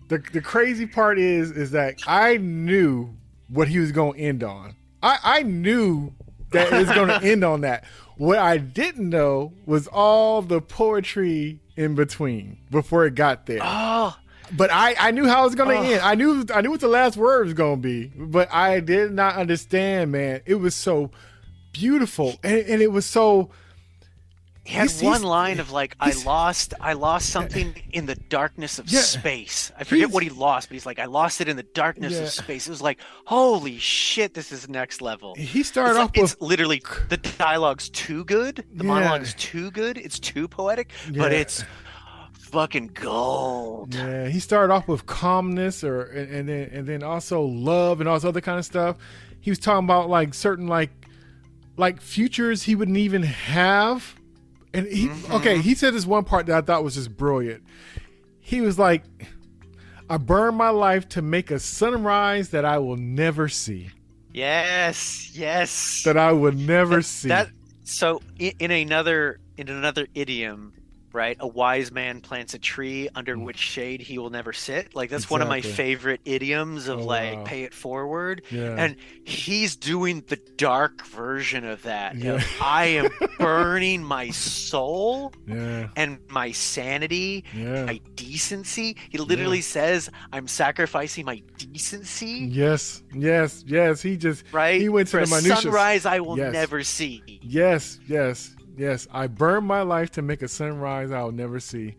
[0.07, 3.15] the the crazy part is is that I knew
[3.47, 4.75] what he was going to end on.
[5.01, 6.13] I I knew
[6.51, 7.83] that it was going to end on that.
[8.17, 13.59] What I didn't know was all the poetry in between before it got there.
[13.61, 14.15] oh,
[14.55, 15.91] But I I knew how it was going to Ugh.
[15.93, 16.01] end.
[16.01, 18.11] I knew I knew what the last word was going to be.
[18.15, 20.41] But I did not understand, man.
[20.45, 21.09] It was so
[21.71, 23.49] beautiful and and it was so
[24.65, 28.15] He had He's- he's- one line of like, "I lost, I lost something in the
[28.15, 29.01] darkness of Yeah.
[29.01, 31.63] space." I forget He's- what he lost, but he's like, "I lost it in the
[31.63, 32.19] darkness Yeah.
[32.21, 36.09] of space." It was like, "Holy shit, this is next level." he started It's, off
[36.15, 38.63] like- it's with literally the dialogue's too good.
[38.73, 38.89] The Yeah.
[38.89, 39.97] monologue's too good.
[39.97, 41.65] It's too poetic, but it's
[42.39, 43.93] fucking gold.
[43.95, 48.07] Yeah, he started off with calmness, or and, and then and then also love and
[48.07, 48.95] all this other kind of stuff.
[49.41, 50.91] He was talking about like certain like
[51.75, 54.15] like futures he wouldn't even have,
[54.73, 55.33] and he Mm-hmm.
[55.33, 55.59] okay.
[55.59, 57.63] He said this one part that I thought was just brilliant.
[58.39, 59.03] He was like,
[60.09, 63.89] "I burned my life to make a sunrise that I will never see,
[64.33, 66.03] Yes, yes.
[66.03, 67.49] that I would never see." That
[67.83, 70.73] so in, in another in another idiom,
[71.13, 71.37] right?
[71.39, 74.93] A wise man plants a tree under which shade he will never sit.
[74.95, 75.65] Like that's one of my Mm.
[75.73, 77.43] Favorite idioms of Oh, like wow.
[77.45, 78.41] pay it forward.
[78.51, 82.15] yeah, And he's doing the dark version of that.
[82.17, 82.43] Yeah.
[82.61, 83.09] I am
[83.39, 88.97] burning my soul yeah, and my sanity, my decency.
[89.09, 94.01] He literally says, "I'm sacrificing my decency." Yes, yes, yes.
[94.01, 94.81] He just Right?
[94.81, 96.53] He went to For the sunrise I will Yes.
[96.53, 97.21] never see.
[97.41, 99.07] Yes, yes, yes.
[99.11, 101.95] I burned my life to make a sunrise I'll never see.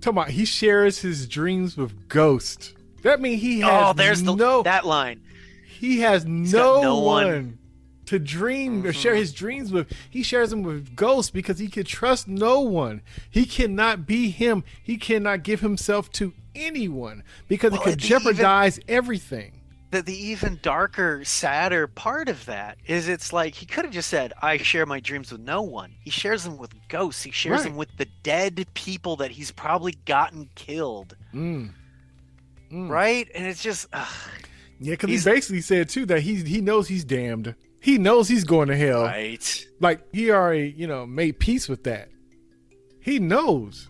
[0.00, 2.74] Talking about he shares his dreams with Ghost.
[3.02, 5.22] That means he oh, has Oh, there's the no that line.
[5.66, 7.58] he has no, no one, one.
[8.06, 9.20] to dream or share mm-hmm.
[9.20, 9.90] his dreams with.
[10.10, 13.00] He shares them with ghosts because he can trust no one.
[13.30, 14.64] He cannot be him.
[14.82, 19.59] He cannot give himself to anyone because Well, it could the even- jeopardize everything.
[19.90, 24.08] The, the even darker, sadder part of that is it's like he could have just
[24.08, 25.94] said, I share my dreams with no one.
[26.04, 27.22] He shares them with ghosts.
[27.22, 27.64] He shares Right.
[27.64, 31.16] them with the dead people that he's probably gotten killed.
[31.34, 31.72] Mm.
[32.72, 32.88] Mm.
[32.88, 33.28] Right?
[33.34, 34.06] And it's just, ugh,
[34.78, 37.54] Yeah, because he basically said too that he he knows he's damned.
[37.82, 39.02] He knows he's going to hell.
[39.04, 39.66] right.
[39.80, 42.08] Like he already, you know, made peace with that.
[43.00, 43.88] He knows.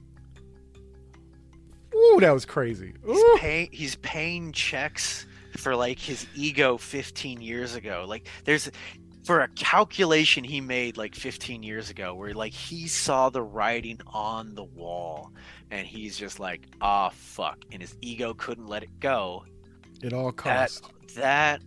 [1.94, 2.94] Ooh, that was crazy.
[3.04, 5.26] He's, pay, he's paying checks
[5.60, 8.04] for like his ego 15 years ago.
[8.08, 8.70] Like there's
[9.24, 14.00] for a calculation he made like 15 years ago where like he saw the writing
[14.06, 15.30] on the wall
[15.70, 17.58] and he's just like, ah, fuck.
[17.70, 19.44] And his ego couldn't let it go.
[20.02, 20.90] It all That, cost.
[21.14, 21.60] that,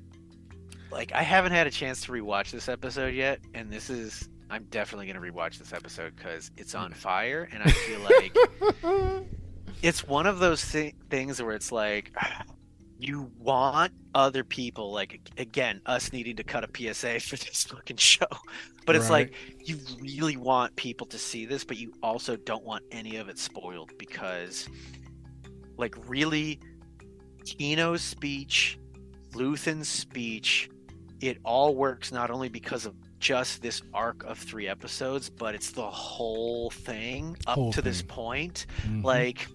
[0.91, 3.39] like, I haven't had a chance to rewatch this episode yet.
[3.53, 7.47] And this is, I'm definitely going to rewatch this episode because it's on fire.
[7.53, 9.25] And I feel like
[9.81, 12.11] it's one of those thi- things where it's like
[13.07, 17.97] you want other people like again us needing to cut a psa for this fucking
[17.97, 18.25] show
[18.85, 19.29] but it's Right.
[19.31, 19.33] like
[19.67, 23.37] you really want people to see this but you also don't want any of it
[23.39, 24.67] spoiled because
[25.77, 26.59] like really
[27.45, 28.77] Kino's speech
[29.33, 30.69] Luthen's speech
[31.21, 35.71] it all works not only because of just this arc of three episodes but it's
[35.71, 38.07] the whole thing up Whole to this thing.
[38.09, 39.03] point Mhm.
[39.03, 39.47] like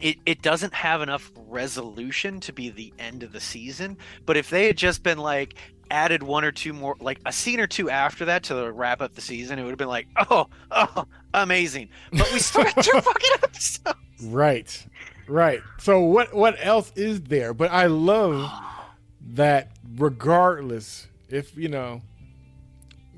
[0.00, 3.96] it, it doesn't have enough resolution to be the end of the season
[4.26, 5.54] but if they had just been like
[5.90, 9.14] added one or two more like a scene or two after that to wrap up
[9.14, 11.04] the season it would have been like oh oh
[11.34, 14.86] amazing but we still got two fucking episodes right,
[15.26, 15.60] right.
[15.78, 16.34] So what?
[16.34, 17.54] What else is there?
[17.54, 18.50] But I love
[19.34, 19.70] that.
[19.96, 22.02] Regardless, if you know,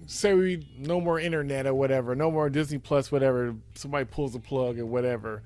[0.06, 3.54] say we no more internet or whatever, no more Disney Plus, whatever.
[3.74, 5.42] Somebody pulls the plug or whatever.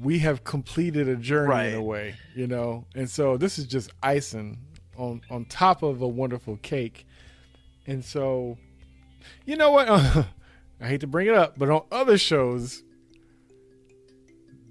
[0.00, 1.84] We have completed a journey in a Right.
[1.84, 4.58] way, you know, and so this is just icing
[4.96, 7.06] on on top of a wonderful cake.
[7.86, 8.56] And so,
[9.44, 9.88] you know what?
[10.80, 12.82] I hate to bring it up, but on other shows,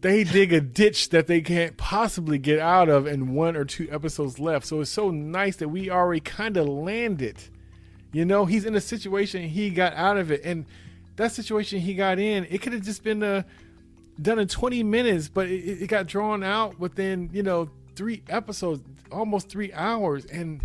[0.01, 3.87] they dig a ditch that they can't possibly get out of in one or two
[3.91, 4.65] episodes left.
[4.65, 7.37] So it's so nice that we already kind of landed.
[8.11, 10.65] You know, he's in a situation he got out of it, and
[11.17, 13.43] that situation he got in, it could have just been uh,
[14.21, 18.81] done in 20 minutes, but it, it got drawn out within you know three episodes,
[19.11, 20.61] almost three hours, and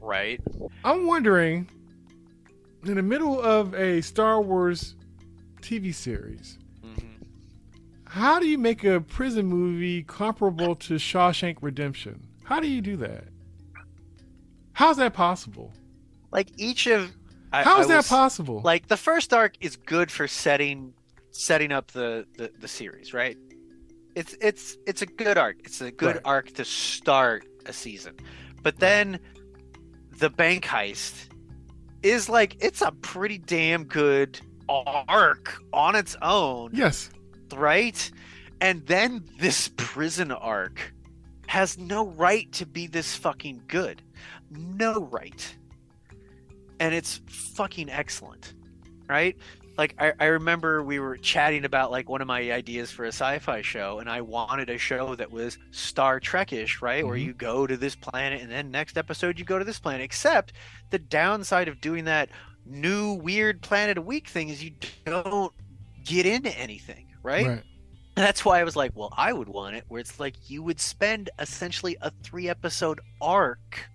[0.00, 0.40] right
[0.84, 1.68] I'm wondering,
[2.84, 4.94] in the middle of a Star Wars
[5.62, 6.92] TV series, hmm
[8.08, 12.26] how do you make a prison movie comparable to Shawshank Redemption?
[12.44, 13.24] How do you do that?
[14.72, 15.72] How's that possible?
[16.32, 17.12] like each of
[17.52, 18.60] I, How I that was- possible?
[18.62, 20.92] like the first arc is good for setting
[21.36, 23.36] setting up the the, the series right?
[24.14, 25.56] It's it's it's a good arc.
[25.64, 26.22] It's a good Right.
[26.24, 28.14] arc to start a season.
[28.62, 29.20] But then
[30.18, 31.28] the bank heist
[32.02, 37.10] is like it's a pretty damn good arc on its own yes.
[37.54, 38.10] right?
[38.60, 40.92] And then this prison arc
[41.46, 44.02] has no right to be this fucking good.
[44.50, 45.56] No right.
[46.80, 48.54] And it's fucking excellent
[49.08, 49.36] right
[49.78, 53.08] like I, I remember we were chatting about like one of my ideas for a
[53.08, 57.24] sci-fi show and i wanted a show that was star trek-ish right where Mhm.
[57.24, 60.52] you go to this planet and then next episode you go to this planet except
[60.90, 62.28] the downside of doing that
[62.64, 64.72] new weird planet a week thing is you
[65.04, 65.52] don't
[66.04, 67.46] get into anything right?
[67.46, 67.62] Right.
[68.18, 70.62] And that's why I was like, well, I would want it where it's like you
[70.62, 73.90] would spend essentially a three episode arc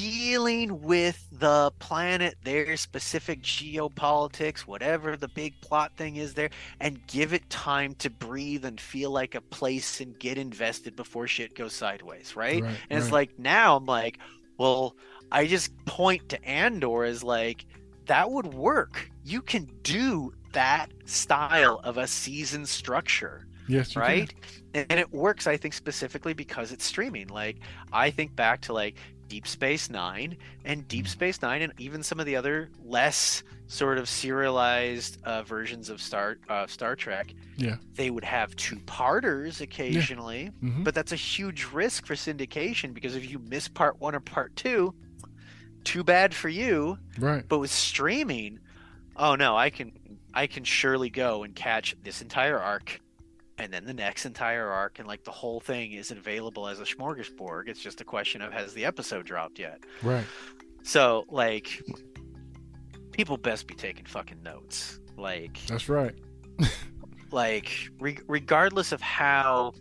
[0.00, 6.50] dealing with the planet, their specific geopolitics, whatever the big plot thing is there,
[6.80, 11.26] and give it time to breathe and feel like a place and get invested before
[11.28, 12.64] shit goes sideways, right?
[12.64, 14.18] Right, and it's like now I'm like,
[14.58, 14.96] well,
[15.30, 17.64] I just point to Andor as like
[18.06, 19.10] that would work.
[19.22, 23.96] You can do that style of a season structure, Yes.
[23.96, 24.00] can.
[24.00, 24.34] right?
[24.74, 27.28] And, and it works, I think, specifically because it's streaming.
[27.28, 27.58] Like
[27.92, 28.96] I think back to like
[29.28, 33.98] Deep Space Nine and Deep Space Nine, and even some of the other less sort
[33.98, 37.32] of serialized uh, versions of Star uh, Star Trek.
[37.56, 37.76] Yeah.
[37.94, 40.84] They would have two parters occasionally, Mhm.
[40.84, 44.54] but that's a huge risk for syndication because if you miss part one or part
[44.56, 44.94] two,
[45.84, 46.98] too bad for you.
[47.18, 47.44] Right.
[47.48, 48.58] But with streaming,
[49.16, 49.92] oh no, I can
[50.32, 53.00] I can surely go and catch this entire arc
[53.58, 56.84] and then the next entire arc and like the whole thing isn't available as a
[56.84, 57.68] smorgasbord.
[57.68, 59.80] It's just a question of has the episode dropped yet.
[60.02, 60.24] Right.
[60.82, 61.82] So like,
[63.12, 64.98] people best be taking fucking notes.
[65.16, 66.14] Like, That's right.
[67.30, 67.70] like
[68.00, 69.72] re- regardless of how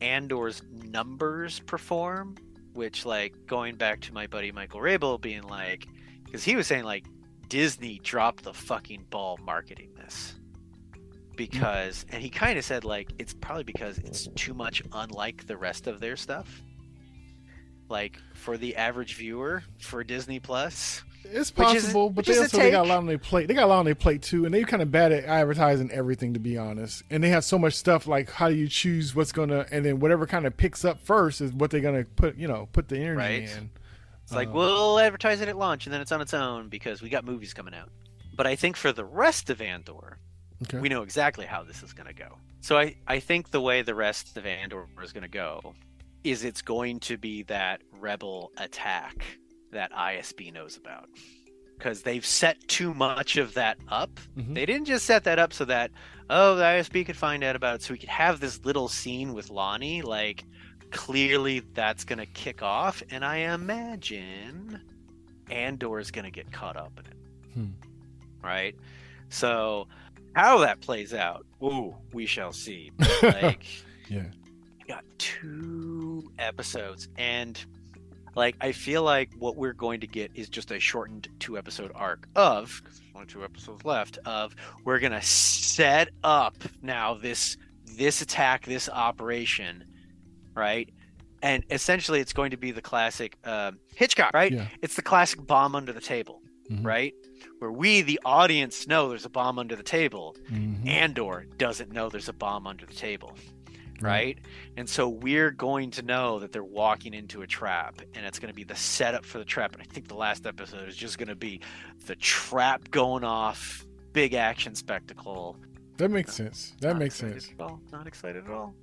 [0.00, 2.36] Andor's numbers perform,
[2.74, 5.86] which like going back to my buddy Michael Rabel being like,
[6.24, 7.06] because he was saying like
[7.48, 10.34] Disney dropped the fucking ball marketing this
[11.36, 15.56] because, and he kind of said like it's probably because it's too much unlike the
[15.56, 16.62] rest of their stuff.
[17.88, 22.58] Like for the average viewer for Disney Plus, It's Which is- possible, but they also
[22.58, 23.46] they got a lot on their plate.
[23.48, 25.90] They got a lot on their plate too, and they're kind of bad at advertising
[25.90, 27.02] everything, to be honest.
[27.10, 30.00] And they have so much stuff like how do you choose what's gonna, and then
[30.00, 32.96] whatever kind of picks up first is what they're gonna put, you know, put the
[32.98, 33.42] energy Right.
[33.42, 33.70] in.
[34.22, 37.02] It's like Uh, we'll advertise it at launch and then it's on its own because
[37.02, 37.90] we got movies coming out.
[38.34, 40.16] But I think for the rest of Andor,
[40.64, 40.78] Okay.
[40.78, 42.38] we know exactly how this is going to go.
[42.60, 45.74] So I, I think the way the rest of Andor is going to go
[46.22, 49.24] is it's going to be that rebel attack
[49.72, 51.08] that ISB knows about.
[51.76, 54.20] Because they've set too much of that up.
[54.38, 54.54] Mhm.
[54.54, 55.90] They didn't just set that up so that,
[56.30, 59.34] oh, the ISB could find out about it so we could have this little scene
[59.34, 60.02] with Lonni.
[60.02, 60.44] Like,
[60.92, 63.02] clearly that's going to kick off.
[63.10, 64.80] And I imagine
[65.50, 67.16] Andor is going to get caught up in it.
[67.54, 68.46] Hmm.
[68.46, 68.76] Right?
[69.28, 69.88] So,
[70.34, 72.90] how that plays out, ooh, we shall see.
[73.22, 73.64] Like,
[74.08, 74.24] Yeah.
[74.78, 77.62] we got two episodes, and
[78.36, 81.92] like, I feel like what we're going to get is just a shortened two episode
[81.94, 82.82] arc of,
[83.14, 84.54] only two episodes left, of
[84.84, 87.56] we're going to set up now this
[87.96, 89.84] this attack, this operation,
[90.54, 90.88] right?
[91.42, 94.50] And essentially, it's going to be the classic um, Hitchcock, right?
[94.50, 94.66] Yeah.
[94.82, 96.40] It's the classic bomb under the table,
[96.70, 96.84] Mhm.
[96.84, 97.14] right?
[97.58, 100.86] Where we, the audience, know there's a bomb under the table, Mhm.
[100.88, 103.36] Andor doesn't know there's a bomb under the table,
[104.00, 104.38] Right.
[104.76, 108.50] And so we're going to know that they're walking into a trap, and it's going
[108.50, 109.72] to be the setup for the trap.
[109.72, 111.60] And I think the last episode is just going to be
[112.06, 115.56] the trap going off, big action spectacle.
[115.96, 116.74] That makes sense.
[116.80, 117.50] That makes sense.
[117.58, 117.80] At all.
[117.92, 118.74] Not excited at all.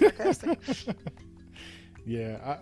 [0.00, 0.58] Sarcastic.
[2.06, 2.58] yeah,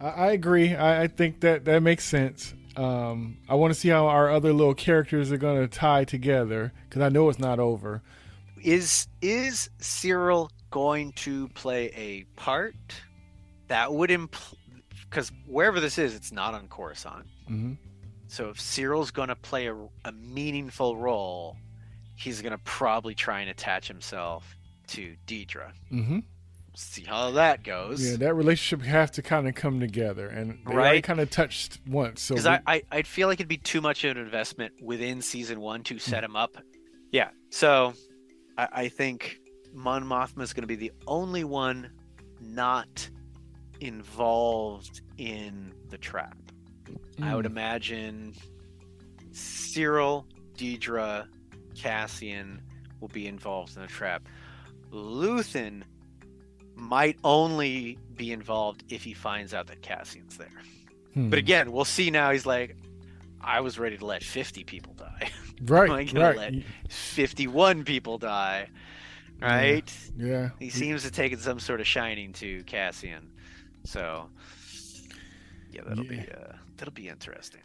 [0.00, 0.74] I, I I agree.
[0.74, 2.52] I, I think that that makes sense.
[2.76, 6.72] Um, I want to see how our other little characters are going to tie together
[6.88, 8.02] because I know it's not over.
[8.62, 12.74] is is Syril going to play a part
[13.68, 14.56] that would imply
[15.08, 17.26] because wherever this is, it's not on Coruscant.
[17.48, 17.72] hmm
[18.28, 19.74] So if Syril's going to play a,
[20.04, 21.56] a meaningful role,
[22.16, 24.54] he's going to probably try and attach himself
[24.88, 25.72] to Dedra.
[25.88, 26.20] hmm
[26.74, 28.08] See how that goes.
[28.10, 31.04] Yeah, that relationship have to kind of come together, and they already Right.
[31.04, 32.22] kind of touched once.
[32.22, 34.74] So Because we- I, I, I'd feel like it'd be too much of an investment
[34.82, 36.56] within season one to set him up.
[37.12, 37.30] Yeah.
[37.50, 37.94] So
[38.56, 39.38] I, I think
[39.74, 41.90] Mon Mothma is going to be the only one
[42.40, 43.08] not
[43.80, 46.36] involved in the trap.
[47.20, 47.50] I would Mm.
[47.50, 48.34] imagine
[49.32, 50.24] Syril,
[50.56, 51.26] Dedra,
[51.74, 52.62] Cassian
[53.00, 54.22] will be involved in the trap.
[54.92, 55.82] Luthen
[56.80, 60.48] might only be involved if he finds out that Cassian's there.
[61.14, 61.30] Hmm.
[61.30, 62.30] But again, we'll see now.
[62.30, 62.76] He's like,
[63.40, 65.30] I was ready to let 50 people die.
[65.64, 66.54] right, I gonna let-
[66.88, 68.68] 51 people die.
[69.40, 69.90] Right?
[70.18, 70.50] yeah.
[70.58, 73.30] He seems to have taken some sort of shining to Cassian.
[73.84, 74.28] So,
[75.72, 77.62] yeah, that'll be uh, that'll be interesting.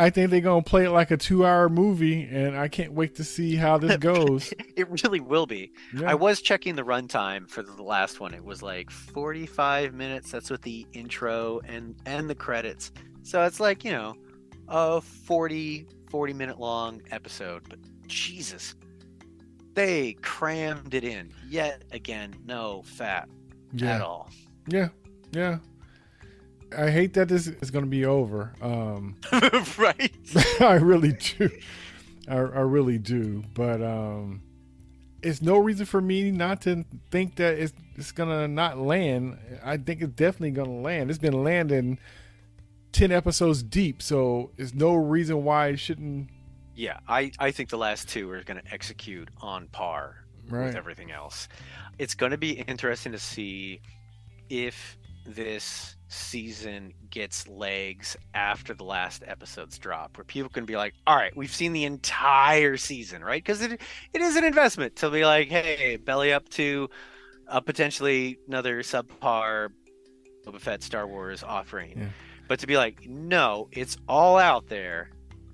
[0.00, 3.24] I think they're gonna play it like a two-hour movie, and I can't wait to
[3.24, 4.52] see how this goes.
[4.76, 5.72] It really will be.
[5.94, 6.10] Yeah.
[6.10, 8.32] I was checking the runtime for the last one.
[8.32, 10.30] It was like 45 minutes.
[10.30, 12.92] That's with the intro and and the credits.
[13.22, 14.14] So it's like, you know,
[14.68, 18.74] a 40 40 minute long episode, but Jesus.
[19.74, 21.30] They crammed it in.
[21.48, 23.28] Yet again, no fat
[23.82, 24.30] at all.
[24.66, 24.88] yeah,
[25.32, 25.58] yeah.
[26.76, 28.52] I hate that this is gonna be over.
[28.60, 29.16] Um,
[29.78, 30.12] right?
[30.60, 31.50] I really do.
[32.28, 33.42] I, I really do.
[33.54, 34.42] But um,
[35.22, 39.38] it's no reason for me not to think that it's it's gonna not land.
[39.64, 41.10] I think it's definitely gonna land.
[41.10, 41.98] It's been landing
[42.92, 46.30] ten episodes deep, so there's no reason why it shouldn't.
[46.74, 50.66] Yeah, I, I think the last two are going to execute on par Right.
[50.66, 51.46] with everything else.
[51.98, 53.82] It's going to be interesting to see
[54.48, 54.96] if
[55.34, 61.16] this season gets legs after the last episodes drop, where people can be like, "All
[61.16, 63.80] right, we've seen the entire season, right?" Because it
[64.12, 66.88] it is an investment to be like, "Hey, belly up to
[67.46, 69.70] a potentially another subpar
[70.46, 72.08] Boba Fett Star Wars offering," Yeah.
[72.48, 75.10] but to be like, "No, it's all out there."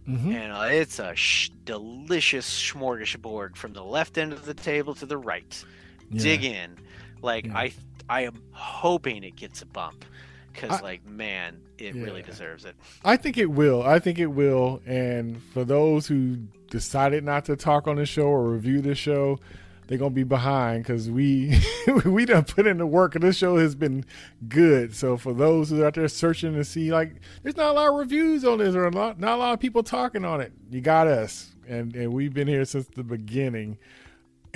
[0.08, 0.34] Mhm.
[0.36, 5.04] and uh, it's a sh- delicious smorgasbord from the left end of the table to
[5.04, 5.64] the right.
[6.10, 6.22] Yeah.
[6.22, 6.76] Dig in,
[7.22, 7.58] like Yeah.
[7.58, 7.72] I,
[8.08, 10.04] I am hoping it gets a bump,
[10.52, 12.76] because like man, it really deserves it.
[13.04, 13.82] I think it will.
[13.82, 14.80] I think it will.
[14.86, 16.36] And for those who
[16.70, 19.38] decided not to talk on the show or review the show,
[19.86, 21.60] they're gonna be behind because we
[22.04, 24.04] we done put in the work and this show has been
[24.48, 24.94] good.
[24.94, 27.88] So for those who are out there searching to see, like, there's not a lot
[27.88, 30.52] of reviews on this or a lot, not a lot of people talking on it.
[30.70, 33.78] You got us, and and we've been here since the beginning.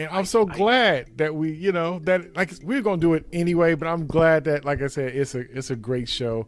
[0.00, 3.74] And I'm so glad that we, you know, that like we're gonna do it anyway.
[3.74, 6.46] But I'm glad that, like I said, it's a it's a great show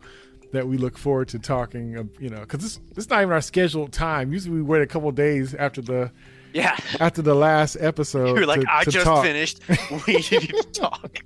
[0.53, 1.97] that we look forward to talking.
[1.99, 4.33] uh, You know, because this this not even our scheduled time.
[4.33, 6.11] Usually we wait a couple days after the
[6.55, 8.37] Yeah, after the last episode.
[8.37, 9.61] you're like, to- I to just talk." finished.
[10.07, 11.19] We to talk.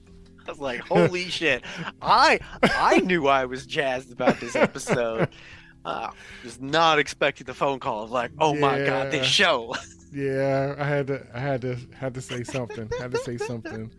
[0.47, 1.63] I was like, holy shit!
[2.03, 5.29] I I knew I was jazzed about this episode.
[5.85, 6.11] Uh,
[6.43, 9.73] was not expecting the phone call of like, oh my god, this show.
[10.13, 12.91] Yeah, I had to I had to had to say something.
[12.99, 13.91] had to say something.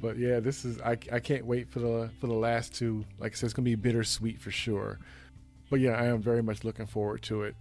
[0.00, 3.04] But yeah, this is I, I can't wait for the for the last two.
[3.18, 5.00] Like I said, it's gonna be bittersweet for sure.
[5.70, 7.56] But yeah, I am very much looking forward to it.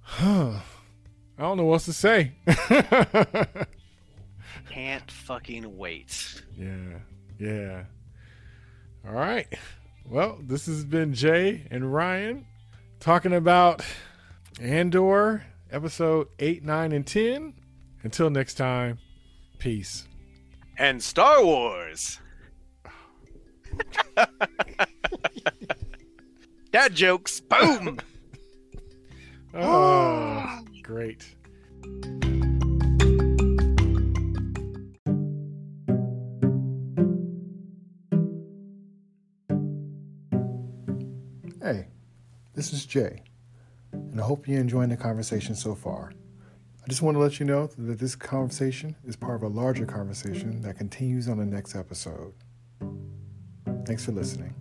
[0.00, 0.60] Huh.
[1.38, 2.32] I don't know what else to say.
[4.70, 6.42] Can't fucking wait.
[6.58, 6.98] yeah,
[7.38, 7.84] yeah.
[9.06, 9.46] All right.
[10.04, 12.44] Well, this has been Jay and Ryan
[12.98, 13.84] talking about
[14.60, 17.54] Andor episode 8, 9, and 10.
[18.02, 18.98] Until next time,
[19.58, 20.06] peace.
[20.78, 22.20] And Star Wars.
[26.72, 27.40] Dad jokes.
[27.40, 27.98] Boom.
[29.54, 31.24] Oh, great.
[41.62, 41.88] Hey,
[42.54, 43.22] this is Jay,
[44.10, 46.12] and I hope you're enjoying the conversation so far.
[46.84, 49.84] I just want to let you know that this conversation is part of a larger
[49.84, 52.32] conversation that continues on the next episode.
[53.84, 54.54] Thanks for listening.